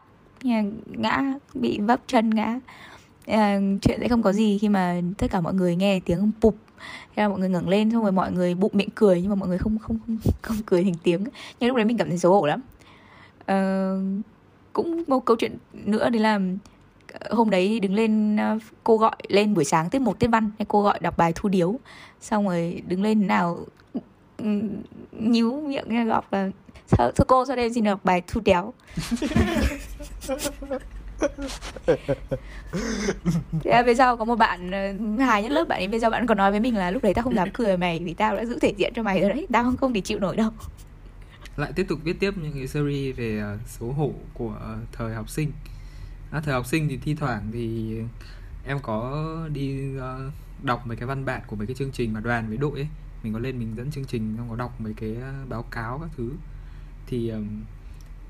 Ngã 0.86 1.34
bị 1.54 1.80
vấp 1.80 2.00
chân 2.08 2.30
ngã. 2.30 2.60
À, 3.26 3.60
chuyện 3.82 4.00
sẽ 4.02 4.08
không 4.08 4.22
có 4.22 4.34
gì 4.34 4.58
khi 4.58 4.70
mà 4.70 5.02
tất 5.18 5.28
cả 5.32 5.42
mọi 5.42 5.54
người 5.54 5.76
nghe 5.76 6.00
tiếng 6.00 6.32
pụp 6.42 6.56
thế 7.16 7.24
là 7.24 7.30
mọi 7.30 7.40
người 7.40 7.50
ngẩng 7.50 7.70
lên 7.70 7.92
xong 7.92 8.02
rồi 8.02 8.12
mọi 8.12 8.32
người 8.32 8.56
bụng 8.56 8.72
miệng 8.74 8.90
cười 8.96 9.22
nhưng 9.22 9.30
mà 9.30 9.36
mọi 9.36 9.50
người 9.50 9.58
không 9.58 9.78
không 9.80 9.98
không, 10.08 10.18
không 10.42 10.58
cười 10.66 10.84
thành 10.84 10.94
tiếng. 11.04 11.24
Nhưng 11.60 11.68
lúc 11.68 11.78
đấy 11.78 11.86
mình 11.86 11.98
cảm 11.98 12.10
thấy 12.10 12.18
xấu 12.18 12.34
hổ 12.34 12.46
lắm. 12.46 12.62
À, 13.46 13.92
cũng 14.74 15.04
một 15.08 15.26
câu 15.26 15.38
chuyện 15.38 15.58
nữa 15.74 16.10
đấy 16.10 16.22
là 16.22 16.40
ờ, 17.14 17.36
hôm 17.36 17.50
đấy 17.50 17.80
đứng 17.80 17.94
lên 17.94 18.38
ờ, 18.38 18.60
cô 18.84 18.98
gọi 18.98 19.16
lên 19.28 19.54
buổi 19.54 19.66
sáng 19.66 19.90
tiết 19.90 20.02
một 20.02 20.20
tiết 20.20 20.28
văn 20.28 20.52
cô 20.68 20.82
gọi 20.82 21.00
đọc 21.00 21.18
bài 21.18 21.34
thu 21.36 21.50
điếu. 21.50 21.76
Xong 22.22 22.46
rồi 22.46 22.82
đứng 22.88 23.04
lên 23.04 23.28
nào 23.28 23.60
ừ, 24.38 24.46
nhíu 25.12 25.62
miệng 25.62 25.86
nghe 25.88 26.06
gọc 26.06 26.34
là 26.34 26.50
thưa 26.98 27.24
cô 27.28 27.46
sao 27.46 27.56
đây 27.56 27.74
xin 27.74 27.84
đọc 27.84 28.00
bài 28.04 28.22
thu 28.28 28.42
đéo? 28.46 28.74
thế 33.64 33.84
về 33.84 33.96
sau 33.96 34.18
có 34.18 34.26
một 34.26 34.36
bạn 34.36 34.72
ờ, 34.72 34.94
hài 35.26 35.44
nhất 35.44 35.52
lớp 35.52 35.68
bạn 35.68 35.80
ấy 35.80 35.88
bây 35.88 36.00
giờ 36.00 36.10
bạn 36.10 36.28
còn 36.28 36.38
nói 36.38 36.52
với 36.52 36.60
mình 36.60 36.76
là 36.76 36.92
lúc 36.92 37.04
đấy 37.04 37.14
tao 37.14 37.24
không 37.24 37.36
dám 37.36 37.50
cười 37.54 37.78
mày 37.78 38.00
vì 38.00 38.14
tao 38.14 38.36
đã 38.36 38.46
giữ 38.46 38.60
thể 38.60 38.74
diện 38.78 38.94
cho 38.96 39.04
mày 39.04 39.22
rồi 39.22 39.30
đấy 39.30 39.48
tao 39.52 39.64
không 39.64 39.78
không 39.78 39.94
thể 39.94 40.02
chịu 40.02 40.20
nổi 40.20 40.36
đâu. 40.36 40.52
Lại 41.58 41.72
tiếp 41.76 41.86
tục 41.90 42.00
viết 42.04 42.20
tiếp 42.20 42.34
những 42.38 42.54
cái 42.54 42.68
series 42.68 43.18
về 43.18 43.44
số 43.68 43.78
xấu 43.80 43.92
hổ 43.92 44.14
của 44.34 44.56
ờ, 44.60 44.78
thời 44.92 45.14
học 45.14 45.30
sinh. 45.30 45.52
À, 46.32 46.42
thời 46.46 46.54
học 46.54 46.66
sinh 46.66 46.90
thì 46.90 46.98
thi 46.98 47.16
thoảng 47.16 47.50
thì 47.54 47.98
em 48.66 48.80
có 48.80 49.26
đi 49.54 49.96
uh, 49.98 50.04
đọc 50.64 50.88
mấy 50.88 50.98
cái 50.98 51.08
văn 51.08 51.26
bản 51.26 51.42
của 51.48 51.56
mấy 51.56 51.68
cái 51.68 51.76
chương 51.76 51.92
trình 51.92 52.14
mà 52.14 52.20
đoàn 52.20 52.48
với 52.48 52.58
đội 52.58 52.80
ấy. 52.80 52.88
Mình 53.24 53.34
có 53.34 53.40
lên 53.40 53.60
mình 53.60 53.74
dẫn 53.78 53.92
chương 53.92 54.06
trình 54.06 54.34
xong 54.38 54.50
có 54.50 54.56
đọc 54.56 54.82
mấy 54.82 54.94
cái 54.94 55.16
báo 55.50 55.64
cáo 55.72 56.00
các 56.00 56.10
thứ. 56.18 56.32
Thì 57.08 57.30
um, 57.30 57.48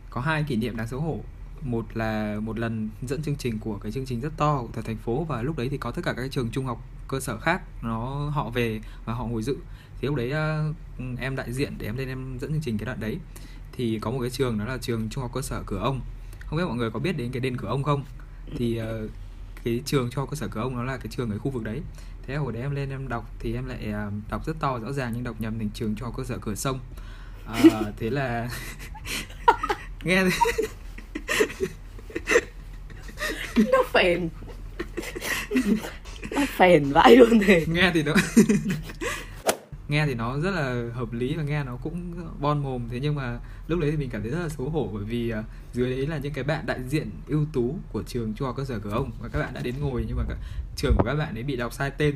có 0.09 0.21
hai 0.21 0.43
kỷ 0.43 0.55
niệm 0.55 0.77
đáng 0.77 0.87
xấu 0.87 0.99
hổ 0.99 1.19
một 1.63 1.85
là 1.93 2.39
một 2.39 2.59
lần 2.59 2.89
dẫn 3.07 3.21
chương 3.21 3.35
trình 3.35 3.59
của 3.59 3.77
cái 3.77 3.91
chương 3.91 4.05
trình 4.05 4.21
rất 4.21 4.33
to 4.37 4.63
của 4.73 4.81
thành 4.81 4.97
phố 4.97 5.23
và 5.23 5.41
lúc 5.41 5.57
đấy 5.57 5.69
thì 5.69 5.77
có 5.77 5.91
tất 5.91 6.01
cả 6.05 6.13
các 6.13 6.31
trường 6.31 6.49
trung 6.51 6.65
học 6.65 6.81
cơ 7.07 7.19
sở 7.19 7.37
khác 7.39 7.61
nó 7.81 8.29
họ 8.29 8.49
về 8.49 8.81
và 9.05 9.13
họ 9.13 9.25
ngồi 9.25 9.43
dự. 9.43 9.55
Thì 10.01 10.07
lúc 10.07 10.15
đấy 10.15 10.31
ờ, 10.31 10.73
em 11.19 11.35
đại 11.35 11.53
diện 11.53 11.73
để 11.77 11.85
em 11.85 11.97
lên 11.97 12.07
em 12.07 12.37
dẫn 12.41 12.51
chương 12.51 12.61
trình 12.61 12.77
cái 12.77 12.85
đoạn 12.85 12.99
đấy. 12.99 13.17
Thì 13.71 13.99
có 14.01 14.11
một 14.11 14.19
cái 14.21 14.29
trường 14.29 14.57
đó 14.59 14.65
là 14.65 14.77
trường 14.77 15.09
trung 15.09 15.21
học 15.21 15.31
cơ 15.33 15.41
sở 15.41 15.63
cửa 15.65 15.79
ông. 15.79 16.01
Không 16.45 16.57
biết 16.57 16.65
mọi 16.65 16.75
người 16.75 16.91
có 16.91 16.99
biết 16.99 17.17
đến 17.17 17.31
cái 17.31 17.39
đền 17.39 17.57
cửa 17.57 17.67
ông 17.67 17.83
không? 17.83 18.03
Thì 18.57 18.81
uh, 18.81 19.09
cái 19.63 19.81
trường 19.85 20.09
cho 20.09 20.25
cơ 20.25 20.35
sở 20.35 20.47
cửa 20.47 20.61
ông 20.61 20.75
nó 20.75 20.83
là 20.83 20.97
cái 20.97 21.07
trường 21.09 21.31
ở 21.31 21.37
khu 21.37 21.51
vực 21.51 21.63
đấy. 21.63 21.81
Thế 22.27 22.35
hồi 22.35 22.53
đấy 22.53 22.61
em 22.61 22.71
lên 22.71 22.89
em 22.89 23.07
đọc 23.07 23.31
thì 23.39 23.53
em 23.53 23.65
lại 23.65 23.93
uh, 24.07 24.13
đọc 24.29 24.45
rất 24.45 24.59
to 24.59 24.79
rõ 24.79 24.91
ràng 24.91 25.11
nhưng 25.15 25.23
đọc 25.23 25.35
nhầm 25.39 25.59
thành 25.59 25.69
trường 25.73 25.95
cho 25.95 26.11
cơ 26.17 26.23
sở 26.23 26.37
cửa 26.37 26.55
sông. 26.55 26.79
Uh, 27.65 27.87
thế 27.97 28.09
là 28.09 28.49
nghe 30.03 30.23
nó 33.71 33.83
phèn. 33.93 34.29
Nó 36.31 36.45
phèn 36.57 36.91
vãi 36.91 37.15
luôn 37.15 37.39
thì 37.47 37.65
nghe 37.65 37.91
thì 37.93 38.03
nó 38.03 38.13
nghe 39.89 40.05
thì 40.05 40.13
nó 40.13 40.39
rất 40.39 40.51
là 40.51 40.89
hợp 40.93 41.13
lý 41.13 41.35
và 41.35 41.43
nghe 41.43 41.63
nó 41.63 41.75
cũng 41.75 42.13
bon 42.39 42.63
mồm. 42.63 42.87
Thế 42.91 42.99
nhưng 43.01 43.15
mà 43.15 43.39
lúc 43.67 43.79
đấy 43.79 43.91
thì 43.91 43.97
mình 43.97 44.09
cảm 44.09 44.21
thấy 44.21 44.31
rất 44.31 44.39
là 44.39 44.49
xấu 44.49 44.69
hổ 44.69 44.89
bởi 44.93 45.03
vì 45.03 45.33
uh, 45.33 45.45
dưới 45.73 45.95
đấy 45.95 46.07
là 46.07 46.17
những 46.17 46.33
cái 46.33 46.43
bạn 46.43 46.65
đại 46.65 46.79
diện 46.89 47.09
ưu 47.27 47.45
tú 47.53 47.75
của 47.91 48.03
trường 48.03 48.33
trung 48.33 48.45
học 48.45 48.55
cơ 48.57 48.65
sở 48.65 48.79
cửa 48.79 48.91
ông. 48.91 49.11
Và 49.21 49.27
các 49.27 49.39
bạn 49.39 49.53
đã 49.53 49.61
đến 49.61 49.75
ngồi 49.79 50.05
nhưng 50.07 50.17
mà 50.17 50.23
cả, 50.29 50.35
trường 50.75 50.95
của 50.97 51.03
các 51.03 51.15
bạn 51.15 51.35
ấy 51.35 51.43
bị 51.43 51.55
đọc 51.55 51.73
sai 51.73 51.91
tên. 51.97 52.15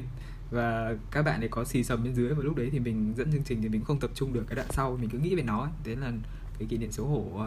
Và 0.52 0.96
các 1.12 1.22
bạn 1.22 1.40
ấy 1.40 1.50
có 1.50 1.64
xì 1.64 1.84
sầm 1.84 2.04
bên 2.04 2.16
dưới. 2.16 2.34
Và 2.34 2.44
lúc 2.44 2.56
đấy 2.56 2.70
thì 2.72 2.80
mình 2.80 3.14
dẫn 3.18 3.32
chương 3.32 3.44
trình 3.44 3.62
thì 3.62 3.70
mình 3.70 3.84
không 3.84 4.00
tập 4.00 4.12
trung 4.16 4.34
được 4.34 4.44
cái 4.48 4.56
đoạn 4.56 4.68
sau. 4.70 4.98
Mình 5.02 5.10
cứ 5.10 5.18
nghĩ 5.18 5.36
về 5.36 5.44
nó 5.44 5.62
ấy. 5.62 5.72
thế 5.84 5.96
là 5.96 6.12
cái 6.60 6.68
kỷ 6.68 6.78
niệm 6.78 6.92
xấu 6.92 7.06
hổ 7.06 7.18
uh, 7.18 7.42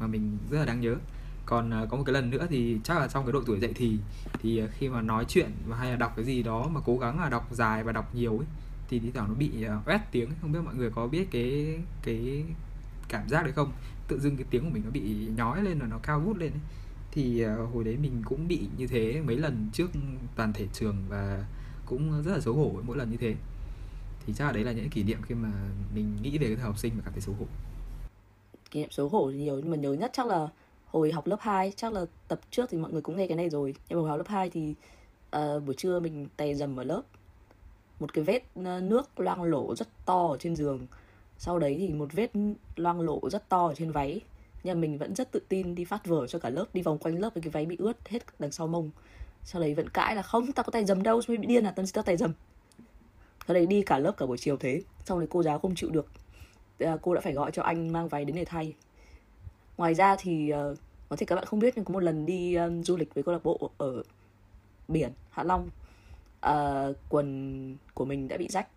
mà 0.00 0.06
mình 0.06 0.38
rất 0.50 0.58
là 0.58 0.64
đáng 0.64 0.80
nhớ 0.80 0.94
còn 1.46 1.70
à, 1.70 1.86
có 1.90 1.96
một 1.96 2.02
cái 2.06 2.12
lần 2.12 2.30
nữa 2.30 2.46
thì 2.50 2.78
chắc 2.84 2.98
là 2.98 3.08
trong 3.08 3.24
cái 3.24 3.32
độ 3.32 3.40
tuổi 3.46 3.60
dậy 3.60 3.72
thì 3.74 3.98
thì 4.42 4.58
à, 4.58 4.66
khi 4.78 4.88
mà 4.88 5.02
nói 5.02 5.24
chuyện 5.28 5.50
và 5.66 5.76
hay 5.76 5.90
là 5.90 5.96
đọc 5.96 6.12
cái 6.16 6.24
gì 6.24 6.42
đó 6.42 6.68
mà 6.72 6.80
cố 6.84 6.98
gắng 6.98 7.20
là 7.20 7.28
đọc 7.28 7.48
dài 7.52 7.84
và 7.84 7.92
đọc 7.92 8.14
nhiều 8.14 8.38
ấy, 8.38 8.46
thì 8.88 8.98
thi 8.98 9.10
thoảng 9.14 9.28
nó 9.28 9.34
bị 9.34 9.64
à, 9.64 9.80
oét 9.86 10.00
tiếng 10.12 10.30
không 10.40 10.52
biết 10.52 10.60
mọi 10.64 10.74
người 10.74 10.90
có 10.90 11.06
biết 11.06 11.28
cái 11.30 11.78
cái 12.02 12.44
cảm 13.08 13.28
giác 13.28 13.42
đấy 13.42 13.52
không? 13.52 13.72
Tự 14.08 14.18
dưng 14.20 14.36
cái 14.36 14.46
tiếng 14.50 14.64
của 14.64 14.70
mình 14.70 14.82
nó 14.84 14.90
bị 14.90 15.28
nhói 15.36 15.62
lên 15.62 15.78
và 15.78 15.86
nó 15.86 15.98
cao 16.02 16.20
vút 16.20 16.36
lên 16.36 16.52
ấy. 16.52 16.60
thì 17.12 17.44
hồi 17.44 17.84
đấy 17.84 17.96
mình 17.96 18.22
cũng 18.24 18.48
bị 18.48 18.68
như 18.76 18.86
thế 18.86 19.22
mấy 19.26 19.36
lần 19.36 19.68
trước 19.72 19.90
toàn 20.36 20.52
thể 20.52 20.66
trường 20.72 20.96
và 21.08 21.44
cũng 21.86 22.22
rất 22.22 22.32
là 22.32 22.40
xấu 22.40 22.54
hổ 22.54 22.72
mỗi 22.82 22.96
lần 22.96 23.10
như 23.10 23.16
thế. 23.16 23.34
Thì 24.26 24.32
chắc 24.36 24.44
là 24.44 24.52
đấy 24.52 24.64
là 24.64 24.72
những 24.72 24.90
kỷ 24.90 25.02
niệm 25.02 25.18
khi 25.22 25.34
mà 25.34 25.52
mình 25.94 26.16
nghĩ 26.22 26.38
về 26.38 26.46
cái 26.46 26.56
thời 26.56 26.64
học 26.64 26.78
sinh 26.78 26.92
và 26.96 27.02
cảm 27.04 27.12
thấy 27.12 27.20
xấu 27.20 27.34
hổ. 27.34 27.46
Kỷ 28.70 28.80
niệm 28.80 28.90
xấu 28.90 29.08
hổ 29.08 29.30
thì 29.32 29.38
nhiều, 29.38 29.56
nhưng 29.56 29.70
mà 29.70 29.76
nhớ 29.76 29.92
nhất 29.92 30.10
chắc 30.14 30.26
là 30.26 30.48
hồi 30.94 31.12
học 31.12 31.26
lớp 31.26 31.36
2 31.40 31.72
chắc 31.76 31.92
là 31.92 32.04
tập 32.28 32.40
trước 32.50 32.70
thì 32.70 32.78
mọi 32.78 32.92
người 32.92 33.02
cũng 33.02 33.16
nghe 33.16 33.26
cái 33.26 33.36
này 33.36 33.50
rồi. 33.50 33.74
Nhưng 33.88 33.98
mà 33.98 34.00
hồi 34.00 34.08
học 34.08 34.18
lớp 34.18 34.28
2 34.28 34.50
thì 34.50 34.74
uh, 35.36 35.64
buổi 35.66 35.74
trưa 35.74 36.00
mình 36.00 36.28
tè 36.36 36.54
dầm 36.54 36.76
ở 36.76 36.84
lớp. 36.84 37.02
Một 38.00 38.12
cái 38.12 38.24
vết 38.24 38.42
ờ, 38.64 38.80
nước 38.80 39.20
loang 39.20 39.42
lổ 39.42 39.74
rất 39.76 39.88
to 40.06 40.26
ở 40.26 40.36
trên 40.40 40.56
giường. 40.56 40.86
Sau 41.38 41.58
đấy 41.58 41.76
thì 41.78 41.88
một 41.88 42.12
vết 42.12 42.30
loang 42.76 43.00
lổ 43.00 43.30
rất 43.30 43.48
to 43.48 43.66
ở 43.66 43.74
trên 43.74 43.90
váy. 43.90 44.20
Nhưng 44.62 44.74
mà 44.74 44.80
mình 44.80 44.98
vẫn 44.98 45.14
rất 45.14 45.32
tự 45.32 45.40
tin 45.48 45.74
đi 45.74 45.84
phát 45.84 46.06
vở 46.06 46.26
cho 46.26 46.38
cả 46.38 46.50
lớp 46.50 46.64
đi 46.72 46.82
vòng 46.82 46.98
quanh 46.98 47.18
lớp 47.18 47.30
với 47.34 47.42
cái 47.42 47.50
váy 47.50 47.66
bị 47.66 47.76
ướt 47.78 48.08
hết 48.08 48.22
đằng 48.38 48.52
sau 48.52 48.66
mông. 48.66 48.90
Sau 49.44 49.62
đấy 49.62 49.74
vẫn 49.74 49.88
cãi 49.88 50.16
là 50.16 50.22
không 50.22 50.52
tao 50.52 50.64
có 50.64 50.70
tay 50.70 50.84
dầm 50.84 51.02
đâu 51.02 51.20
mới 51.28 51.36
bị 51.36 51.46
điên 51.46 51.64
à? 51.64 51.72
Tao 51.76 51.86
tao 51.92 52.04
tay 52.04 52.16
dầm. 52.16 52.32
Sau 53.46 53.54
đấy 53.54 53.66
đi 53.66 53.82
cả 53.82 53.98
lớp 53.98 54.12
cả 54.16 54.26
buổi 54.26 54.38
chiều 54.38 54.56
thế. 54.56 54.82
Sau 55.04 55.18
đấy 55.18 55.28
cô 55.30 55.42
giáo 55.42 55.58
không 55.58 55.74
chịu 55.74 55.90
được. 55.90 56.06
Ờ, 56.78 56.98
cô 57.02 57.14
đã 57.14 57.20
phải 57.20 57.32
gọi 57.32 57.50
cho 57.50 57.62
anh 57.62 57.92
mang 57.92 58.08
váy 58.08 58.24
đến 58.24 58.36
để 58.36 58.44
thay 58.44 58.74
ngoài 59.76 59.94
ra 59.94 60.16
thì 60.18 60.52
uh, 60.52 60.78
có 61.08 61.16
thể 61.16 61.26
các 61.26 61.34
bạn 61.34 61.44
không 61.44 61.60
biết 61.60 61.72
nhưng 61.76 61.84
có 61.84 61.92
một 61.92 62.00
lần 62.00 62.26
đi 62.26 62.54
um, 62.54 62.82
du 62.82 62.96
lịch 62.96 63.14
với 63.14 63.24
câu 63.24 63.32
lạc 63.32 63.44
bộ 63.44 63.70
ở 63.78 64.02
biển 64.88 65.12
hạ 65.30 65.42
long 65.42 65.70
uh, 66.46 66.96
quần 67.08 67.76
của 67.94 68.04
mình 68.04 68.28
đã 68.28 68.36
bị 68.36 68.48
rách 68.48 68.68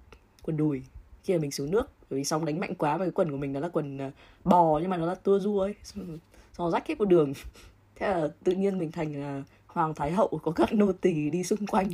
quần 0.43 0.57
đùi 0.57 0.81
khi 1.23 1.33
mà 1.33 1.39
mình 1.39 1.51
xuống 1.51 1.71
nước. 1.71 1.89
Bởi 2.09 2.19
vì 2.19 2.23
sóng 2.23 2.45
đánh 2.45 2.59
mạnh 2.59 2.75
quá 2.75 2.97
và 2.97 3.05
cái 3.05 3.11
quần 3.11 3.31
của 3.31 3.37
mình 3.37 3.53
nó 3.53 3.59
là 3.59 3.69
quần 3.69 4.07
uh, 4.07 4.13
bò 4.43 4.79
nhưng 4.81 4.89
mà 4.89 4.97
nó 4.97 5.05
là 5.05 5.15
tua 5.15 5.39
du 5.39 5.57
ấy 5.57 5.75
xong, 5.83 6.17
xong 6.53 6.71
rách 6.71 6.87
hết 6.87 6.99
một 6.99 7.05
đường. 7.05 7.33
Thế 7.95 8.07
là 8.07 8.27
tự 8.43 8.51
nhiên 8.51 8.77
mình 8.77 8.91
thành 8.91 9.39
uh, 9.39 9.45
hoàng 9.67 9.95
thái 9.95 10.11
hậu 10.11 10.39
có 10.43 10.51
các 10.51 10.73
nô 10.73 10.91
tỳ 10.91 11.29
đi 11.29 11.43
xung 11.43 11.67
quanh 11.67 11.89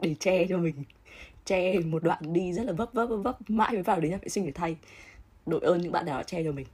để 0.00 0.14
che 0.20 0.46
cho 0.48 0.58
mình. 0.58 0.74
Che 1.44 1.78
một 1.78 2.02
đoạn 2.02 2.32
đi 2.32 2.52
rất 2.52 2.62
là 2.66 2.72
vấp 2.72 2.92
vấp 2.92 3.08
vấp 3.08 3.18
vấp 3.22 3.50
mãi 3.50 3.72
mới 3.72 3.82
vào 3.82 4.00
đến 4.00 4.10
nhà 4.10 4.18
vệ 4.22 4.28
sinh 4.28 4.46
để 4.46 4.52
thay. 4.52 4.76
Đội 5.46 5.60
ơn 5.60 5.80
những 5.80 5.92
bạn 5.92 6.06
nào 6.06 6.18
đã 6.18 6.22
che 6.22 6.44
cho 6.44 6.52
mình 6.52 6.66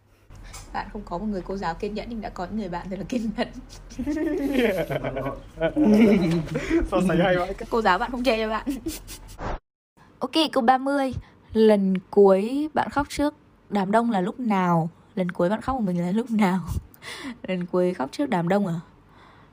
bạn 0.73 0.87
không 0.93 1.03
có 1.05 1.19
một 1.19 1.27
người 1.27 1.43
cô 1.47 1.57
giáo 1.57 1.75
kiên 1.75 1.95
nhẫn 1.95 2.07
nhưng 2.09 2.21
đã 2.21 2.29
có 2.29 2.47
những 2.47 2.59
người 2.59 2.69
bạn 2.69 2.87
rất 2.91 2.97
là 2.97 3.05
kiên 3.09 3.31
nhẫn. 3.37 3.49
So 6.91 7.01
sánh 7.09 7.19
hay 7.19 7.37
vậy? 7.37 7.55
Cô 7.71 7.83
giáo 7.83 7.99
bạn 7.99 8.11
không 8.11 8.25
che 8.25 8.39
cho 8.39 8.49
bạn. 8.49 8.67
Ok 10.19 10.33
câu 10.53 10.63
30 10.63 11.13
lần 11.53 11.95
cuối 12.11 12.69
bạn 12.75 12.89
khóc 12.91 13.07
trước 13.11 13.35
đám 13.71 13.91
đông 13.91 14.11
là 14.11 14.21
lúc 14.21 14.41
nào? 14.41 14.91
Lần 15.15 15.31
cuối 15.31 15.49
bạn 15.49 15.61
khóc 15.61 15.77
của 15.79 15.85
mình 15.85 16.01
là 16.01 16.11
lúc 16.11 16.31
nào? 16.31 16.61
Lần 17.43 17.67
cuối 17.67 17.95
khóc 17.95 18.09
trước 18.13 18.31
đám 18.31 18.49
đông 18.49 18.67
à? 18.67 18.81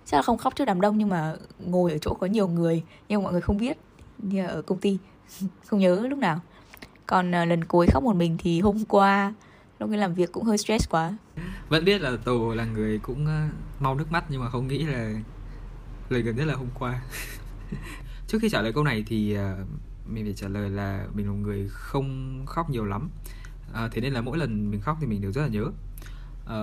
Chắc 0.05 0.17
là 0.17 0.21
không 0.21 0.37
khóc 0.37 0.55
trước 0.55 0.65
đám 0.65 0.81
đông 0.81 0.97
nhưng 0.97 1.09
mà 1.09 1.35
ngồi 1.59 1.91
ở 1.91 1.97
chỗ 1.97 2.13
có 2.13 2.27
nhiều 2.27 2.47
người 2.47 2.83
nhưng 3.07 3.19
mà 3.19 3.23
mọi 3.23 3.31
người 3.31 3.41
không 3.41 3.57
biết 3.57 3.77
như 4.17 4.47
ở 4.47 4.61
công 4.61 4.77
ty. 4.77 4.97
Không 5.65 5.79
nhớ 5.79 6.07
lúc 6.09 6.19
nào. 6.19 6.39
Còn 7.07 7.29
uh, 7.29 7.47
lần 7.47 7.63
cuối 7.63 7.87
khóc 7.93 8.03
một 8.03 8.15
mình 8.15 8.37
thì 8.39 8.61
hôm 8.61 8.85
qua 8.85 9.33
lúc 9.83 9.91
ấy 9.91 9.97
làm 9.97 10.13
việc 10.13 10.31
cũng 10.31 10.43
hơi 10.43 10.57
stress 10.57 10.89
quá. 10.89 11.17
Vẫn 11.69 11.85
biết 11.85 12.01
là 12.01 12.17
tù 12.23 12.53
là 12.53 12.65
người 12.65 12.99
cũng 12.99 13.25
ờ, 13.25 13.47
mau 13.79 13.95
nước 13.95 14.11
mắt 14.11 14.25
nhưng 14.29 14.41
mà 14.41 14.49
không 14.49 14.67
nghĩ 14.67 14.83
là 14.83 15.13
lời 16.09 16.21
gần 16.21 16.35
nhất 16.35 16.45
là 16.45 16.53
hôm 16.53 16.67
qua. 16.79 17.01
Trước 18.27 18.39
khi 18.41 18.49
trả 18.49 18.61
lời 18.61 18.73
câu 18.73 18.83
này 18.83 19.03
thì 19.07 19.33
ờ, 19.33 19.57
mình 20.07 20.25
phải 20.25 20.33
trả 20.33 20.47
lời 20.47 20.69
là 20.69 21.07
mình 21.13 21.25
là 21.25 21.31
một 21.31 21.37
người 21.37 21.69
không 21.69 22.43
khóc 22.45 22.69
nhiều 22.69 22.85
lắm. 22.85 23.09
À, 23.73 23.89
thế 23.91 24.01
nên 24.01 24.13
là 24.13 24.21
mỗi 24.21 24.37
lần 24.37 24.71
mình 24.71 24.81
khóc 24.81 24.97
thì 25.01 25.07
mình 25.07 25.21
đều 25.21 25.31
rất 25.31 25.41
là 25.41 25.47
nhớ. 25.47 25.65
À, 26.47 26.59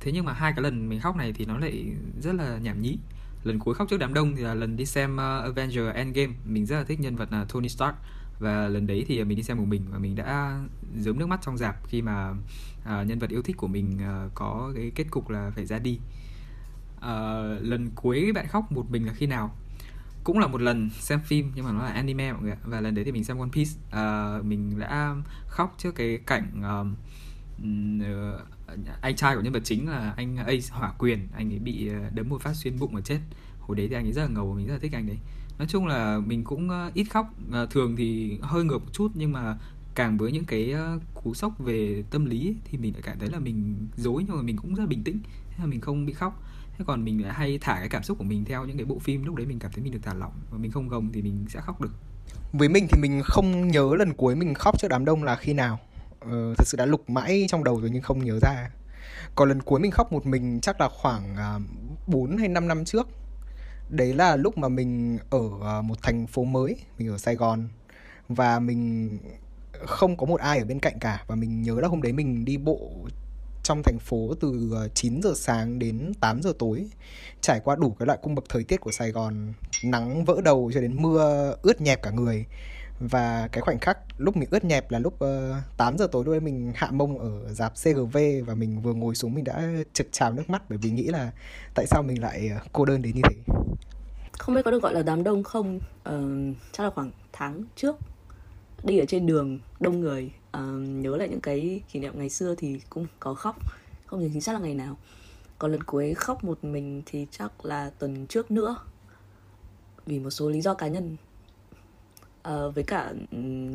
thế 0.00 0.12
nhưng 0.12 0.24
mà 0.24 0.32
hai 0.32 0.52
cái 0.56 0.62
lần 0.62 0.88
mình 0.88 1.00
khóc 1.00 1.16
này 1.16 1.32
thì 1.32 1.44
nó 1.44 1.58
lại 1.58 1.92
rất 2.22 2.34
là 2.34 2.58
nhảm 2.58 2.82
nhí. 2.82 2.98
Lần 3.44 3.58
cuối 3.58 3.74
khóc 3.74 3.88
trước 3.90 3.96
đám 4.00 4.14
đông 4.14 4.36
thì 4.36 4.42
là 4.42 4.54
lần 4.54 4.76
đi 4.76 4.86
xem 4.86 5.14
uh, 5.14 5.42
Avenger 5.42 5.94
Endgame. 5.94 6.32
Mình 6.44 6.66
rất 6.66 6.76
là 6.76 6.84
thích 6.84 7.00
nhân 7.00 7.16
vật 7.16 7.32
là 7.32 7.44
Tony 7.44 7.68
Stark 7.68 7.94
và 8.38 8.68
lần 8.68 8.86
đấy 8.86 9.04
thì 9.08 9.20
à, 9.20 9.24
mình 9.24 9.36
đi 9.36 9.42
xem 9.42 9.56
một 9.56 9.64
mình 9.68 9.82
và 9.90 9.98
mình 9.98 10.14
đã 10.14 10.60
rớm 10.98 11.18
nước 11.18 11.26
mắt 11.26 11.40
trong 11.42 11.58
dạp 11.58 11.88
khi 11.88 12.02
mà 12.02 12.30
uh, 12.30 13.06
nhân 13.06 13.18
vật 13.18 13.30
yêu 13.30 13.42
thích 13.42 13.56
của 13.56 13.66
mình 13.66 13.98
uh, 13.98 14.34
có 14.34 14.72
cái 14.76 14.92
kết 14.94 15.04
cục 15.10 15.30
là 15.30 15.52
phải 15.54 15.66
ra 15.66 15.78
đi. 15.78 15.98
Uh, 16.96 17.02
lần 17.60 17.90
cuối 17.94 18.32
bạn 18.34 18.46
khóc 18.46 18.72
một 18.72 18.90
mình 18.90 19.06
là 19.06 19.12
khi 19.12 19.26
nào? 19.26 19.54
Cũng 20.24 20.38
là 20.38 20.46
một 20.46 20.60
lần 20.60 20.90
xem 20.90 21.20
phim 21.20 21.52
nhưng 21.54 21.64
mà 21.64 21.72
nó 21.72 21.82
là 21.82 21.90
anime 21.90 22.32
mọi 22.32 22.42
người 22.42 22.50
ạ. 22.50 22.58
Và 22.64 22.80
lần 22.80 22.94
đấy 22.94 23.04
thì 23.04 23.12
mình 23.12 23.24
xem 23.24 23.38
One 23.38 23.48
Piece. 23.52 23.70
Uh, 23.88 24.44
mình 24.44 24.78
đã 24.78 25.16
khóc 25.46 25.74
trước 25.78 25.94
cái 25.94 26.18
cảnh 26.26 26.62
um, 26.62 26.94
uh, 28.00 28.40
anh 29.00 29.16
trai 29.16 29.36
của 29.36 29.42
nhân 29.42 29.52
vật 29.52 29.62
chính 29.64 29.88
là 29.88 30.14
anh 30.16 30.36
Ace 30.36 30.68
Hỏa 30.70 30.92
Quyền. 30.98 31.28
Anh 31.34 31.52
ấy 31.52 31.58
bị 31.58 31.90
đấm 32.14 32.28
một 32.28 32.42
phát 32.42 32.54
xuyên 32.54 32.78
bụng 32.78 32.94
và 32.94 33.00
chết. 33.00 33.18
Hồi 33.60 33.76
đấy 33.76 33.88
thì 33.88 33.94
anh 33.94 34.06
ấy 34.06 34.12
rất 34.12 34.22
là 34.22 34.28
ngầu 34.28 34.54
mình 34.54 34.66
rất 34.66 34.72
là 34.72 34.78
thích 34.78 34.92
anh 34.92 35.06
đấy 35.06 35.18
nói 35.58 35.68
chung 35.68 35.86
là 35.86 36.18
mình 36.26 36.44
cũng 36.44 36.70
ờ, 36.70 36.90
ít 36.94 37.04
khóc. 37.04 37.26
Ờ, 37.52 37.66
thường 37.66 37.96
thì 37.96 38.38
hơi 38.42 38.64
ngược 38.64 38.78
một 38.78 38.92
chút 38.92 39.12
nhưng 39.14 39.32
mà 39.32 39.58
càng 39.94 40.18
với 40.18 40.32
những 40.32 40.44
cái 40.44 40.72
ờ, 40.72 40.98
cú 41.14 41.34
sốc 41.34 41.58
về 41.58 42.04
tâm 42.10 42.24
lý 42.24 42.46
ấy, 42.46 42.56
thì 42.64 42.78
mình 42.78 42.92
lại 42.92 43.02
cảm 43.02 43.18
thấy 43.18 43.28
là 43.28 43.38
mình 43.38 43.88
dối 43.96 44.24
nhưng 44.26 44.36
mà 44.36 44.42
mình 44.42 44.56
cũng 44.56 44.74
rất 44.74 44.82
là 44.82 44.86
bình 44.86 45.04
tĩnh. 45.04 45.18
Thế 45.50 45.56
là 45.58 45.66
mình 45.66 45.80
không 45.80 46.06
bị 46.06 46.12
khóc. 46.12 46.42
Thế 46.78 46.84
còn 46.86 47.04
mình 47.04 47.22
lại 47.22 47.32
hay 47.34 47.58
thả 47.60 47.74
cái 47.74 47.88
cảm 47.88 48.02
xúc 48.02 48.18
của 48.18 48.24
mình 48.24 48.44
theo 48.44 48.64
những 48.64 48.76
cái 48.76 48.86
bộ 48.86 48.98
phim 48.98 49.24
lúc 49.24 49.34
đấy 49.34 49.46
mình 49.46 49.58
cảm 49.58 49.72
thấy 49.72 49.84
mình 49.84 49.92
được 49.92 49.98
thả 50.02 50.14
lỏng 50.14 50.32
và 50.50 50.58
mình 50.58 50.70
không 50.70 50.88
gồng 50.88 51.12
thì 51.12 51.22
mình 51.22 51.46
sẽ 51.48 51.60
khóc 51.60 51.80
được. 51.80 51.92
Với 52.52 52.68
mình 52.68 52.86
thì 52.90 53.00
mình 53.00 53.22
không 53.24 53.68
nhớ 53.68 53.94
lần 53.98 54.12
cuối 54.12 54.34
mình 54.34 54.54
khóc 54.54 54.78
trước 54.78 54.88
đám 54.88 55.04
đông 55.04 55.22
là 55.24 55.36
khi 55.36 55.52
nào. 55.52 55.78
Ờ, 56.20 56.54
thật 56.58 56.64
sự 56.66 56.76
đã 56.76 56.86
lục 56.86 57.10
mãi 57.10 57.46
trong 57.48 57.64
đầu 57.64 57.80
rồi 57.80 57.90
nhưng 57.92 58.02
không 58.02 58.24
nhớ 58.24 58.38
ra. 58.42 58.70
Còn 59.34 59.48
lần 59.48 59.62
cuối 59.62 59.80
mình 59.80 59.90
khóc 59.90 60.12
một 60.12 60.26
mình 60.26 60.60
chắc 60.60 60.80
là 60.80 60.88
khoảng 60.88 61.36
4 62.06 62.36
hay 62.36 62.48
5 62.48 62.68
năm 62.68 62.84
trước 62.84 63.08
đấy 63.96 64.14
là 64.14 64.36
lúc 64.36 64.58
mà 64.58 64.68
mình 64.68 65.18
ở 65.30 65.50
à, 65.62 65.82
một 65.82 66.02
thành 66.02 66.26
phố 66.26 66.44
mới 66.44 66.76
mình 66.98 67.08
ở 67.08 67.18
sài 67.18 67.34
gòn. 67.34 67.68
Và 68.28 68.60
mình 68.60 69.10
không 69.86 70.16
có 70.16 70.26
một 70.26 70.40
ai 70.40 70.58
ở 70.58 70.64
bên 70.64 70.80
cạnh 70.80 70.98
cả. 71.00 71.24
Và 71.26 71.34
mình 71.34 71.62
nhớ 71.62 71.74
là 71.80 71.88
hôm 71.88 72.02
đấy 72.02 72.12
mình 72.12 72.44
đi 72.44 72.56
bộ 72.56 72.90
trong 73.62 73.82
thành 73.82 73.98
phố 73.98 74.34
từ 74.40 74.70
à, 74.76 74.88
9 74.94 75.22
giờ 75.22 75.32
sáng 75.36 75.78
đến 75.78 76.12
8 76.20 76.42
giờ 76.42 76.52
tối. 76.58 76.86
Trải 77.40 77.60
qua 77.64 77.76
đủ 77.76 77.96
cái 77.98 78.06
loại 78.06 78.18
cung 78.22 78.34
bậc 78.34 78.44
thời 78.48 78.64
tiết 78.64 78.80
của 78.80 78.92
Sài 78.92 79.10
Gòn 79.10 79.52
nắng 79.84 80.24
vỡ 80.24 80.40
đầu 80.44 80.70
cho 80.74 80.80
đến 80.80 81.02
mưa 81.02 81.54
ướt 81.62 81.80
nhẹp 81.80 82.02
cả 82.02 82.10
người. 82.10 82.46
Và 83.00 83.48
cái 83.52 83.60
khoảnh 83.60 83.78
khắc 83.78 83.98
lúc 84.18 84.36
mình 84.36 84.48
ướt 84.50 84.64
nhẹp 84.64 84.90
là 84.90 84.98
lúc 84.98 85.20
à, 85.20 85.58
uh, 85.58 85.76
8 85.76 85.98
giờ 85.98 86.08
tối 86.12 86.24
đôi 86.24 86.40
mình 86.40 86.72
hạ 86.74 86.90
mông 86.90 87.18
ở 87.18 87.52
dạp 87.52 87.72
CGV 87.74 88.18
và 88.46 88.54
mình 88.54 88.80
vừa 88.82 88.92
ngồi 88.92 89.14
xuống 89.14 89.34
mình 89.34 89.44
đã 89.44 89.62
trực 89.92 90.06
trào 90.12 90.32
nước 90.32 90.50
mắt 90.50 90.62
bởi 90.68 90.78
vì 90.78 90.90
nghĩ 90.90 91.04
là 91.04 91.32
tại 91.74 91.86
sao 91.86 92.02
mình 92.02 92.22
lại 92.22 92.50
cô 92.72 92.84
đơn 92.84 93.02
đến 93.02 93.14
như 93.14 93.22
thế 93.24 93.54
không 94.38 94.54
biết 94.54 94.62
có 94.64 94.70
được 94.70 94.82
gọi 94.82 94.94
là 94.94 95.02
đám 95.02 95.22
đông 95.22 95.42
không? 95.42 95.80
Uh, 96.08 96.56
chắc 96.72 96.84
là 96.84 96.90
khoảng 96.90 97.10
tháng 97.32 97.64
trước. 97.76 97.96
Đi 98.82 98.98
ở 98.98 99.04
trên 99.08 99.26
đường 99.26 99.58
đông 99.80 100.00
người. 100.00 100.32
Uh, 100.56 100.62
nhớ 100.88 101.16
lại 101.16 101.28
những 101.28 101.40
cái 101.40 101.82
kỷ 101.92 102.00
niệm 102.00 102.12
ngày 102.16 102.28
xưa 102.28 102.54
thì 102.58 102.80
cũng 102.90 103.06
có 103.20 103.34
khóc. 103.34 103.56
Không 104.06 104.20
nhớ 104.20 104.28
chính 104.32 104.40
xác 104.40 104.52
là 104.52 104.58
ngày 104.58 104.74
nào. 104.74 104.96
Còn 105.58 105.72
lần 105.72 105.82
cuối 105.82 106.14
khóc 106.14 106.44
một 106.44 106.64
mình 106.64 107.02
thì 107.06 107.26
chắc 107.30 107.64
là 107.64 107.90
tuần 107.98 108.26
trước 108.26 108.50
nữa. 108.50 108.76
Vì 110.06 110.18
một 110.18 110.30
số 110.30 110.48
lý 110.48 110.60
do 110.60 110.74
cá 110.74 110.88
nhân. 110.88 111.16
Uh, 112.48 112.74
với 112.74 112.84
cả 112.84 113.12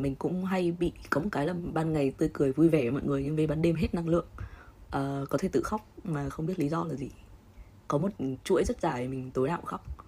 mình 0.02 0.15
cũng 0.15 0.45
hay 0.45 0.72
bị 0.72 0.91
có 1.10 1.22
một 1.22 1.30
cái 1.32 1.48
là 1.48 1.54
ban 1.74 1.93
ngày 1.93 2.12
tươi 2.17 2.30
cười 2.34 2.52
vui 2.52 2.69
vẻ 2.69 2.82
với 2.82 2.91
mọi 2.91 3.04
người 3.04 3.24
nhưng 3.24 3.36
về 3.36 3.48
ban 3.48 3.62
đêm 3.62 3.76
hết 3.76 3.93
năng 3.93 4.08
lượng. 4.08 4.26
Uh, 4.88 5.30
có 5.30 5.38
thể 5.38 5.50
tự 5.52 5.62
khóc 5.63 5.88
mà 6.04 6.30
không 6.30 6.45
biết 6.45 6.60
lý 6.60 6.69
do 6.69 6.84
là 6.84 6.95
gì. 6.95 7.10
Có 7.88 7.98
một 7.98 8.10
chuỗi 8.43 8.63
rất 8.63 8.82
dài 8.82 9.08
mình 9.08 9.32
tối 9.32 9.48
nào 9.48 9.58
cũng 9.58 9.65
khóc 9.65 9.99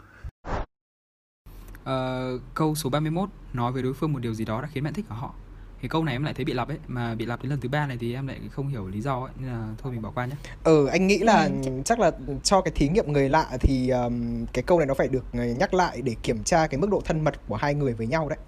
uh, 1.83 2.41
câu 2.53 2.75
số 2.75 2.89
31 2.89 3.29
nói 3.53 3.71
với 3.71 3.83
đối 3.83 3.93
phương 3.93 4.13
một 4.13 4.19
điều 4.19 4.33
gì 4.33 4.45
đó 4.45 4.61
đã 4.61 4.67
khiến 4.71 4.83
bạn 4.83 4.93
thích 4.93 5.05
ở 5.09 5.15
họ. 5.15 5.33
Cái 5.81 5.89
câu 5.89 6.03
này 6.03 6.15
em 6.15 6.23
lại 6.23 6.33
thấy 6.33 6.45
bị 6.45 6.53
lặp 6.53 6.67
ấy 6.67 6.77
mà 6.87 7.15
bị 7.15 7.25
lặp 7.25 7.43
đến 7.43 7.49
lần 7.49 7.59
thứ 7.59 7.69
ba 7.69 7.87
này 7.87 7.97
thì 7.99 8.13
em 8.13 8.27
lại 8.27 8.39
không 8.51 8.67
hiểu 8.67 8.87
lý 8.87 9.01
do 9.01 9.19
ấy 9.19 9.31
nên 9.39 9.49
là 9.49 9.67
thôi 9.77 9.91
mình 9.91 10.01
bỏ 10.01 10.11
qua 10.15 10.25
nhé 10.25 10.35
ừ 10.63 10.85
anh 10.85 11.07
nghĩ 11.07 11.17
là 11.17 11.49
ừ. 11.65 11.71
chắc 11.85 11.99
là 11.99 12.11
cho 12.43 12.61
cái 12.61 12.71
thí 12.75 12.89
nghiệm 12.89 13.13
người 13.13 13.29
lạ 13.29 13.47
thì 13.59 13.89
um, 13.89 14.45
cái 14.53 14.63
câu 14.63 14.79
này 14.79 14.87
nó 14.87 14.93
phải 14.93 15.07
được 15.07 15.25
nhắc 15.31 15.73
lại 15.73 16.01
để 16.01 16.15
kiểm 16.23 16.43
tra 16.43 16.67
cái 16.67 16.79
mức 16.79 16.89
độ 16.89 17.01
thân 17.05 17.23
mật 17.23 17.47
của 17.47 17.55
hai 17.55 17.75
người 17.75 17.93
với 17.93 18.07
nhau 18.07 18.29
đấy. 18.29 18.39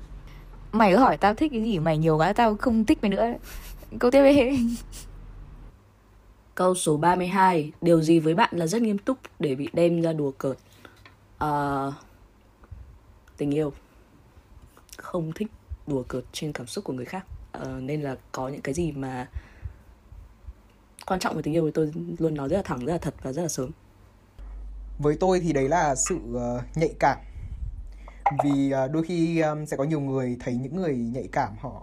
Mày 0.71 0.91
cứ 0.91 0.97
hỏi 0.97 1.17
tao 1.17 1.33
thích 1.33 1.51
cái 1.51 1.63
gì 1.63 1.79
mày 1.79 1.97
nhiều 1.97 2.17
quá 2.17 2.33
tao 2.33 2.55
không 2.55 2.85
thích 2.85 2.99
mày 3.01 3.09
nữa. 3.11 3.33
Câu 3.99 4.11
tiếp 4.11 4.23
đi 4.23 4.57
câu 6.55 6.75
số 6.75 6.97
32 6.97 7.71
điều 7.81 8.01
gì 8.01 8.19
với 8.19 8.35
bạn 8.35 8.49
là 8.53 8.67
rất 8.67 8.81
nghiêm 8.81 8.97
túc 8.97 9.17
để 9.39 9.55
bị 9.55 9.69
đem 9.73 10.01
ra 10.01 10.13
đùa 10.13 10.31
cợt? 10.31 10.57
Uh, 11.43 11.93
tình 13.37 13.51
yêu. 13.51 13.73
Không 14.97 15.31
thích 15.35 15.47
đùa 15.87 16.03
cợt 16.07 16.23
trên 16.31 16.51
cảm 16.51 16.67
xúc 16.67 16.83
của 16.83 16.93
người 16.93 17.05
khác. 17.05 17.25
Uh, 17.57 17.67
nên 17.81 18.01
là 18.01 18.15
có 18.31 18.47
những 18.47 18.61
cái 18.61 18.73
gì 18.73 18.91
mà 18.91 19.27
quan 21.05 21.19
trọng 21.19 21.35
về 21.35 21.41
tình 21.41 21.53
yêu 21.53 21.65
thì 21.65 21.71
tôi 21.71 21.91
luôn 22.19 22.35
nói 22.35 22.49
rất 22.49 22.57
là 22.57 22.63
thẳng 22.63 22.85
rất 22.85 22.91
là 22.93 22.97
thật 22.97 23.13
và 23.21 23.31
rất 23.31 23.41
là 23.41 23.47
sớm. 23.47 23.71
Với 24.99 25.17
tôi 25.19 25.39
thì 25.39 25.53
đấy 25.53 25.69
là 25.69 25.95
sự 25.95 26.19
ờ, 26.35 26.61
nhạy 26.75 26.93
cảm. 26.99 27.17
Vì 28.43 28.71
ờ, 28.71 28.87
đôi 28.87 29.03
khi 29.03 29.43
sẽ 29.67 29.77
có 29.77 29.83
nhiều 29.83 29.99
người 29.99 30.37
thấy 30.39 30.55
những 30.55 30.75
người 30.75 30.95
nhạy 30.95 31.27
cảm 31.31 31.55
họ 31.59 31.81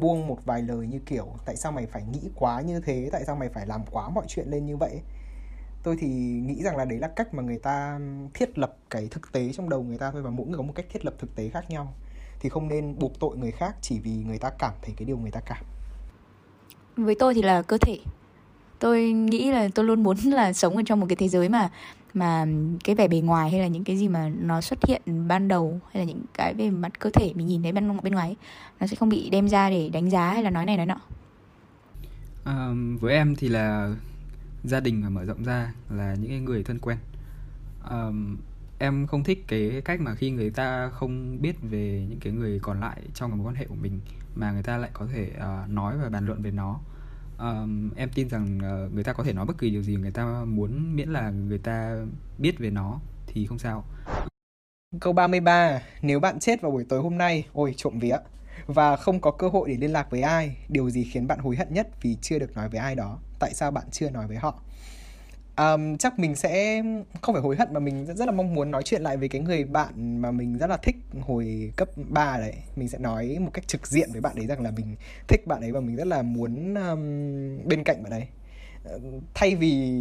buông 0.00 0.26
một 0.26 0.38
vài 0.44 0.62
lời 0.62 0.86
như 0.86 0.98
kiểu 1.06 1.26
tại 1.44 1.56
sao 1.56 1.72
mày 1.72 1.86
phải 1.86 2.02
nghĩ 2.02 2.20
quá 2.34 2.60
như 2.60 2.80
thế? 2.80 3.08
Tại 3.12 3.24
sao 3.26 3.36
mày 3.36 3.48
phải 3.48 3.66
làm 3.66 3.80
quá 3.90 4.08
mọi 4.08 4.24
chuyện 4.28 4.48
lên 4.48 4.66
như 4.66 4.76
vậy? 4.76 5.00
Tôi 5.82 5.96
thì 5.96 6.08
nghĩ 6.46 6.62
rằng 6.62 6.76
là 6.76 6.84
đấy 6.84 6.98
là 6.98 7.08
cách 7.08 7.34
mà 7.34 7.42
người 7.42 7.58
ta 7.58 7.98
thiết 8.34 8.58
lập 8.58 8.76
cái 8.90 9.08
thực 9.10 9.32
tế 9.32 9.52
trong 9.52 9.68
đầu 9.68 9.82
người 9.82 9.98
ta 9.98 10.10
thôi 10.10 10.22
và 10.22 10.30
mỗi 10.30 10.46
người 10.46 10.56
có 10.56 10.62
một 10.62 10.72
cách 10.76 10.86
thiết 10.92 11.04
lập 11.04 11.14
thực 11.18 11.36
tế 11.36 11.48
khác 11.48 11.70
nhau. 11.70 11.94
Thì 12.40 12.48
không 12.48 12.68
nên 12.68 12.98
buộc 12.98 13.20
tội 13.20 13.36
người 13.36 13.50
khác 13.50 13.76
chỉ 13.80 13.98
vì 13.98 14.10
người 14.10 14.38
ta 14.38 14.50
cảm 14.58 14.72
thấy 14.82 14.94
cái 14.96 15.06
điều 15.06 15.18
người 15.18 15.30
ta 15.30 15.40
cảm. 15.40 15.64
Với 16.96 17.14
tôi 17.18 17.34
thì 17.34 17.42
là 17.42 17.62
cơ 17.62 17.78
thể. 17.78 17.98
Tôi 18.78 19.12
nghĩ 19.12 19.50
là 19.50 19.68
tôi 19.74 19.84
luôn 19.84 20.02
muốn 20.02 20.16
là 20.18 20.52
sống 20.52 20.76
ở 20.76 20.82
trong 20.86 21.00
một 21.00 21.06
cái 21.08 21.16
thế 21.16 21.28
giới 21.28 21.48
mà 21.48 21.70
mà 22.14 22.46
cái 22.84 22.94
vẻ 22.94 23.08
bề 23.08 23.20
ngoài 23.20 23.50
hay 23.50 23.60
là 23.60 23.66
những 23.66 23.84
cái 23.84 23.96
gì 23.96 24.08
mà 24.08 24.30
nó 24.38 24.60
xuất 24.60 24.78
hiện 24.86 25.02
ban 25.28 25.48
đầu 25.48 25.80
hay 25.92 26.04
là 26.04 26.04
những 26.04 26.22
cái 26.34 26.54
về 26.54 26.70
mặt 26.70 26.98
cơ 26.98 27.10
thể 27.10 27.32
mình 27.34 27.46
nhìn 27.46 27.62
thấy 27.62 27.72
bên 27.72 28.00
bên 28.02 28.12
ngoài 28.12 28.28
ấy, 28.28 28.36
nó 28.80 28.86
sẽ 28.86 28.96
không 28.96 29.08
bị 29.08 29.30
đem 29.30 29.48
ra 29.48 29.70
để 29.70 29.88
đánh 29.88 30.10
giá 30.10 30.32
hay 30.32 30.42
là 30.42 30.50
nói 30.50 30.66
này 30.66 30.76
nói 30.76 30.86
nọ. 30.86 31.00
À, 32.44 32.70
với 33.00 33.14
em 33.14 33.36
thì 33.36 33.48
là 33.48 33.94
gia 34.64 34.80
đình 34.80 35.02
và 35.02 35.08
mở 35.08 35.24
rộng 35.24 35.44
ra 35.44 35.74
là 35.90 36.14
những 36.14 36.44
người 36.44 36.64
thân 36.64 36.78
quen. 36.78 36.98
Um, 37.90 38.36
em 38.78 39.06
không 39.06 39.24
thích 39.24 39.44
cái 39.48 39.82
cách 39.84 40.00
mà 40.00 40.14
khi 40.14 40.30
người 40.30 40.50
ta 40.50 40.88
không 40.88 41.42
biết 41.42 41.56
về 41.62 42.06
những 42.10 42.20
cái 42.20 42.32
người 42.32 42.58
còn 42.62 42.80
lại 42.80 43.02
trong 43.14 43.30
mối 43.30 43.46
quan 43.46 43.54
hệ 43.54 43.66
của 43.66 43.74
mình 43.74 44.00
mà 44.34 44.52
người 44.52 44.62
ta 44.62 44.76
lại 44.76 44.90
có 44.92 45.06
thể 45.12 45.30
uh, 45.36 45.70
nói 45.70 45.98
và 45.98 46.08
bàn 46.08 46.26
luận 46.26 46.42
về 46.42 46.50
nó. 46.50 46.80
Um, 47.38 47.90
em 47.96 48.10
tin 48.14 48.28
rằng 48.28 48.58
uh, 48.58 48.94
người 48.94 49.04
ta 49.04 49.12
có 49.12 49.24
thể 49.24 49.32
nói 49.32 49.46
bất 49.46 49.58
kỳ 49.58 49.70
điều 49.70 49.82
gì 49.82 49.96
người 49.96 50.10
ta 50.10 50.44
muốn 50.44 50.96
miễn 50.96 51.08
là 51.08 51.30
người 51.30 51.58
ta 51.58 51.96
biết 52.38 52.58
về 52.58 52.70
nó 52.70 53.00
thì 53.26 53.46
không 53.46 53.58
sao. 53.58 53.84
Câu 55.00 55.12
33, 55.12 55.82
nếu 56.02 56.20
bạn 56.20 56.38
chết 56.38 56.60
vào 56.60 56.70
buổi 56.70 56.84
tối 56.88 57.00
hôm 57.00 57.18
nay, 57.18 57.46
ôi 57.52 57.74
trộm 57.76 57.98
vía, 57.98 58.16
và 58.66 58.96
không 58.96 59.20
có 59.20 59.30
cơ 59.30 59.48
hội 59.48 59.68
để 59.68 59.76
liên 59.76 59.92
lạc 59.92 60.10
với 60.10 60.22
ai, 60.22 60.56
điều 60.68 60.90
gì 60.90 61.04
khiến 61.04 61.26
bạn 61.26 61.38
hối 61.38 61.56
hận 61.56 61.74
nhất 61.74 61.88
vì 62.02 62.16
chưa 62.20 62.38
được 62.38 62.56
nói 62.56 62.68
với 62.68 62.80
ai 62.80 62.94
đó? 62.94 63.18
Tại 63.40 63.54
sao 63.54 63.70
bạn 63.70 63.84
chưa 63.90 64.10
nói 64.10 64.26
với 64.26 64.36
họ? 64.36 64.62
um, 65.60 65.96
chắc 65.96 66.18
mình 66.18 66.36
sẽ 66.36 66.82
không 67.20 67.34
phải 67.34 67.42
hối 67.42 67.56
hận 67.56 67.68
mà 67.72 67.80
mình 67.80 68.06
rất 68.06 68.26
là 68.26 68.32
mong 68.32 68.54
muốn 68.54 68.70
nói 68.70 68.82
chuyện 68.82 69.02
lại 69.02 69.16
với 69.16 69.28
cái 69.28 69.40
người 69.40 69.64
bạn 69.64 70.20
mà 70.20 70.30
mình 70.30 70.58
rất 70.58 70.70
là 70.70 70.76
thích 70.76 70.96
hồi 71.20 71.72
cấp 71.76 71.88
3 72.08 72.38
đấy. 72.38 72.54
Mình 72.76 72.88
sẽ 72.88 72.98
nói 72.98 73.38
một 73.40 73.50
cách 73.54 73.68
trực 73.68 73.86
diện 73.86 74.08
với 74.12 74.20
bạn 74.20 74.36
ấy 74.36 74.46
rằng 74.46 74.60
là 74.60 74.70
mình 74.70 74.96
thích 75.28 75.46
bạn 75.46 75.60
ấy 75.60 75.72
và 75.72 75.80
mình 75.80 75.96
rất 75.96 76.06
là 76.06 76.22
muốn 76.22 76.74
um, 76.74 77.68
bên 77.68 77.84
cạnh 77.84 78.02
bạn 78.02 78.12
ấy. 78.12 78.26
Ờ, 78.84 78.98
thay 79.34 79.54
vì 79.54 79.92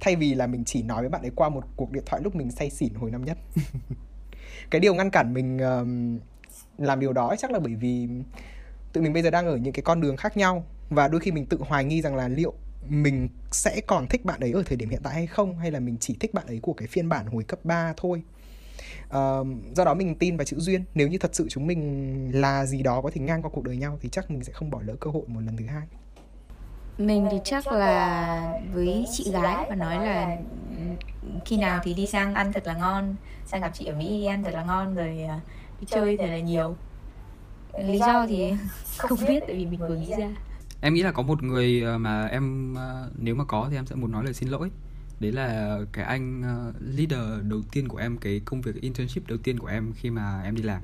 thay 0.00 0.16
vì 0.16 0.34
là 0.34 0.46
mình 0.46 0.64
chỉ 0.64 0.82
nói 0.82 1.02
với 1.02 1.08
bạn 1.08 1.22
ấy 1.22 1.30
qua 1.34 1.48
một 1.48 1.64
cuộc 1.76 1.92
điện 1.92 2.02
thoại 2.06 2.22
lúc 2.24 2.34
mình 2.34 2.50
say 2.50 2.70
xỉn 2.70 2.94
hồi 2.94 3.10
năm 3.10 3.24
nhất. 3.24 3.38
Cái 4.70 4.80
điều 4.80 4.94
ngăn 4.94 5.10
cản 5.10 5.34
mình 5.34 5.58
um, 5.58 6.18
làm 6.78 7.00
điều 7.00 7.12
đó 7.12 7.34
chắc 7.38 7.50
là 7.50 7.58
bởi 7.58 7.74
vì 7.74 8.08
tụi 8.92 9.02
mình 9.02 9.12
bây 9.12 9.22
giờ 9.22 9.30
đang 9.30 9.46
ở 9.46 9.56
những 9.56 9.72
cái 9.72 9.82
con 9.82 10.00
đường 10.00 10.16
khác 10.16 10.36
nhau 10.36 10.64
và 10.90 11.08
đôi 11.08 11.20
khi 11.20 11.30
mình 11.30 11.46
tự 11.46 11.58
hoài 11.60 11.84
nghi 11.84 12.02
rằng 12.02 12.16
là 12.16 12.28
liệu 12.28 12.54
mình 12.88 13.28
sẽ 13.50 13.80
còn 13.86 14.06
thích 14.06 14.24
bạn 14.24 14.40
ấy 14.40 14.52
ở 14.52 14.62
thời 14.66 14.76
điểm 14.76 14.88
hiện 14.90 15.00
tại 15.02 15.14
hay 15.14 15.26
không? 15.26 15.58
Hay 15.58 15.70
là 15.70 15.80
mình 15.80 15.96
chỉ 16.00 16.16
thích 16.20 16.34
bạn 16.34 16.46
ấy 16.46 16.58
của 16.62 16.72
cái 16.72 16.88
phiên 16.88 17.08
bản 17.08 17.26
hồi 17.26 17.42
cấp 17.42 17.58
3 17.64 17.92
thôi? 17.96 18.22
Uh, 19.06 19.46
do 19.76 19.84
đó 19.84 19.94
mình 19.94 20.14
tin 20.14 20.36
vào 20.36 20.44
chữ 20.44 20.56
duyên. 20.58 20.84
Nếu 20.94 21.08
như 21.08 21.18
thật 21.18 21.34
sự 21.34 21.48
chúng 21.48 21.66
mình 21.66 22.30
là 22.40 22.66
gì 22.66 22.82
đó 22.82 23.00
có 23.00 23.10
thể 23.14 23.20
ngang 23.20 23.42
qua 23.42 23.50
cuộc 23.50 23.64
đời 23.64 23.76
nhau 23.76 23.98
thì 24.00 24.08
chắc 24.08 24.30
mình 24.30 24.44
sẽ 24.44 24.52
không 24.52 24.70
bỏ 24.70 24.80
lỡ 24.84 24.94
cơ 25.00 25.10
hội 25.10 25.22
một 25.26 25.40
lần 25.40 25.56
thứ 25.56 25.66
hai. 25.66 25.86
Mình 26.98 27.28
thì 27.30 27.38
chắc 27.44 27.66
là 27.66 28.52
với 28.72 29.06
chị 29.12 29.30
gái 29.32 29.66
và 29.68 29.74
nói 29.74 30.06
là 30.06 30.36
khi 31.44 31.56
nào 31.56 31.80
thì 31.84 31.94
đi 31.94 32.06
sang 32.06 32.34
ăn 32.34 32.52
thật 32.52 32.66
là 32.66 32.74
ngon 32.74 33.14
sang 33.46 33.60
gặp 33.60 33.70
chị 33.74 33.86
ở 33.86 33.94
mỹ 33.94 34.08
đi 34.08 34.26
ăn 34.26 34.42
thật 34.42 34.54
là 34.54 34.64
ngon 34.64 34.94
rồi 34.94 35.22
à, 35.22 35.40
đi 35.80 35.86
chơi 35.90 36.16
thật 36.16 36.26
là 36.26 36.38
nhiều. 36.38 36.76
Lý 37.78 37.98
do 37.98 38.26
thì 38.28 38.52
không 38.98 39.18
biết 39.28 39.42
tại 39.46 39.56
vì 39.56 39.66
mình 39.66 39.80
vừa 39.80 39.96
nghĩ 39.96 40.14
ra 40.18 40.28
em 40.80 40.94
nghĩ 40.94 41.02
là 41.02 41.12
có 41.12 41.22
một 41.22 41.42
người 41.42 41.82
ờ, 41.82 41.98
mà 41.98 42.26
em 42.26 42.74
ờ, 42.74 43.10
nếu 43.18 43.34
mà 43.34 43.44
có 43.44 43.68
thì 43.70 43.76
em 43.76 43.86
sẽ 43.86 43.96
muốn 43.96 44.12
nói 44.12 44.24
lời 44.24 44.34
xin 44.34 44.48
lỗi. 44.48 44.70
Đấy 45.20 45.32
là 45.32 45.78
cái 45.92 46.04
anh 46.04 46.42
ờ, 46.42 46.72
leader 46.80 47.48
đầu 47.48 47.62
tiên 47.72 47.88
của 47.88 47.98
em 47.98 48.18
cái 48.18 48.40
công 48.44 48.60
việc 48.60 48.80
internship 48.80 49.26
đầu 49.26 49.38
tiên 49.38 49.58
của 49.58 49.66
em 49.66 49.92
khi 49.92 50.10
mà 50.10 50.42
em 50.42 50.54
đi 50.54 50.62
làm. 50.62 50.82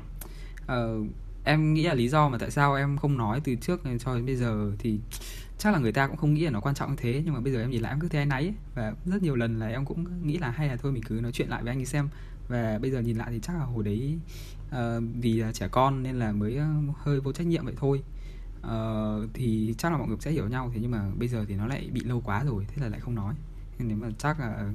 Uh, 0.65 1.07
em 1.45 1.75
nghĩ 1.75 1.83
là 1.83 1.95
lý 1.95 2.09
do 2.09 2.29
mà 2.29 2.39
tại 2.39 2.51
sao 2.51 2.75
em 2.75 2.97
không 2.97 3.19
nói 3.19 3.41
từ 3.45 3.55
trước 3.55 3.81
cho 4.01 4.15
đến 4.15 4.27
bây 4.27 4.37
giờ 4.37 4.73
thì 4.79 4.99
chắc 5.59 5.73
là 5.73 5.79
người 5.79 5.93
ta 5.93 6.07
cũng 6.07 6.17
không 6.17 6.35
nghĩ 6.35 6.45
là 6.45 6.51
nó 6.51 6.61
quan 6.61 6.75
trọng 6.75 6.91
như 6.91 6.97
thế 6.97 7.23
nhưng 7.25 7.35
mà 7.35 7.41
bây 7.41 7.53
giờ 7.53 7.61
em 7.61 7.71
nhìn 7.71 7.83
lại 7.83 7.93
em 7.93 8.01
cứ 8.01 8.09
thấy 8.09 8.21
anh 8.21 8.31
ấy. 8.31 8.55
và 8.75 8.95
rất 9.07 9.23
nhiều 9.23 9.37
lần 9.37 9.59
là 9.59 9.67
em 9.69 9.85
cũng 9.85 10.27
nghĩ 10.27 10.39
là 10.39 10.51
hay 10.51 10.69
là 10.69 10.77
thôi 10.77 10.93
mình 10.93 11.03
cứ 11.03 11.15
nói 11.15 11.33
chuyện 11.33 11.49
lại 11.49 11.63
với 11.63 11.73
anh 11.73 11.79
ấy 11.79 11.87
xem. 11.87 12.09
Và 12.49 12.79
bây 12.83 12.91
giờ 12.91 13.01
nhìn 13.01 13.17
lại 13.17 13.29
thì 13.31 13.41
chắc 13.43 13.57
là 13.57 13.65
hồi 13.65 13.85
đấy 13.85 14.19
uh, 14.69 15.05
vì 15.21 15.33
là 15.33 15.53
trẻ 15.53 15.69
con 15.71 16.03
nên 16.03 16.19
là 16.19 16.33
mới 16.33 16.59
hơi 16.97 17.21
vô 17.21 17.33
trách 17.33 17.47
nhiệm 17.47 17.65
vậy 17.65 17.75
thôi 17.77 18.03
uh, 18.65 19.31
thì 19.35 19.75
chắc 19.79 19.93
là 19.93 19.99
mọi 19.99 20.09
người 20.09 20.17
sẽ 20.21 20.31
hiểu 20.31 20.49
nhau 20.49 20.71
thế 20.75 20.79
nhưng 20.83 20.91
mà 20.91 21.11
bây 21.19 21.29
giờ 21.29 21.45
thì 21.49 21.55
nó 21.55 21.67
lại 21.67 21.89
bị 21.93 22.01
lâu 22.05 22.23
quá 22.25 22.45
rồi 22.45 22.67
thế 22.69 22.83
là 22.83 22.89
lại 22.89 23.01
không 23.01 23.15
nói. 23.15 23.35
Nên 23.79 23.89
nếu 23.89 23.97
mà 23.97 24.09
chắc 24.19 24.41
là 24.41 24.71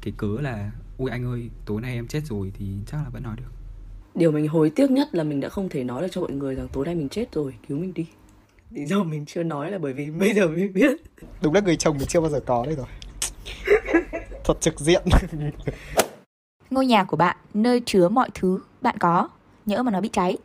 cái 0.00 0.14
cớ 0.16 0.40
là 0.40 0.70
ui 0.98 1.10
anh 1.10 1.24
ơi 1.24 1.50
tối 1.64 1.80
nay 1.80 1.94
em 1.94 2.06
chết 2.06 2.20
rồi 2.24 2.52
thì 2.58 2.66
chắc 2.86 2.98
là 2.98 3.08
vẫn 3.08 3.22
nói 3.22 3.36
được. 3.36 3.52
Điều 4.14 4.32
mình 4.32 4.48
hối 4.48 4.70
tiếc 4.70 4.90
nhất 4.90 5.08
là 5.12 5.24
mình 5.24 5.40
đã 5.40 5.48
không 5.48 5.68
thể 5.68 5.84
nói 5.84 6.02
được 6.02 6.08
cho 6.10 6.20
mọi 6.20 6.32
người 6.32 6.54
rằng 6.54 6.68
tối 6.72 6.86
nay 6.86 6.94
mình 6.94 7.08
chết 7.08 7.32
rồi 7.32 7.54
cứu 7.68 7.78
mình 7.78 7.94
đi. 7.94 8.06
Lý 8.70 8.86
do 8.86 9.02
mình 9.02 9.26
chưa 9.26 9.42
nói 9.42 9.70
là 9.70 9.78
bởi 9.78 9.92
vì 9.92 10.10
bây 10.20 10.34
giờ 10.34 10.48
mới 10.48 10.68
biết. 10.68 10.90
Đúng 11.42 11.54
là 11.54 11.60
người 11.60 11.76
chồng 11.76 11.98
mình 11.98 12.08
chưa 12.08 12.20
bao 12.20 12.30
giờ 12.30 12.40
có 12.46 12.66
đấy 12.66 12.76
rồi. 12.76 12.86
Thật 14.44 14.60
trực 14.60 14.80
diện. 14.80 15.02
Ngôi 16.70 16.86
nhà 16.86 17.04
của 17.04 17.16
bạn 17.16 17.36
nơi 17.54 17.82
chứa 17.86 18.08
mọi 18.08 18.30
thứ 18.34 18.60
bạn 18.80 18.96
có. 18.98 19.28
Nhỡ 19.66 19.82
mà 19.82 19.90
nó 19.90 20.00
bị 20.00 20.08
cháy 20.12 20.36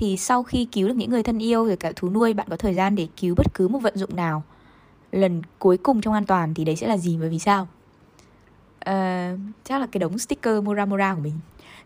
thì 0.00 0.16
sau 0.16 0.42
khi 0.42 0.64
cứu 0.64 0.88
được 0.88 0.94
những 0.96 1.10
người 1.10 1.22
thân 1.22 1.38
yêu 1.38 1.66
rồi 1.66 1.76
cả 1.76 1.92
thú 1.96 2.10
nuôi 2.10 2.34
bạn 2.34 2.46
có 2.50 2.56
thời 2.56 2.74
gian 2.74 2.94
để 2.96 3.08
cứu 3.20 3.34
bất 3.34 3.46
cứ 3.54 3.68
một 3.68 3.78
vận 3.78 3.96
dụng 3.96 4.16
nào? 4.16 4.42
Lần 5.12 5.42
cuối 5.58 5.76
cùng 5.76 6.00
trong 6.00 6.14
an 6.14 6.26
toàn 6.26 6.54
thì 6.54 6.64
đấy 6.64 6.76
sẽ 6.76 6.86
là 6.86 6.96
gì 6.96 7.16
và 7.16 7.28
vì 7.28 7.38
sao? 7.38 7.68
Uh, 8.76 9.40
chắc 9.64 9.80
là 9.80 9.86
cái 9.92 9.98
đống 9.98 10.18
sticker 10.18 10.62
Mora 10.64 10.84
Mora 10.84 11.14
của 11.14 11.20
mình. 11.20 11.32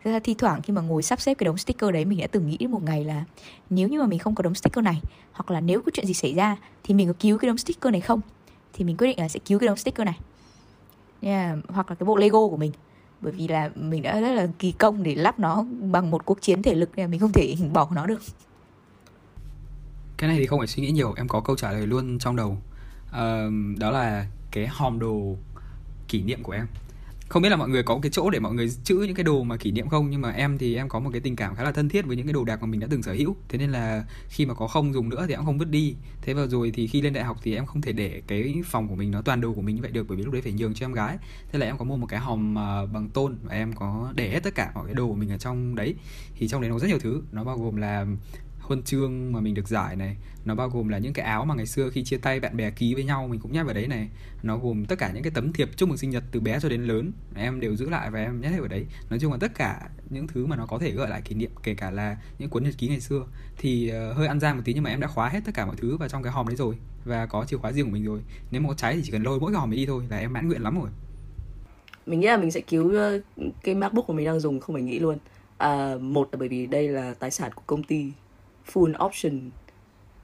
Thế 0.05 0.13
ra 0.13 0.19
thi 0.19 0.35
thoảng 0.35 0.63
khi 0.63 0.73
mà 0.73 0.83
ngồi 0.83 1.03
sắp 1.03 1.21
xếp 1.21 1.35
cái 1.35 1.45
đống 1.45 1.59
sticker 1.59 1.93
đấy 1.93 2.05
mình 2.05 2.21
đã 2.21 2.27
từng 2.27 2.49
nghĩ 2.49 2.67
một 2.67 2.83
ngày 2.83 3.05
là 3.05 3.25
nếu 3.71 3.89
như 3.89 4.01
mà 4.01 4.07
mình 4.07 4.19
không 4.19 4.35
có 4.35 4.43
đống 4.43 4.55
sticker 4.55 4.85
này 4.85 5.01
hoặc 5.33 5.51
là 5.51 5.61
nếu 5.61 5.83
có 5.83 5.93
chuyện 5.95 6.07
gì 6.07 6.15
xảy 6.15 6.35
ra 6.35 6.57
thì 6.85 6.95
mình 6.95 7.07
có 7.09 7.15
cứu 7.21 7.39
cái 7.39 7.49
đống 7.49 7.59
sticker 7.59 7.93
này 7.93 8.01
không? 8.01 8.21
Thì 8.73 8.85
mình 8.85 8.97
quyết 8.97 9.07
định 9.07 9.19
là 9.19 9.29
sẽ 9.29 9.41
cứu 9.47 9.59
cái 9.59 9.67
đống 9.67 9.77
sticker 9.77 10.07
này. 10.07 10.19
Yeah, 11.21 11.59
hoặc 11.69 11.91
là 11.91 11.95
cái 11.95 12.05
bộ 12.05 12.17
Lego 12.17 12.49
của 12.49 12.57
mình 12.57 12.73
bởi 13.25 13.33
vì 13.33 13.49
là 13.49 13.71
mình 13.75 14.03
đã 14.03 14.21
rất 14.21 14.35
là 14.35 14.47
kỳ 14.59 14.73
công 14.73 15.03
để 15.03 15.15
lắp 15.15 15.39
nó 15.39 15.65
bằng 15.81 16.11
một 16.11 16.25
cuộc 16.25 16.43
chiến 16.43 16.63
thể 16.63 16.75
lực 16.75 16.91
nên 16.97 17.11
mình 17.11 17.21
không 17.21 17.33
thể 17.33 17.57
bỏ 17.73 17.89
nó 17.93 18.07
được. 18.07 18.21
Cái 20.17 20.29
này 20.29 20.39
thì 20.39 20.47
không 20.47 20.61
phải 20.61 20.67
suy 20.67 20.83
nghĩ 20.83 20.91
nhiều 20.91 21.15
em 21.17 21.29
có 21.29 21.41
câu 21.41 21.57
trả 21.57 21.73
lời 21.73 21.87
luôn 21.87 22.19
trong 22.19 22.37
đầu. 22.37 22.59
Uh, 23.09 23.79
đó 23.79 23.91
là 23.91 24.27
cái 24.51 24.67
hòm 24.67 24.99
đồ 24.99 25.37
kỷ 26.09 26.23
niệm 26.23 26.43
của 26.43 26.53
em 26.53 26.67
không 27.29 27.43
biết 27.43 27.49
là 27.49 27.57
mọi 27.57 27.69
người 27.69 27.83
có 27.83 27.99
cái 28.03 28.11
chỗ 28.13 28.31
để 28.31 28.39
mọi 28.39 28.55
người 28.55 28.71
chữ 28.85 29.05
những 29.07 29.15
cái 29.15 29.25
đồ 29.25 29.43
mà 29.43 29.57
kỷ 29.57 29.71
niệm 29.71 29.89
không? 29.89 30.11
Nhưng 30.11 30.21
mà 30.21 30.31
em 30.31 30.59
thì 30.59 30.77
em 30.77 30.89
có 30.89 31.01
một 31.01 31.11
cái 31.13 31.21
tình 31.21 31.37
cảm 31.37 31.55
khá 31.55 31.63
là 31.65 31.73
thân 31.73 31.89
thiết 31.89 32.07
với 32.07 32.17
những 32.17 32.27
cái 32.27 32.33
đồ 32.33 32.45
đạc 32.45 32.61
mà 32.61 32.67
mình 32.67 32.81
đã 32.81 32.87
từng 32.91 33.03
sở 33.03 33.13
hữu. 33.13 33.37
Thế 33.49 33.59
nên 33.59 33.73
là 33.73 34.05
khi 34.29 34.47
mà 34.47 34.55
có 34.55 34.67
không 34.67 34.95
dùng 34.95 35.09
nữa 35.09 35.25
thì 35.29 35.35
em 35.35 35.45
không 35.45 35.59
vứt 35.59 35.71
đi. 35.71 35.95
Thế 36.23 36.35
và 36.35 36.47
rồi 36.47 36.71
thì 36.75 36.87
khi 36.87 37.03
lên 37.03 37.13
đại 37.13 37.25
học 37.25 37.37
thì 37.43 37.55
em 37.55 37.67
không 37.67 37.83
thể 37.83 37.93
để 37.93 38.23
cái 38.27 38.63
phòng 38.65 38.89
của 38.89 38.95
mình, 38.95 39.11
nó 39.11 39.23
toàn 39.23 39.41
đồ 39.41 39.53
của 39.53 39.63
mình 39.63 39.77
như 39.77 39.83
vậy 39.83 39.91
được, 39.91 40.07
bởi 40.09 40.17
vì 40.17 40.25
lúc 40.25 40.33
đấy 40.33 40.43
phải 40.43 40.53
nhường 40.53 40.75
cho 40.75 40.87
em 40.87 40.93
gái. 40.93 41.19
Thế 41.53 41.59
là 41.59 41.67
em 41.67 41.79
có 41.79 41.85
mua 41.85 41.97
một 41.97 42.07
cái 42.07 42.21
hòm 42.21 42.59
à, 42.59 42.87
bằng 42.87 43.09
tôn 43.09 43.37
và 43.43 43.55
em 43.55 43.73
có 43.73 44.13
để 44.17 44.31
hết 44.31 44.41
tất 44.43 44.55
cả 44.55 44.73
mọi 44.75 44.87
cái 44.87 44.95
đồ 44.95 45.07
của 45.07 45.15
mình 45.15 45.31
ở 45.31 45.39
trong 45.39 45.75
đấy. 45.75 45.95
Thì 46.39 46.49
trong 46.49 46.61
đấy 46.61 46.71
nó 46.71 46.75
có 46.75 46.81
rất 46.81 46.89
nhiều 46.89 46.99
thứ. 46.99 47.23
Nó 47.33 47.45
bao 47.45 47.59
gồm 47.59 47.77
là 47.77 48.07
huân 48.65 48.83
chương 48.83 49.33
mà 49.33 49.41
mình 49.41 49.55
được 49.55 49.69
giải 49.69 49.97
này. 49.97 50.17
Nó 50.45 50.55
bao 50.55 50.69
gồm 50.69 50.89
là 50.89 50.99
những 50.99 51.13
cái 51.13 51.27
áo 51.27 51.45
mà 51.45 51.55
ngày 51.55 51.67
xưa 51.67 51.91
khi 51.91 52.05
chia 52.05 52.17
tay 52.17 52.41
bạn 52.41 52.57
bè 52.57 52.71
ký 52.71 52.95
với 52.95 53.05
nhau 53.05 53.29
mình 53.29 53.41
cũng 53.41 53.53
nhét 53.53 53.65
vào 53.65 53.75
đấy 53.75 53.87
này. 53.87 54.09
Nó 54.43 54.59
gồm 54.59 54.85
tất 54.85 54.99
cả 54.99 55.11
những 55.15 55.23
cái 55.23 55.33
tấm 55.35 55.53
thiệp 55.53 55.69
chúc 55.77 55.89
mừng 55.89 55.99
sinh 55.99 56.11
nhật 56.11 56.25
từ 56.33 56.41
bé 56.41 56.61
cho 56.61 56.69
đến 56.69 56.85
lớn 56.85 57.13
em 57.35 57.61
đều 57.61 57.77
giữ 57.77 57.91
lại 57.91 58.11
và 58.11 58.21
em 58.21 58.41
nhét 58.41 58.59
vào 58.59 58.69
đấy. 58.69 58.87
Nói 59.11 59.19
chung 59.19 59.33
là 59.33 59.39
tất 59.41 59.55
cả 59.55 59.89
những 60.11 60.27
thứ 60.27 60.47
mà 60.47 60.57
nó 60.57 60.67
có 60.67 60.79
thể 60.79 60.91
gợi 60.91 61.09
lại 61.09 61.23
kỷ 61.23 61.35
niệm 61.35 61.51
kể 61.63 61.75
cả 61.75 61.91
là 61.91 62.17
những 62.39 62.51
cuốn 62.51 62.65
nhật 62.65 62.75
ký 62.79 62.89
ngày 62.89 63.01
xưa. 63.01 63.27
Thì 63.59 63.89
ờ, 63.89 64.13
hơi 64.13 64.27
ăn 64.27 64.41
gian 64.41 64.57
một 64.57 64.63
tí 64.65 64.75
nhưng 64.75 64.83
mà 64.83 64.91
em 64.91 65.01
đã 65.01 65.09
khóa 65.09 65.29
hết 65.29 65.41
tất 65.45 65.53
cả 65.55 65.67
mọi 65.67 65.77
thứ 65.77 65.97
vào 65.97 66.09
trong 66.09 66.23
cái 66.23 66.33
hòm 66.33 66.47
đấy 66.47 66.57
rồi 66.57 66.77
và 67.05 67.27
có 67.27 67.45
chìa 67.45 67.57
khóa 67.57 67.73
riêng 67.73 67.87
của 67.87 67.93
mình 67.93 68.05
rồi. 68.05 68.21
Nếu 68.51 68.61
mà 68.61 68.69
có 68.69 68.75
cháy 68.75 68.95
thì 68.95 69.01
chỉ 69.05 69.13
cần 69.13 69.23
lôi 69.23 69.41
mỗi 69.41 69.53
cái 69.53 69.61
hòm 69.61 69.71
ấy 69.71 69.77
đi 69.77 69.87
thôi 69.87 70.05
là 70.11 70.17
em 70.17 70.33
mãn 70.33 70.49
nguyện 70.49 70.63
lắm 70.63 70.81
rồi. 70.81 70.91
Mình 72.07 72.21
nghĩ 72.21 72.27
là 72.27 72.37
mình 72.37 72.51
sẽ 72.51 72.61
cứu 72.61 72.95
cái 73.63 73.75
macbook 73.75 74.07
của 74.07 74.13
mình 74.13 74.27
đang 74.27 74.41
dùng 74.41 74.61
không 74.61 74.75
phải 74.75 74.83
nghĩ 74.83 74.99
luôn. 74.99 75.19
À, 75.59 75.97
một 76.01 76.29
là 76.33 76.37
bởi 76.39 76.49
vì 76.49 76.67
đây 76.67 76.89
là 76.89 77.15
tài 77.15 77.31
sản 77.31 77.51
của 77.55 77.63
công 77.67 77.83
ty 77.83 78.13
full 78.73 79.07
option. 79.07 79.51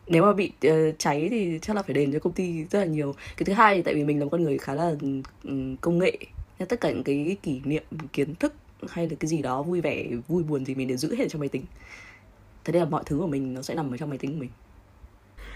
Nếu 0.06 0.22
mà 0.22 0.32
bị 0.32 0.52
uh, 0.66 0.72
cháy 0.98 1.28
thì 1.30 1.58
chắc 1.62 1.76
là 1.76 1.82
phải 1.82 1.94
đền 1.94 2.12
cho 2.12 2.18
công 2.18 2.32
ty 2.32 2.64
rất 2.64 2.78
là 2.78 2.84
nhiều. 2.84 3.14
Cái 3.36 3.44
thứ 3.44 3.52
hai 3.52 3.76
thì 3.76 3.82
tại 3.82 3.94
vì 3.94 4.04
mình 4.04 4.18
là 4.18 4.24
một 4.24 4.30
con 4.32 4.42
người 4.42 4.58
khá 4.58 4.74
là 4.74 4.94
um, 5.42 5.76
công 5.76 5.98
nghệ 5.98 6.18
nên 6.58 6.68
tất 6.68 6.80
cả 6.80 6.90
những 6.90 7.04
cái 7.04 7.36
kỷ 7.42 7.60
niệm 7.64 7.84
kiến 8.12 8.34
thức 8.34 8.54
hay 8.88 9.08
là 9.08 9.16
cái 9.20 9.28
gì 9.28 9.42
đó 9.42 9.62
vui 9.62 9.80
vẻ 9.80 10.04
vui 10.28 10.42
buồn 10.42 10.64
gì 10.64 10.74
mình 10.74 10.88
đều 10.88 10.96
giữ 10.96 11.14
hết 11.14 11.28
trong 11.28 11.40
máy 11.40 11.48
tính. 11.48 11.64
Thế 12.64 12.72
nên 12.72 12.82
là 12.82 12.88
mọi 12.88 13.02
thứ 13.06 13.18
của 13.18 13.26
mình 13.26 13.54
nó 13.54 13.62
sẽ 13.62 13.74
nằm 13.74 13.90
ở 13.90 13.96
trong 13.96 14.08
máy 14.08 14.18
tính 14.18 14.32
của 14.32 14.40
mình. 14.40 14.50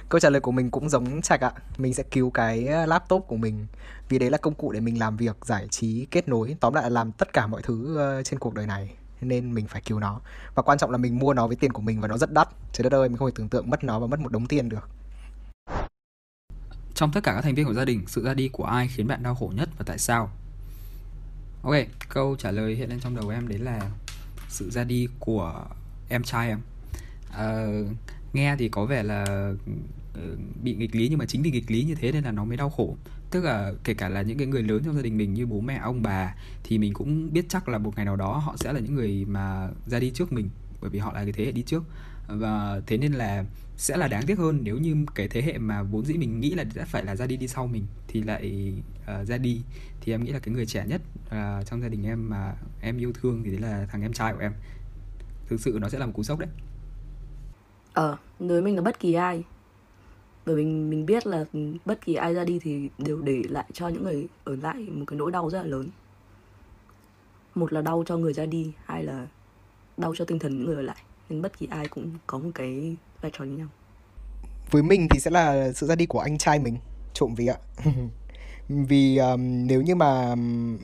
Câu 0.09 0.21
trả 0.21 0.31
lời 0.31 0.41
của 0.41 0.53
mình 0.53 0.71
cũng 0.71 0.89
giống 0.89 1.23
trạch 1.23 1.41
ạ. 1.41 1.53
Mình 1.79 1.95
sẽ 1.95 2.03
cứu 2.11 2.31
cái 2.31 2.67
ờ, 2.67 2.87
laptop 2.87 3.25
của 3.27 3.37
mình 3.37 3.67
vì 4.09 4.19
đấy 4.19 4.31
là 4.31 4.39
công 4.39 4.55
cụ 4.55 4.73
để 4.73 4.81
mình 4.81 4.99
làm 4.99 5.17
việc 5.17 5.37
giải 5.45 5.69
trí 5.71 6.07
kết 6.11 6.29
nối 6.29 6.57
tóm 6.61 6.75
lại 6.75 6.83
là 6.83 6.91
làm 6.91 7.13
tất 7.13 7.33
cả 7.33 7.47
mọi 7.47 7.63
thứ 7.63 7.99
uh, 8.19 8.25
trên 8.25 8.39
cuộc 8.39 8.55
đời 8.55 8.67
này 8.67 8.91
nên 9.25 9.55
mình 9.55 9.67
phải 9.67 9.83
cứu 9.87 9.99
nó. 9.99 10.21
Và 10.55 10.63
quan 10.63 10.79
trọng 10.79 10.91
là 10.91 10.99
mình 10.99 11.19
mua 11.19 11.35
nó 11.35 11.47
với 11.47 11.57
tiền 11.57 11.73
của 11.73 11.83
mình 11.83 12.01
và 12.01 12.09
nó 12.09 12.19
rất 12.19 12.33
đắt. 12.33 12.49
Trời 12.73 12.83
đất 12.83 12.93
ơi 12.93 13.09
mình 13.09 13.19
không 13.19 13.29
thể 13.29 13.35
tưởng 13.37 13.49
tượng 13.49 13.71
mất 13.71 13.85
nó 13.85 13.99
và 14.01 14.07
mất 14.07 14.21
một 14.21 14.33
đống 14.33 14.47
tiền 14.47 14.69
được. 14.69 14.89
Trong 16.95 17.13
tất 17.13 17.21
cả 17.25 17.33
các 17.33 17.41
thành 17.41 17.55
viên 17.55 17.67
của 17.67 17.75
gia 17.75 17.85
đình 17.85 18.05
sự 18.07 18.25
ra 18.25 18.35
đi 18.35 18.49
của 18.49 18.65
ai 18.65 18.89
khiến 18.89 19.07
bạn 19.07 19.23
đau 19.23 19.35
khổ 19.35 19.53
nhất 19.57 19.69
và 19.79 19.85
tại 19.87 19.99
sao? 19.99 20.31
Ok 21.63 21.75
câu 22.09 22.37
trả 22.39 22.51
lời 22.51 22.75
hiện 22.75 22.91
lên 22.91 23.01
trong 23.01 23.17
đầu 23.17 23.29
em 23.29 23.49
đấy 23.49 23.59
là 23.59 23.91
sự 24.49 24.71
ra 24.71 24.85
đi 24.85 25.09
của 25.19 25.65
em 26.09 26.23
trai 26.23 26.49
em. 26.49 26.61
À, 27.33 27.67
nghe 28.33 28.57
thì 28.59 28.69
có 28.69 28.85
vẻ 28.85 29.03
là 29.03 29.25
ờ, 30.15 30.37
bị 30.63 30.75
nghịch 30.75 30.95
lý 30.95 31.09
nhưng 31.09 31.19
mà 31.19 31.27
chính 31.27 31.43
vì 31.43 31.51
nghịch 31.51 31.71
lý 31.71 31.85
như 31.85 31.95
thế 31.95 32.13
nên 32.13 32.25
là 32.25 32.31
nó 32.31 32.45
mới 32.45 32.57
đau 32.57 32.71
khổ 32.71 32.97
tức 33.35 33.45
là 33.45 33.73
kể 33.85 33.95
cả 33.95 34.09
là 34.09 34.23
những 34.23 34.39
cái 34.39 34.47
người 34.47 34.63
lớn 34.63 34.83
trong 34.85 34.97
gia 34.97 35.03
đình 35.03 35.17
mình 35.17 35.35
như 35.35 35.47
bố 35.47 35.61
mẹ 35.61 35.77
ông 35.77 36.03
bà 36.03 36.35
thì 36.65 36.79
mình 36.79 36.95
cũng 36.95 37.33
biết 37.33 37.47
chắc 37.49 37.69
là 37.69 37.79
một 37.79 37.97
ngày 37.97 38.05
nào 38.05 38.17
đó 38.17 38.39
họ 38.39 38.57
sẽ 38.57 38.73
là 38.73 38.81
những 38.81 38.95
người 38.95 39.25
mà 39.25 39.69
ra 39.87 39.99
đi 39.99 40.11
trước 40.11 40.33
mình 40.33 40.51
bởi 40.81 40.91
vì 40.91 40.99
họ 40.99 41.13
là 41.13 41.23
cái 41.23 41.33
thế 41.33 41.45
hệ 41.45 41.53
đi 41.53 41.63
trước. 41.63 41.85
Và 42.29 42.81
thế 42.87 42.99
nên 42.99 43.13
là 43.13 43.45
sẽ 43.77 43.97
là 43.97 44.09
đáng 44.09 44.23
tiếc 44.27 44.39
hơn 44.39 44.61
nếu 44.63 44.79
như 44.79 44.97
cái 45.15 45.29
thế 45.29 45.43
hệ 45.43 45.59
mà 45.59 45.83
vốn 45.83 46.05
dĩ 46.05 46.15
mình 46.15 46.41
nghĩ 46.41 46.55
là 46.55 46.65
đã 46.75 46.85
phải 46.85 47.05
là 47.05 47.17
ra 47.17 47.27
đi 47.27 47.37
đi 47.37 47.49
sau 47.49 47.67
mình 47.67 47.87
thì 48.09 48.23
lại 48.23 48.75
uh, 49.03 49.29
ra 49.29 49.39
đi. 49.39 49.63
Thì 50.01 50.13
em 50.13 50.25
nghĩ 50.25 50.33
là 50.33 50.39
cái 50.39 50.55
người 50.55 50.67
trẻ 50.67 50.87
nhất 50.87 51.03
uh, 51.27 51.67
trong 51.67 51.83
gia 51.83 51.89
đình 51.89 52.07
em 52.07 52.31
mà 52.31 52.55
em 52.81 52.99
yêu 52.99 53.13
thương 53.13 53.43
thì 53.45 53.51
đấy 53.51 53.61
là 53.61 53.87
thằng 53.91 54.03
em 54.03 54.13
trai 54.13 54.33
của 54.33 54.41
em. 54.41 54.53
Thực 55.49 55.61
sự 55.61 55.79
nó 55.81 55.89
sẽ 55.89 55.99
là 55.99 56.07
một 56.07 56.13
cú 56.15 56.23
sốc 56.23 56.39
đấy. 56.39 56.49
Ờ 57.93 58.17
đối 58.41 58.49
với 58.49 58.63
mình 58.63 58.77
là 58.77 58.83
bất 58.83 59.01
kỳ 59.01 59.15
ai 59.15 59.45
bởi 60.47 60.57
mình 60.57 60.91
mình 60.91 61.07
biết 61.07 61.27
là 61.27 61.45
bất 61.85 62.05
kỳ 62.05 62.15
ai 62.15 62.35
ra 62.35 62.45
đi 62.45 62.59
thì 62.59 62.89
đều 62.99 63.23
để 63.23 63.43
lại 63.49 63.65
cho 63.73 63.89
những 63.89 64.05
người 64.05 64.29
ở 64.45 64.57
lại 64.63 64.87
một 64.91 65.05
cái 65.07 65.19
nỗi 65.19 65.31
đau 65.31 65.51
rất 65.51 65.59
là 65.59 65.67
lớn. 65.69 65.89
Một 67.55 67.73
là 67.73 67.83
đau 67.83 68.05
cho 68.07 68.17
người 68.17 68.33
ra 68.33 68.47
đi 68.47 68.73
hai 68.85 69.05
là 69.05 69.27
đau 69.97 70.15
cho 70.17 70.25
tinh 70.25 70.39
thần 70.39 70.57
những 70.57 70.67
người 70.67 70.77
ở 70.77 70.83
lại. 70.83 70.97
Nên 71.29 71.43
bất 71.43 71.59
kỳ 71.59 71.69
ai 71.71 71.89
cũng 71.89 72.11
có 72.27 72.39
một 72.39 72.51
cái 72.55 72.97
vai 73.21 73.31
trò 73.35 73.45
như 73.45 73.57
nhau. 73.57 73.69
Với 74.71 74.83
mình 74.83 75.09
thì 75.11 75.21
sẽ 75.21 75.31
là 75.31 75.73
sự 75.73 75.87
ra 75.87 75.95
đi 75.95 76.07
của 76.07 76.19
anh 76.19 76.39
trai 76.39 76.59
mình 76.59 76.77
trộm 77.15 77.35
vì 77.35 77.47
ạ 77.47 77.57
vì 78.69 79.17
um, 79.17 79.67
nếu 79.67 79.83
như 79.83 79.95
mà 79.95 80.31
um, 80.31 80.79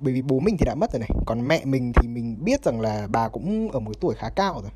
bởi 0.00 0.14
vì 0.14 0.22
bố 0.22 0.40
mình 0.40 0.56
thì 0.58 0.64
đã 0.64 0.74
mất 0.74 0.92
rồi 0.92 1.00
này 1.00 1.10
còn 1.26 1.48
mẹ 1.48 1.64
mình 1.64 1.92
thì 1.94 2.08
mình 2.08 2.36
biết 2.44 2.64
rằng 2.64 2.80
là 2.80 3.08
bà 3.10 3.28
cũng 3.28 3.70
ở 3.70 3.80
một 3.80 4.00
tuổi 4.00 4.14
khá 4.14 4.28
cao 4.28 4.60
rồi. 4.62 4.70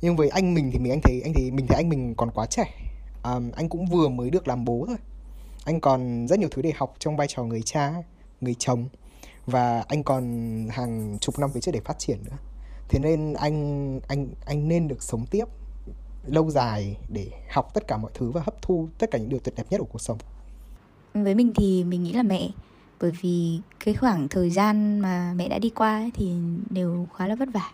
Nhưng 0.00 0.16
với 0.16 0.28
anh 0.28 0.54
mình 0.54 0.70
thì 0.72 0.78
mình 0.78 0.92
anh 0.92 1.00
thấy 1.02 1.20
anh 1.24 1.32
thì 1.34 1.50
mình 1.50 1.66
thấy 1.66 1.76
anh 1.76 1.88
mình 1.88 2.14
còn 2.16 2.30
quá 2.30 2.46
trẻ 2.46 2.89
um, 3.22 3.50
anh 3.50 3.68
cũng 3.68 3.86
vừa 3.86 4.08
mới 4.08 4.30
được 4.30 4.48
làm 4.48 4.64
bố 4.64 4.84
thôi. 4.86 4.96
Anh 5.64 5.80
còn 5.80 6.26
rất 6.28 6.38
nhiều 6.38 6.48
thứ 6.52 6.62
để 6.62 6.72
học 6.76 6.94
trong 6.98 7.16
vai 7.16 7.26
trò 7.26 7.44
người 7.44 7.62
cha 7.62 7.94
người 8.40 8.54
chồng. 8.58 8.88
Và 9.46 9.84
anh 9.88 10.02
còn 10.02 10.24
hàng 10.70 11.18
chục 11.20 11.38
năm 11.38 11.50
phía 11.54 11.60
trước 11.60 11.72
để 11.74 11.80
phát 11.80 11.98
triển 11.98 12.18
nữa. 12.24 12.36
Thế 12.88 12.98
nên 12.98 13.34
anh 13.34 14.00
anh 14.08 14.28
anh 14.46 14.68
nên 14.68 14.88
được 14.88 15.02
sống 15.02 15.26
tiếp 15.30 15.44
lâu 16.26 16.50
dài 16.50 16.96
để 17.08 17.30
học 17.50 17.74
tất 17.74 17.86
cả 17.86 17.96
mọi 17.96 18.10
thứ 18.14 18.30
và 18.30 18.42
hấp 18.44 18.62
thu 18.62 18.88
tất 18.98 19.10
cả 19.10 19.18
những 19.18 19.28
điều 19.28 19.38
tuyệt 19.38 19.54
đẹp 19.56 19.64
nhất 19.70 19.78
của 19.78 19.88
cuộc 19.92 20.00
sống. 20.00 20.18
Với 21.14 21.34
mình 21.34 21.52
thì 21.56 21.84
mình 21.84 22.02
nghĩ 22.02 22.12
là 22.12 22.22
mẹ 22.22 22.50
bởi 23.00 23.12
vì 23.20 23.60
cái 23.84 23.94
khoảng 23.94 24.28
thời 24.28 24.50
gian 24.50 25.00
mà 25.00 25.32
mẹ 25.36 25.48
đã 25.48 25.58
đi 25.58 25.70
qua 25.70 25.98
ấy 25.98 26.10
thì 26.14 26.32
đều 26.70 27.06
khá 27.16 27.26
là 27.26 27.34
vất 27.34 27.48
vả. 27.54 27.70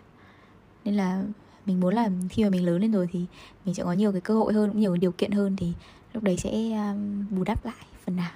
Nên 0.85 0.95
là 0.95 1.23
mình 1.67 1.79
muốn 1.79 1.93
là 1.93 2.09
khi 2.29 2.43
mà 2.43 2.49
mình 2.49 2.65
lớn 2.65 2.81
lên 2.81 2.91
rồi 2.91 3.09
thì 3.11 3.25
mình 3.65 3.75
sẽ 3.75 3.83
có 3.83 3.93
nhiều 3.93 4.11
cái 4.11 4.21
cơ 4.21 4.33
hội 4.33 4.53
hơn 4.53 4.69
cũng 4.69 4.79
nhiều 4.79 4.91
cái 4.91 4.99
điều 4.99 5.11
kiện 5.11 5.31
hơn 5.31 5.55
thì 5.55 5.73
lúc 6.13 6.23
đấy 6.23 6.37
sẽ 6.37 6.51
um, 6.51 7.25
bù 7.29 7.43
đắp 7.43 7.65
lại 7.65 7.85
phần 8.05 8.15
nào. 8.15 8.31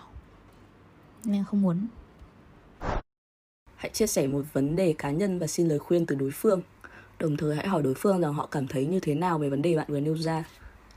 Nên 1.26 1.44
không 1.44 1.62
muốn. 1.62 1.88
Hãy 3.76 3.92
chia 3.94 4.08
sẻ 4.08 4.28
một 4.28 4.42
vấn 4.54 4.76
đề 4.76 4.96
cá 4.98 5.12
nhân 5.12 5.40
và 5.40 5.48
xin 5.48 5.68
lời 5.68 5.80
khuyên 5.80 6.06
từ 6.06 6.16
đối 6.16 6.32
phương. 6.32 6.62
Đồng 7.20 7.38
thời 7.38 7.56
hãy 7.56 7.68
hỏi 7.68 7.84
đối 7.84 7.94
phương 7.94 8.22
rằng 8.22 8.34
họ 8.34 8.46
cảm 8.46 8.68
thấy 8.68 8.86
như 8.86 9.00
thế 9.00 9.16
nào 9.16 9.40
về 9.40 9.50
vấn 9.50 9.62
đề 9.62 9.76
bạn 9.76 9.86
vừa 9.90 10.00
nêu 10.00 10.18
ra. 10.18 10.44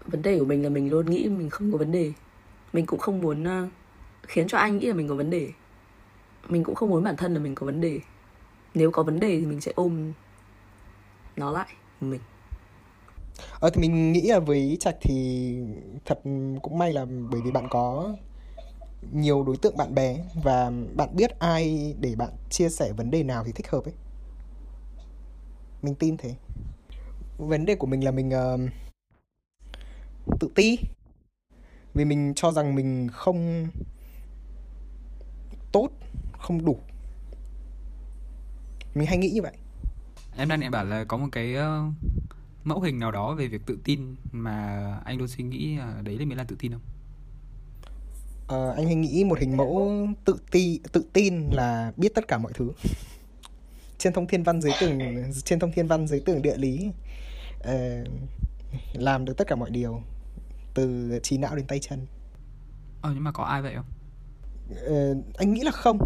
Vấn 0.06 0.22
đề 0.22 0.38
của 0.38 0.44
mình 0.44 0.62
là 0.62 0.68
mình 0.68 0.90
luôn 0.90 1.10
nghĩ 1.10 1.28
mình 1.28 1.50
không 1.50 1.72
có 1.72 1.78
vấn 1.78 1.92
đề. 1.92 2.12
Mình 2.72 2.86
cũng 2.86 2.98
không 2.98 3.20
muốn 3.20 3.42
uh, 3.42 3.68
khiến 4.22 4.48
cho 4.48 4.58
anh 4.58 4.78
nghĩ 4.78 4.86
là 4.86 4.94
mình 4.94 5.08
có 5.08 5.14
vấn 5.14 5.30
đề. 5.30 5.50
Mình 6.48 6.64
cũng 6.64 6.74
không 6.74 6.90
muốn 6.90 7.04
bản 7.04 7.16
thân 7.16 7.34
là 7.34 7.40
mình 7.40 7.54
có 7.54 7.66
vấn 7.66 7.80
đề. 7.80 8.00
Nếu 8.74 8.90
có 8.90 9.02
vấn 9.02 9.20
đề 9.20 9.40
thì 9.40 9.46
mình 9.46 9.60
sẽ 9.60 9.72
ôm 9.74 10.12
nó 11.36 11.50
lại 11.50 11.68
mình. 12.00 12.20
Ờ 13.60 13.70
thì 13.70 13.80
mình 13.80 14.12
nghĩ 14.12 14.20
là 14.20 14.38
với 14.38 14.76
trạch 14.80 14.96
thì 15.00 15.58
thật 16.04 16.20
cũng 16.62 16.78
may 16.78 16.92
là 16.92 17.04
bởi 17.04 17.40
vì 17.44 17.50
bạn 17.50 17.66
có 17.70 18.16
nhiều 19.12 19.44
đối 19.44 19.56
tượng 19.56 19.76
bạn 19.76 19.94
bè 19.94 20.16
và 20.42 20.70
bạn 20.96 21.16
biết 21.16 21.38
ai 21.38 21.94
để 22.00 22.14
bạn 22.14 22.30
chia 22.50 22.68
sẻ 22.68 22.92
vấn 22.92 23.10
đề 23.10 23.22
nào 23.22 23.44
thì 23.44 23.52
thích 23.52 23.70
hợp 23.70 23.84
ấy. 23.84 23.94
Mình 25.82 25.94
tin 25.94 26.16
thế. 26.16 26.34
Vấn 27.38 27.64
đề 27.64 27.74
của 27.74 27.86
mình 27.86 28.04
là 28.04 28.10
mình 28.10 28.28
uh, 28.28 28.70
tự 30.40 30.48
ti. 30.54 30.78
Vì 31.94 32.04
mình 32.04 32.32
cho 32.36 32.52
rằng 32.52 32.74
mình 32.74 33.08
không 33.12 33.68
tốt 35.72 35.88
không 36.38 36.64
đủ. 36.64 36.78
Mình 38.94 39.06
hay 39.06 39.18
nghĩ 39.18 39.30
như 39.30 39.42
vậy 39.42 39.52
em 40.36 40.48
đang 40.48 40.60
định 40.60 40.70
bảo 40.70 40.84
là 40.84 41.04
có 41.04 41.16
một 41.16 41.28
cái 41.32 41.54
uh, 41.56 41.94
mẫu 42.64 42.80
hình 42.80 42.98
nào 42.98 43.10
đó 43.10 43.34
về 43.34 43.48
việc 43.48 43.66
tự 43.66 43.78
tin 43.84 44.16
mà 44.32 44.78
anh 45.04 45.18
luôn 45.18 45.28
suy 45.28 45.44
nghĩ 45.44 45.78
uh, 45.98 46.04
đấy 46.04 46.18
là 46.18 46.24
mới 46.24 46.36
là 46.36 46.44
tự 46.44 46.56
tin 46.58 46.72
không? 46.72 46.80
Uh, 48.44 48.76
anh 48.76 48.86
hay 48.86 48.94
nghĩ 48.94 49.24
một 49.24 49.38
hình 49.38 49.56
mẫu 49.56 50.06
tự 50.24 50.36
ti 50.50 50.80
tự 50.92 51.04
tin 51.12 51.50
là 51.50 51.92
biết 51.96 52.14
tất 52.14 52.28
cả 52.28 52.38
mọi 52.38 52.52
thứ. 52.54 52.72
Trên 53.98 54.12
thông 54.12 54.26
thiên 54.26 54.42
văn 54.42 54.60
dưới 54.60 54.72
tường 54.80 54.98
trên 55.44 55.58
thông 55.58 55.72
thiên 55.72 55.86
văn 55.86 56.06
dưới 56.06 56.20
tường 56.20 56.42
địa 56.42 56.56
lý 56.56 56.90
uh, 57.60 58.08
làm 58.94 59.24
được 59.24 59.36
tất 59.36 59.46
cả 59.48 59.56
mọi 59.56 59.70
điều 59.70 60.02
từ 60.74 61.18
trí 61.22 61.38
não 61.38 61.56
đến 61.56 61.66
tay 61.66 61.78
chân. 61.78 62.06
Ờ 63.02 63.10
nhưng 63.14 63.24
mà 63.24 63.32
có 63.32 63.44
ai 63.44 63.62
vậy 63.62 63.74
không? 63.76 63.86
Uh, 64.86 65.36
anh 65.36 65.52
nghĩ 65.52 65.60
là 65.60 65.70
không 65.70 65.98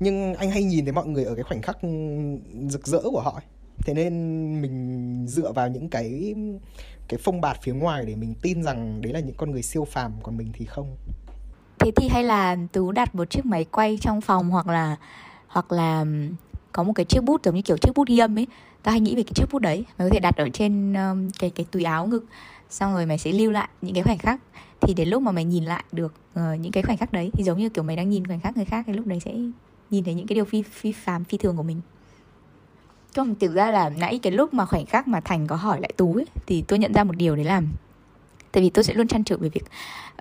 nhưng 0.00 0.34
anh 0.34 0.50
hay 0.50 0.62
nhìn 0.62 0.84
thấy 0.84 0.92
mọi 0.92 1.06
người 1.06 1.24
ở 1.24 1.34
cái 1.34 1.44
khoảnh 1.44 1.62
khắc 1.62 1.78
rực 2.68 2.86
rỡ 2.86 3.00
của 3.02 3.20
họ 3.20 3.40
thế 3.84 3.94
nên 3.94 4.12
mình 4.62 5.26
dựa 5.28 5.52
vào 5.52 5.68
những 5.68 5.88
cái 5.88 6.34
cái 7.08 7.18
phong 7.22 7.40
bạt 7.40 7.58
phía 7.62 7.72
ngoài 7.72 8.04
để 8.06 8.14
mình 8.14 8.34
tin 8.42 8.62
rằng 8.62 9.00
đấy 9.00 9.12
là 9.12 9.20
những 9.20 9.36
con 9.36 9.50
người 9.50 9.62
siêu 9.62 9.84
phàm 9.84 10.12
còn 10.22 10.36
mình 10.36 10.50
thì 10.52 10.64
không. 10.64 10.96
Thế 11.78 11.90
thì 11.96 12.08
hay 12.08 12.24
là 12.24 12.56
tú 12.72 12.92
đặt 12.92 13.14
một 13.14 13.30
chiếc 13.30 13.46
máy 13.46 13.64
quay 13.64 13.98
trong 14.00 14.20
phòng 14.20 14.50
hoặc 14.50 14.66
là 14.66 14.96
hoặc 15.46 15.72
là 15.72 16.04
có 16.72 16.82
một 16.82 16.92
cái 16.92 17.04
chiếc 17.04 17.20
bút 17.24 17.44
giống 17.44 17.54
như 17.54 17.62
kiểu 17.62 17.76
chiếc 17.76 17.92
bút 17.94 18.08
ghi 18.08 18.18
âm 18.18 18.38
ấy. 18.38 18.46
Ta 18.82 18.90
hay 18.90 19.00
nghĩ 19.00 19.16
về 19.16 19.22
cái 19.22 19.32
chiếc 19.34 19.46
bút 19.52 19.58
đấy. 19.58 19.84
Mày 19.98 20.08
có 20.08 20.14
thể 20.14 20.20
đặt 20.20 20.36
ở 20.36 20.48
trên 20.52 20.94
um, 20.94 21.30
cái 21.38 21.50
cái 21.50 21.66
túi 21.70 21.84
áo 21.84 22.06
ngực. 22.06 22.24
Xong 22.70 22.94
rồi 22.94 23.06
mày 23.06 23.18
sẽ 23.18 23.32
lưu 23.32 23.50
lại 23.50 23.68
những 23.82 23.94
cái 23.94 24.02
khoảnh 24.02 24.18
khắc. 24.18 24.40
Thì 24.80 24.94
đến 24.94 25.08
lúc 25.08 25.22
mà 25.22 25.32
mày 25.32 25.44
nhìn 25.44 25.64
lại 25.64 25.84
được 25.92 26.14
uh, 26.32 26.60
những 26.60 26.72
cái 26.72 26.82
khoảnh 26.82 26.96
khắc 26.96 27.12
đấy 27.12 27.30
thì 27.32 27.44
giống 27.44 27.58
như 27.58 27.68
kiểu 27.68 27.84
mày 27.84 27.96
đang 27.96 28.08
nhìn 28.08 28.26
khoảnh 28.26 28.40
khắc 28.40 28.56
người 28.56 28.64
khác 28.64 28.84
thì 28.86 28.92
lúc 28.92 29.06
đấy 29.06 29.20
sẽ 29.20 29.34
nhìn 29.90 30.04
thấy 30.04 30.14
những 30.14 30.26
cái 30.26 30.34
điều 30.34 30.44
phi 30.44 30.62
phi 30.62 30.92
phàm 30.92 31.24
phi 31.24 31.38
thường 31.38 31.56
của 31.56 31.62
mình 31.62 31.80
còn 33.14 33.34
thực 33.34 33.54
ra 33.54 33.70
là 33.70 33.90
nãy 33.90 34.20
cái 34.22 34.32
lúc 34.32 34.54
mà 34.54 34.66
khoảnh 34.66 34.86
khắc 34.86 35.08
mà 35.08 35.20
thành 35.20 35.46
có 35.46 35.56
hỏi 35.56 35.80
lại 35.80 35.92
tú 35.96 36.14
ấy 36.14 36.26
thì 36.46 36.64
tôi 36.68 36.78
nhận 36.78 36.92
ra 36.92 37.04
một 37.04 37.16
điều 37.16 37.36
đấy 37.36 37.44
là 37.44 37.62
tại 38.52 38.62
vì 38.62 38.70
tôi 38.70 38.84
sẽ 38.84 38.94
luôn 38.94 39.08
chăn 39.08 39.24
trở 39.24 39.36
về 39.36 39.48
việc 39.48 39.64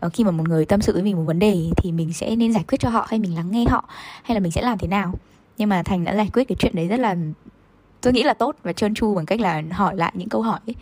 uh, 0.06 0.14
khi 0.14 0.24
mà 0.24 0.32
một 0.32 0.48
người 0.48 0.66
tâm 0.66 0.82
sự 0.82 0.94
với 0.94 1.04
mình 1.04 1.16
một 1.16 1.24
vấn 1.24 1.40
đề 1.40 1.70
thì 1.78 1.92
mình 1.92 2.14
sẽ 2.14 2.36
nên 2.36 2.54
giải 2.54 2.64
quyết 2.68 2.80
cho 2.80 2.90
họ 2.90 3.06
hay 3.10 3.20
mình 3.20 3.36
lắng 3.36 3.52
nghe 3.52 3.66
họ 3.70 3.86
hay 4.24 4.36
là 4.36 4.40
mình 4.40 4.52
sẽ 4.52 4.62
làm 4.62 4.78
thế 4.78 4.88
nào 4.88 5.14
nhưng 5.58 5.70
mà 5.70 5.84
thành 5.84 6.04
đã 6.04 6.16
giải 6.16 6.30
quyết 6.34 6.44
cái 6.48 6.56
chuyện 6.60 6.76
đấy 6.76 6.88
rất 6.88 7.00
là 7.00 7.16
tôi 8.02 8.14
nghĩ 8.14 8.24
là 8.24 8.34
tốt 8.34 8.56
và 8.64 8.74
trơn 8.74 8.94
tru 8.94 9.16
bằng 9.16 9.26
cách 9.26 9.40
là 9.40 9.64
hỏi 9.72 9.96
lại 9.96 10.12
những 10.16 10.30
câu 10.30 10.42
hỏi 10.42 10.60
ấy 10.68 10.76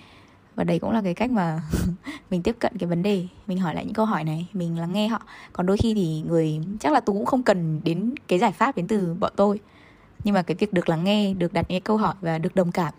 và 0.55 0.63
đấy 0.63 0.79
cũng 0.79 0.91
là 0.91 1.01
cái 1.01 1.13
cách 1.13 1.31
mà 1.31 1.61
mình 2.29 2.43
tiếp 2.43 2.55
cận 2.59 2.77
cái 2.77 2.89
vấn 2.89 3.03
đề. 3.03 3.27
Mình 3.47 3.59
hỏi 3.59 3.75
lại 3.75 3.85
những 3.85 3.93
câu 3.93 4.05
hỏi 4.05 4.23
này, 4.23 4.47
mình 4.53 4.79
lắng 4.79 4.93
nghe 4.93 5.07
họ. 5.07 5.21
Còn 5.53 5.65
đôi 5.65 5.77
khi 5.77 5.93
thì 5.93 6.21
người, 6.21 6.59
chắc 6.79 6.93
là 6.93 6.99
tú 6.99 7.13
cũng 7.13 7.25
không 7.25 7.43
cần 7.43 7.81
đến 7.83 8.15
cái 8.27 8.39
giải 8.39 8.51
pháp 8.51 8.75
đến 8.75 8.87
từ 8.87 9.15
bọn 9.19 9.33
tôi. 9.35 9.59
Nhưng 10.23 10.33
mà 10.33 10.41
cái 10.41 10.55
việc 10.59 10.73
được 10.73 10.89
lắng 10.89 11.03
nghe, 11.03 11.33
được 11.33 11.53
đặt 11.53 11.65
những 11.69 11.81
câu 11.81 11.97
hỏi 11.97 12.15
và 12.21 12.37
được 12.37 12.55
đồng 12.55 12.71
cảm 12.71 12.93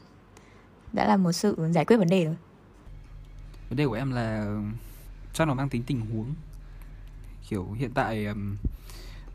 đã 0.92 1.06
là 1.06 1.16
một 1.16 1.32
sự 1.32 1.56
giải 1.70 1.84
quyết 1.84 1.96
vấn 1.96 2.08
đề 2.08 2.24
rồi. 2.24 2.36
Vấn 3.68 3.76
đề 3.76 3.86
của 3.86 3.94
em 3.94 4.12
là 4.12 4.56
chắc 5.32 5.48
nó 5.48 5.54
mang 5.54 5.68
tính 5.68 5.82
tình 5.86 6.00
huống. 6.00 6.34
Kiểu 7.48 7.72
hiện 7.72 7.90
tại 7.94 8.26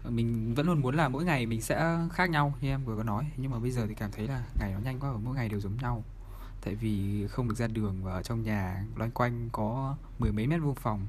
mình 0.10 0.54
vẫn 0.56 0.66
luôn 0.66 0.82
muốn 0.82 0.96
là 0.96 1.10
mỗi 1.10 1.26
ngày 1.26 1.46
mình 1.46 1.62
sẽ 1.62 1.98
khác 2.14 2.30
nhau 2.30 2.54
như 2.62 2.70
em 2.70 2.84
vừa 2.86 2.98
có 2.98 3.04
nói. 3.04 3.26
Nhưng 3.38 3.52
mà 3.52 3.60
bây 3.60 3.72
giờ 3.72 3.86
thì 3.88 3.94
cảm 3.94 4.12
thấy 4.12 4.28
là 4.28 4.44
ngày 4.60 4.72
nó 4.74 4.80
nhanh 4.80 5.00
quá 5.00 5.12
và 5.12 5.18
mỗi 5.24 5.36
ngày 5.36 5.50
đều 5.50 5.60
giống 5.60 5.78
nhau 5.82 6.04
tại 6.62 6.76
vì 6.76 7.28
không 7.28 7.48
được 7.48 7.56
ra 7.56 7.68
đường 7.68 8.04
và 8.04 8.14
ở 8.14 8.24
trong 8.24 8.44
nhà 8.44 8.84
loanh 8.96 9.12
quanh 9.12 9.50
có 9.52 9.96
mười 10.20 10.32
mấy 10.32 10.48
mét 10.48 10.62
vuông 10.62 10.76
phòng, 10.76 11.08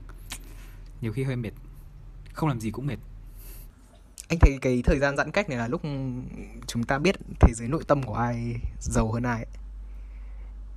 nhiều 1.00 1.12
khi 1.12 1.24
hơi 1.24 1.36
mệt. 1.36 1.53
Không 2.32 2.48
làm 2.48 2.61
gì 2.61 2.70
cũng 2.70 2.86
mệt. 2.86 2.98
Anh 4.28 4.38
thấy 4.38 4.59
cái 4.62 4.82
thời 4.84 4.98
gian 4.98 5.16
giãn 5.16 5.30
cách 5.30 5.48
này 5.48 5.59
là 5.59 5.68
lúc 5.68 5.82
chúng 6.66 6.84
ta 6.84 6.98
biết 6.98 7.16
thế 7.40 7.53
giới 7.55 7.68
nội 7.68 7.84
tâm 7.88 8.03
của 8.03 8.14
ai 8.14 8.57
giàu 8.80 9.12
hơn 9.12 9.22
ai. 9.22 9.46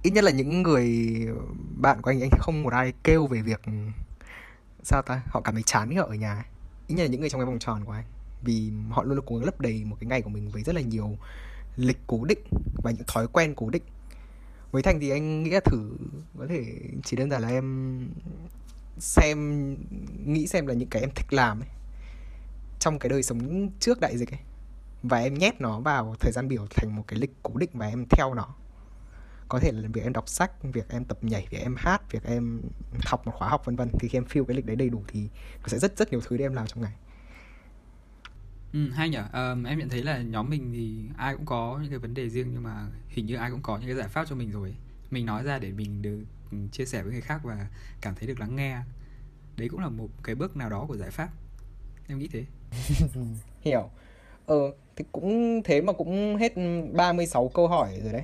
Ít 0.03 0.11
nhất 0.11 0.23
là 0.23 0.32
những 0.32 0.63
người 0.63 1.17
bạn 1.82 2.01
của 2.01 2.11
anh 2.11 2.21
anh 2.21 2.30
không 2.39 2.63
một 2.63 2.73
ai 2.73 2.93
kêu 3.03 3.28
về 3.28 3.41
việc, 3.41 3.61
sao 4.84 5.01
ta, 5.01 5.21
họ 5.28 5.41
cảm 5.41 5.53
thấy 5.53 5.63
chán 5.63 5.89
khi 5.89 5.95
họ 5.95 6.05
ở 6.05 6.15
nhà. 6.15 6.45
Ít 6.88 6.95
nhất 6.95 7.03
là 7.03 7.09
những 7.09 7.21
người 7.21 7.30
trong 7.30 7.41
cái 7.41 7.45
vòng 7.45 7.59
tròn 7.59 7.86
của 7.86 7.91
anh. 7.91 8.05
Vì 8.43 8.71
họ 8.89 9.03
luôn 9.03 9.19
cố 9.26 9.38
gắng 9.38 9.45
lấp 9.45 9.61
đầy 9.61 9.86
một 9.86 9.97
cái 9.99 10.07
ngày 10.07 10.21
của 10.21 10.30
mình 10.30 10.49
với 10.49 10.63
rất 10.63 10.76
là 10.76 10.82
nhiều 10.82 11.17
lịch 11.76 11.97
cố 12.07 12.26
định 12.26 12.43
và 12.84 12.91
những 12.91 13.03
thói 13.07 13.28
quen 13.28 13.53
cố 13.55 13.69
định 13.69 13.84
với 14.72 14.84
thành 14.84 14.99
thì 14.99 15.09
anh 15.09 15.43
nghĩ 15.43 15.49
là 15.49 15.59
thử, 15.59 15.91
có 16.39 16.45
thể 16.49 16.66
chỉ 17.03 17.18
đơn 17.18 17.30
giản 17.30 17.41
là 17.41 17.47
em 17.47 18.09
xem, 18.97 19.78
nghĩ 20.26 20.47
xem 20.47 20.68
là 20.68 20.74
những 20.74 20.89
cái 20.89 21.01
em 21.01 21.09
thích 21.16 21.34
làm 21.34 21.59
ấy, 21.59 21.70
trong 22.80 22.99
cái 22.99 23.09
đời 23.09 23.24
sống 23.24 23.70
trước 23.80 23.99
đại 23.99 24.18
dịch 24.18 24.32
ấy. 24.32 24.39
Và 25.03 25.18
em 25.20 25.34
nhét 25.34 25.61
nó 25.61 25.80
vào 25.80 26.16
thời 26.20 26.32
gian 26.32 26.47
biểu 26.47 26.68
thành 26.70 26.95
một 26.95 27.03
cái 27.07 27.20
lịch 27.20 27.32
cố 27.43 27.57
định 27.57 27.70
và 27.74 27.88
em 27.88 28.05
theo 28.09 28.34
nó. 28.34 28.55
Có 29.49 29.59
thể 29.59 29.72
là 29.72 29.89
việc 29.93 30.03
em 30.03 30.13
đọc 30.13 30.30
sách, 30.30 30.51
việc 30.63 30.89
em 30.89 31.05
tập 31.05 31.18
nhảy, 31.22 31.47
việc 31.49 31.57
em 31.61 31.76
hát, 31.78 32.11
việc 32.11 32.24
em 32.24 32.61
học 33.05 33.26
một 33.26 33.32
khóa 33.36 33.49
học 33.49 33.66
vân 33.66 33.76
vân. 33.76 33.89
Thì 33.99 34.07
khi 34.07 34.18
em 34.18 34.26
fill 34.26 34.45
cái 34.45 34.55
lịch 34.55 34.66
đấy 34.66 34.76
đầy 34.76 34.89
đủ 34.89 35.03
thì 35.07 35.30
nó 35.61 35.68
sẽ 35.68 35.80
rất 35.80 35.97
rất 35.97 36.11
nhiều 36.11 36.22
thứ 36.22 36.38
để 36.38 36.45
em 36.45 36.53
làm 36.53 36.68
trong 36.68 36.82
ngày. 36.82 36.93
Ừ, 38.76 38.89
hay 38.93 39.09
nhỉ. 39.09 39.17
Um, 39.17 39.23
ờ, 39.32 39.55
em 39.67 39.80
nhận 39.80 39.89
thấy 39.89 40.03
là 40.03 40.17
nhóm 40.17 40.49
mình 40.49 40.71
thì 40.73 40.99
ai 41.17 41.36
cũng 41.36 41.45
có 41.45 41.80
những 41.82 41.89
cái 41.89 41.99
vấn 41.99 42.13
đề 42.13 42.30
riêng 42.30 42.47
nhưng 42.53 42.63
mà 42.63 42.88
hình 43.09 43.26
như 43.26 43.36
ai 43.36 43.51
cũng 43.51 43.61
có 43.61 43.78
những 43.78 43.88
cái 43.88 43.95
giải 43.95 44.07
pháp 44.07 44.26
cho 44.30 44.36
mình 44.36 44.51
rồi. 44.51 44.69
ấy. 44.69 44.76
Mình 45.11 45.26
nói 45.26 45.43
ra 45.43 45.59
để 45.59 45.71
mình 45.71 46.01
được 46.01 46.23
ừ, 46.51 46.57
chia 46.71 46.86
sẻ 46.86 47.03
với 47.03 47.11
người 47.11 47.21
khác 47.21 47.41
và 47.43 47.67
cảm 48.01 48.15
thấy 48.15 48.28
được 48.28 48.39
lắng 48.39 48.55
nghe. 48.55 48.78
Đấy 49.57 49.69
cũng 49.69 49.80
là 49.80 49.89
một 49.89 50.07
cái 50.23 50.36
bước 50.36 50.57
nào 50.57 50.69
đó 50.69 50.86
của 50.88 50.97
giải 50.97 51.11
pháp. 51.11 51.30
Em 52.07 52.19
nghĩ 52.19 52.28
thế. 52.32 52.45
hiểu 53.61 53.89
ờ 54.45 54.55
thì 54.95 55.05
cũng 55.11 55.61
thế 55.63 55.82
mà 55.82 55.93
cũng 55.93 56.36
hết 56.36 56.53
36 56.93 57.51
câu 57.53 57.67
hỏi 57.67 57.99
rồi 58.03 58.13
đấy 58.13 58.23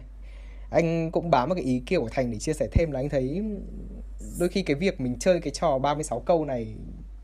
anh 0.72 1.12
cũng 1.12 1.30
bám 1.32 1.50
vào 1.50 1.56
cái 1.56 1.64
ý 1.64 1.84
kiểu 1.86 2.02
của 2.02 2.10
Thành 2.12 2.32
để 2.32 2.40
chia 2.40 2.54
sẻ 2.54 2.68
thêm 2.72 2.92
là 2.92 3.00
anh 3.00 3.10
thấy 3.10 3.44
đôi 4.40 4.50
khi 4.50 4.64
cái 4.64 4.76
việc 4.76 5.02
mình 5.02 5.20
chơi 5.20 5.40
cái 5.42 5.54
trò 5.54 5.80
36 5.80 6.20
câu 6.20 6.46
này 6.46 6.76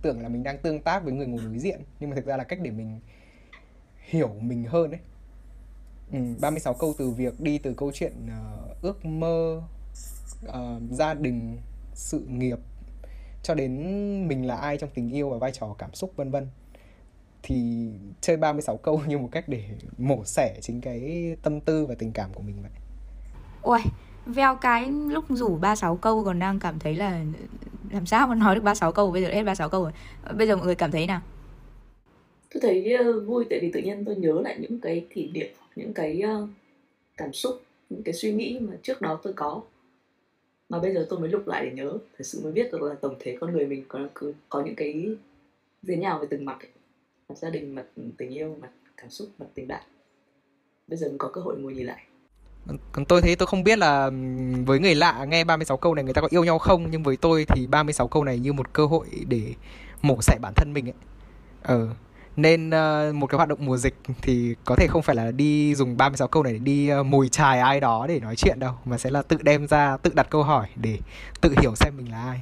tưởng 0.02 0.22
là 0.22 0.30
mình 0.30 0.44
đang 0.44 0.58
tương 0.58 0.82
tác 0.82 1.04
với 1.04 1.14
người 1.14 1.28
ngồi 1.28 1.42
đối 1.46 1.60
diện 1.60 1.82
nhưng 2.00 2.10
mà 2.10 2.16
thực 2.16 2.26
ra 2.26 2.38
là 2.38 2.44
cách 2.44 2.60
để 2.62 2.72
mình 2.72 3.00
hiểu 4.08 4.36
mình 4.42 4.64
hơn 4.64 4.92
đấy 4.92 5.00
ừ, 6.12 6.20
36 6.42 6.74
câu 6.74 6.94
từ 6.98 7.10
việc 7.10 7.40
đi 7.40 7.58
từ 7.58 7.74
câu 7.74 7.92
chuyện 7.94 8.14
ờ, 8.30 8.76
ước 8.82 9.06
mơ 9.06 9.62
ờ, 10.48 10.80
gia 10.92 11.14
đình 11.14 11.58
sự 11.94 12.20
nghiệp 12.20 12.60
cho 13.48 13.56
đến 13.56 13.74
mình 14.28 14.48
là 14.48 14.56
ai 14.56 14.78
trong 14.78 14.90
tình 14.94 15.10
yêu 15.10 15.30
và 15.30 15.38
vai 15.38 15.52
trò 15.52 15.76
cảm 15.78 15.94
xúc 15.94 16.14
vân 16.16 16.32
vân. 16.32 16.48
Thì 17.44 17.90
chơi 18.22 18.38
36 18.38 18.78
câu 18.78 19.02
như 19.08 19.18
một 19.18 19.30
cách 19.32 19.44
để 19.48 19.64
mổ 19.98 20.24
xẻ 20.26 20.58
chính 20.62 20.82
cái 20.82 21.36
tâm 21.42 21.62
tư 21.62 21.86
và 21.86 21.96
tình 22.00 22.12
cảm 22.12 22.34
của 22.34 22.42
mình 22.42 22.62
vậy. 22.62 22.72
Ui, 23.62 23.80
veo 24.26 24.56
cái 24.56 24.92
lúc 24.92 25.26
rủ 25.30 25.58
36 25.58 25.98
câu 25.98 26.24
còn 26.24 26.40
đang 26.40 26.60
cảm 26.60 26.80
thấy 26.80 26.96
là 26.96 27.24
làm 27.90 28.06
sao 28.06 28.28
mà 28.28 28.36
nói 28.36 28.56
được 28.56 28.64
36 28.64 28.92
câu? 28.92 29.12
Bây 29.12 29.22
giờ 29.22 29.28
hết 29.28 29.44
36 29.44 29.70
câu 29.70 29.84
rồi. 29.84 29.92
Bây 30.38 30.48
giờ 30.48 30.56
mọi 30.56 30.66
người 30.66 30.76
cảm 30.76 30.92
thấy 30.92 31.08
nào? 31.08 31.22
Tôi 32.50 32.62
thấy 32.62 32.94
ờ, 32.94 33.20
vui 33.20 33.46
tại 33.50 33.60
vì 33.60 33.72
tự 33.72 33.80
nhiên 33.80 34.06
tôi 34.06 34.16
nhớ 34.16 34.42
lại 34.44 34.58
những 34.60 34.80
cái 34.80 35.06
kỷ 35.10 35.30
niệm, 35.32 35.48
những 35.76 35.94
cái 35.94 36.22
ờ, 36.22 36.48
cảm 37.18 37.34
xúc, 37.34 37.62
những 37.90 38.04
cái 38.04 38.14
suy 38.14 38.34
nghĩ 38.34 38.60
mà 38.62 38.74
trước 38.82 39.02
đó 39.02 39.20
tôi 39.24 39.34
có. 39.34 39.62
Mà 40.70 40.80
bây 40.80 40.94
giờ 40.94 41.08
tôi 41.10 41.20
mới 41.20 41.30
lục 41.30 41.48
lại 41.48 41.66
để 41.66 41.72
nhớ, 41.72 41.92
thật 42.18 42.24
sự 42.24 42.40
mới 42.44 42.52
biết 42.52 42.72
được 42.72 42.82
là 42.82 42.96
tổng 43.02 43.16
thể 43.20 43.38
con 43.42 43.52
người 43.52 43.66
mình 43.66 43.86
có 43.88 44.00
có 44.50 44.62
những 44.66 44.76
cái 44.76 45.16
gì 45.82 45.96
nhau 45.96 46.20
về 46.22 46.28
từng 46.30 46.46
mặt 46.46 46.58
ấy. 46.60 46.70
mặt 47.30 47.38
gia 47.38 47.50
đình, 47.50 47.76
mặt 47.76 47.86
tình 48.18 48.30
yêu, 48.30 48.56
mặt 48.62 48.70
cảm 48.98 49.10
xúc, 49.10 49.28
mặt 49.40 49.46
tình 49.54 49.68
bạn. 49.68 49.84
Bây 50.88 50.98
giờ 50.98 51.08
mình 51.08 51.18
có 51.18 51.30
cơ 51.34 51.42
hội 51.42 51.58
ngồi 51.58 51.74
nhìn 51.74 51.86
lại. 51.86 52.04
Còn- 52.92 53.06
tôi 53.06 53.22
thấy 53.22 53.36
tôi 53.36 53.48
không 53.48 53.64
biết 53.64 53.80
là 53.80 54.12
với 54.66 54.80
người 54.80 54.96
lạ 54.96 55.26
nghe 55.26 55.44
36 55.44 55.78
câu 55.78 55.96
này 55.96 56.04
người 56.04 56.14
ta 56.14 56.22
có 56.22 56.28
yêu 56.32 56.44
nhau 56.44 56.60
không, 56.60 56.92
Nhưng 56.92 57.04
với 57.04 57.18
tôi 57.18 57.46
thì 57.48 57.68
36 57.68 58.08
câu 58.08 58.24
này 58.24 58.40
như 58.40 58.54
một 58.54 58.74
cơ 58.74 58.86
hội 58.86 59.08
để 59.28 59.42
mổ 60.02 60.18
xẻ 60.22 60.38
bản 60.42 60.54
thân 60.56 60.74
mình 60.74 60.88
ấy. 60.88 60.94
Ờ. 61.62 61.88
Nên 62.38 62.70
ờ, 62.70 63.12
một 63.16 63.28
cái 63.28 63.38
hoạt 63.38 63.50
động 63.50 63.66
mùa 63.66 63.78
dịch 63.78 63.96
thì 64.22 64.56
có 64.66 64.76
thể 64.76 64.88
không 64.88 65.02
phải 65.02 65.16
là 65.16 65.32
đi 65.32 65.76
dùng 65.76 65.98
36 65.98 66.28
câu 66.28 66.44
này 66.44 66.54
để 66.54 66.60
đi 66.60 66.90
ờ, 66.90 67.04
mồi 67.04 67.30
chài 67.30 67.60
ai 67.60 67.80
đó 67.80 68.06
để 68.08 68.20
nói 68.20 68.36
chuyện 68.36 68.60
đâu 68.60 68.74
Mà 68.86 68.98
sẽ 68.98 69.10
là 69.10 69.22
tự 69.22 69.38
đem 69.42 69.68
ra, 69.68 69.98
tự 69.98 70.12
đặt 70.14 70.28
câu 70.30 70.44
hỏi 70.44 70.68
để 70.76 70.98
tự 71.42 71.54
hiểu 71.62 71.76
xem 71.76 71.94
mình 71.98 72.12
là 72.12 72.24
ai. 72.24 72.42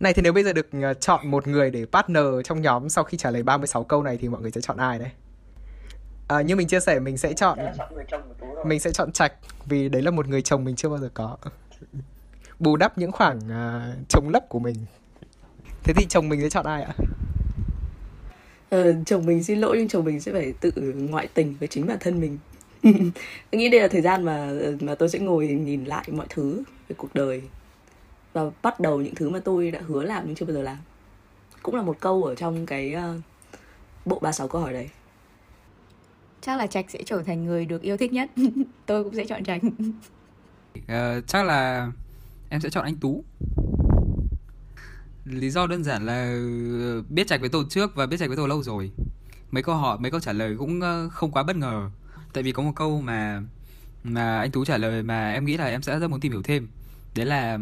Này 0.00 0.14
thì 0.14 0.22
nếu 0.22 0.32
bây 0.32 0.44
giờ 0.44 0.52
được 0.52 0.68
ờ, 0.82 0.94
chọn 0.94 1.30
một 1.30 1.48
người 1.48 1.70
để 1.70 1.86
partner 1.92 2.24
trong 2.44 2.62
nhóm 2.62 2.88
sau 2.88 3.04
khi 3.04 3.18
trả 3.18 3.30
lời 3.30 3.42
36 3.42 3.84
câu 3.84 4.02
này 4.02 4.18
thì 4.20 4.28
mọi 4.28 4.40
người 4.40 4.50
sẽ 4.50 4.60
chọn 4.60 4.76
ai 4.76 4.98
đấy? 4.98 5.10
À, 6.28 6.40
như 6.40 6.56
mình 6.56 6.68
chia 6.68 6.80
sẻ 6.80 6.98
mình 6.98 7.16
sẽ 7.16 7.32
chọn 7.32 7.58
mình 8.64 8.80
sẽ 8.80 8.90
chọn 8.90 9.12
trạch 9.12 9.32
vì 9.66 9.88
đấy 9.88 10.02
là 10.02 10.10
một 10.10 10.28
người 10.28 10.42
chồng 10.42 10.64
mình 10.64 10.76
chưa 10.76 10.88
bao 10.88 10.98
giờ 10.98 11.10
có. 11.14 11.36
Bù 12.58 12.76
đắp 12.76 12.98
những 12.98 13.12
khoảng 13.12 13.38
uh, 13.38 14.08
chống 14.08 14.28
lấp 14.28 14.48
của 14.48 14.58
mình. 14.58 14.76
Thế 15.82 15.92
thì 15.96 16.06
chồng 16.08 16.28
mình 16.28 16.40
sẽ 16.40 16.50
chọn 16.50 16.66
ai 16.66 16.82
ạ 16.82 16.94
Ờ, 18.72 18.94
chồng 19.06 19.26
mình 19.26 19.44
xin 19.44 19.58
lỗi 19.58 19.76
nhưng 19.78 19.88
chồng 19.88 20.04
mình 20.04 20.20
sẽ 20.20 20.32
phải 20.32 20.52
tự 20.60 20.70
ngoại 20.96 21.28
tình 21.34 21.54
với 21.58 21.68
chính 21.68 21.86
bản 21.86 21.96
thân 22.00 22.20
mình 22.20 22.38
tôi 23.50 23.58
nghĩ 23.58 23.68
đây 23.68 23.80
là 23.80 23.88
thời 23.88 24.02
gian 24.02 24.24
mà 24.24 24.50
mà 24.80 24.94
tôi 24.94 25.08
sẽ 25.08 25.18
ngồi 25.18 25.46
nhìn 25.46 25.84
lại 25.84 26.04
mọi 26.12 26.26
thứ 26.30 26.62
về 26.88 26.94
cuộc 26.98 27.14
đời 27.14 27.42
và 28.32 28.42
bắt 28.62 28.80
đầu 28.80 29.00
những 29.00 29.14
thứ 29.14 29.30
mà 29.30 29.38
tôi 29.38 29.70
đã 29.70 29.80
hứa 29.86 30.02
làm 30.02 30.22
nhưng 30.26 30.34
chưa 30.34 30.46
bao 30.46 30.54
giờ 30.54 30.62
làm 30.62 30.76
cũng 31.62 31.74
là 31.74 31.82
một 31.82 31.96
câu 32.00 32.24
ở 32.24 32.34
trong 32.34 32.66
cái 32.66 32.92
ờ, 32.92 33.14
bộ 34.04 34.18
36 34.18 34.48
câu 34.48 34.60
hỏi 34.60 34.72
đấy 34.72 34.88
Chắc 36.40 36.58
là 36.58 36.66
Trạch 36.66 36.90
sẽ 36.90 36.98
trở 37.06 37.22
thành 37.22 37.44
người 37.44 37.64
được 37.64 37.82
yêu 37.82 37.96
thích 37.96 38.12
nhất. 38.12 38.30
Tôi 38.86 39.04
cũng 39.04 39.14
sẽ 39.14 39.24
chọn 39.24 39.44
Trạch. 39.44 39.62
Ờ, 40.88 41.20
chắc 41.20 41.44
là 41.46 41.92
em 42.48 42.60
sẽ 42.60 42.70
chọn 42.70 42.84
anh 42.84 42.96
Tú. 42.96 43.24
Lý 45.24 45.50
do 45.50 45.66
đơn 45.66 45.84
giản 45.84 46.06
là 46.06 46.22
ờ, 46.80 47.02
biết 47.08 47.26
Trạch 47.26 47.40
với 47.40 47.48
tôi 47.48 47.64
trước 47.68 47.94
và 47.94 48.06
biết 48.06 48.16
Trạch 48.16 48.28
với 48.28 48.36
tôi 48.36 48.48
lâu 48.48 48.62
rồi. 48.62 48.90
Mấy 49.50 49.62
câu 49.62 49.74
hỏi, 49.74 49.98
mấy 50.00 50.10
câu 50.10 50.20
trả 50.20 50.32
lời 50.32 50.56
cũng 50.58 50.80
ờ, 50.80 51.08
không 51.08 51.30
quá 51.30 51.42
bất 51.42 51.56
ngờ. 51.56 51.90
Tại 52.32 52.42
vì 52.42 52.52
có 52.52 52.62
một 52.62 52.72
câu 52.76 53.00
mà 53.00 53.42
mà 54.04 54.38
anh 54.38 54.50
Tú 54.50 54.64
trả 54.64 54.76
lời 54.76 55.02
mà 55.02 55.32
em 55.32 55.44
nghĩ 55.44 55.56
là 55.56 55.66
em 55.66 55.82
sẽ 55.82 55.98
rất 55.98 56.08
muốn 56.08 56.20
tìm 56.20 56.32
hiểu 56.32 56.42
thêm. 56.42 56.68
Đấy 57.14 57.26
là 57.26 57.58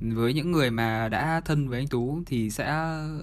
với 0.00 0.34
những 0.34 0.52
người 0.52 0.70
mà 0.70 1.08
đã 1.08 1.40
thân 1.44 1.68
với 1.68 1.78
anh 1.78 1.88
Tú 1.88 2.22
thì 2.26 2.50
sẽ 2.50 2.64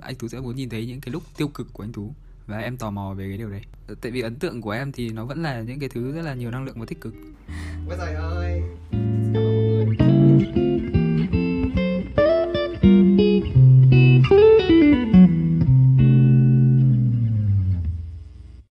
anh 0.01 0.15
Tú 0.19 0.27
sẽ 0.27 0.39
muốn 0.39 0.55
nhìn 0.55 0.69
thấy 0.69 0.85
những 0.85 1.01
cái 1.01 1.11
lúc 1.11 1.23
tiêu 1.37 1.47
cực 1.47 1.73
của 1.73 1.83
anh 1.83 1.93
Tú 1.93 2.13
và 2.47 2.57
em 2.57 2.77
tò 2.77 2.91
mò 2.91 3.13
về 3.13 3.27
cái 3.29 3.37
điều 3.37 3.49
đấy. 3.49 3.61
Tại 4.01 4.11
vì 4.11 4.21
ấn 4.21 4.35
tượng 4.35 4.61
của 4.61 4.71
em 4.71 4.91
thì 4.91 5.09
nó 5.09 5.25
vẫn 5.25 5.43
là 5.43 5.61
những 5.61 5.79
cái 5.79 5.89
thứ 5.89 6.11
rất 6.11 6.21
là 6.21 6.33
nhiều 6.33 6.51
năng 6.51 6.65
lượng 6.65 6.79
và 6.79 6.85
tích 6.85 7.01
cực. 7.01 7.13
Ôi 7.89 7.97
giời 7.97 8.13
ơi 8.13 8.61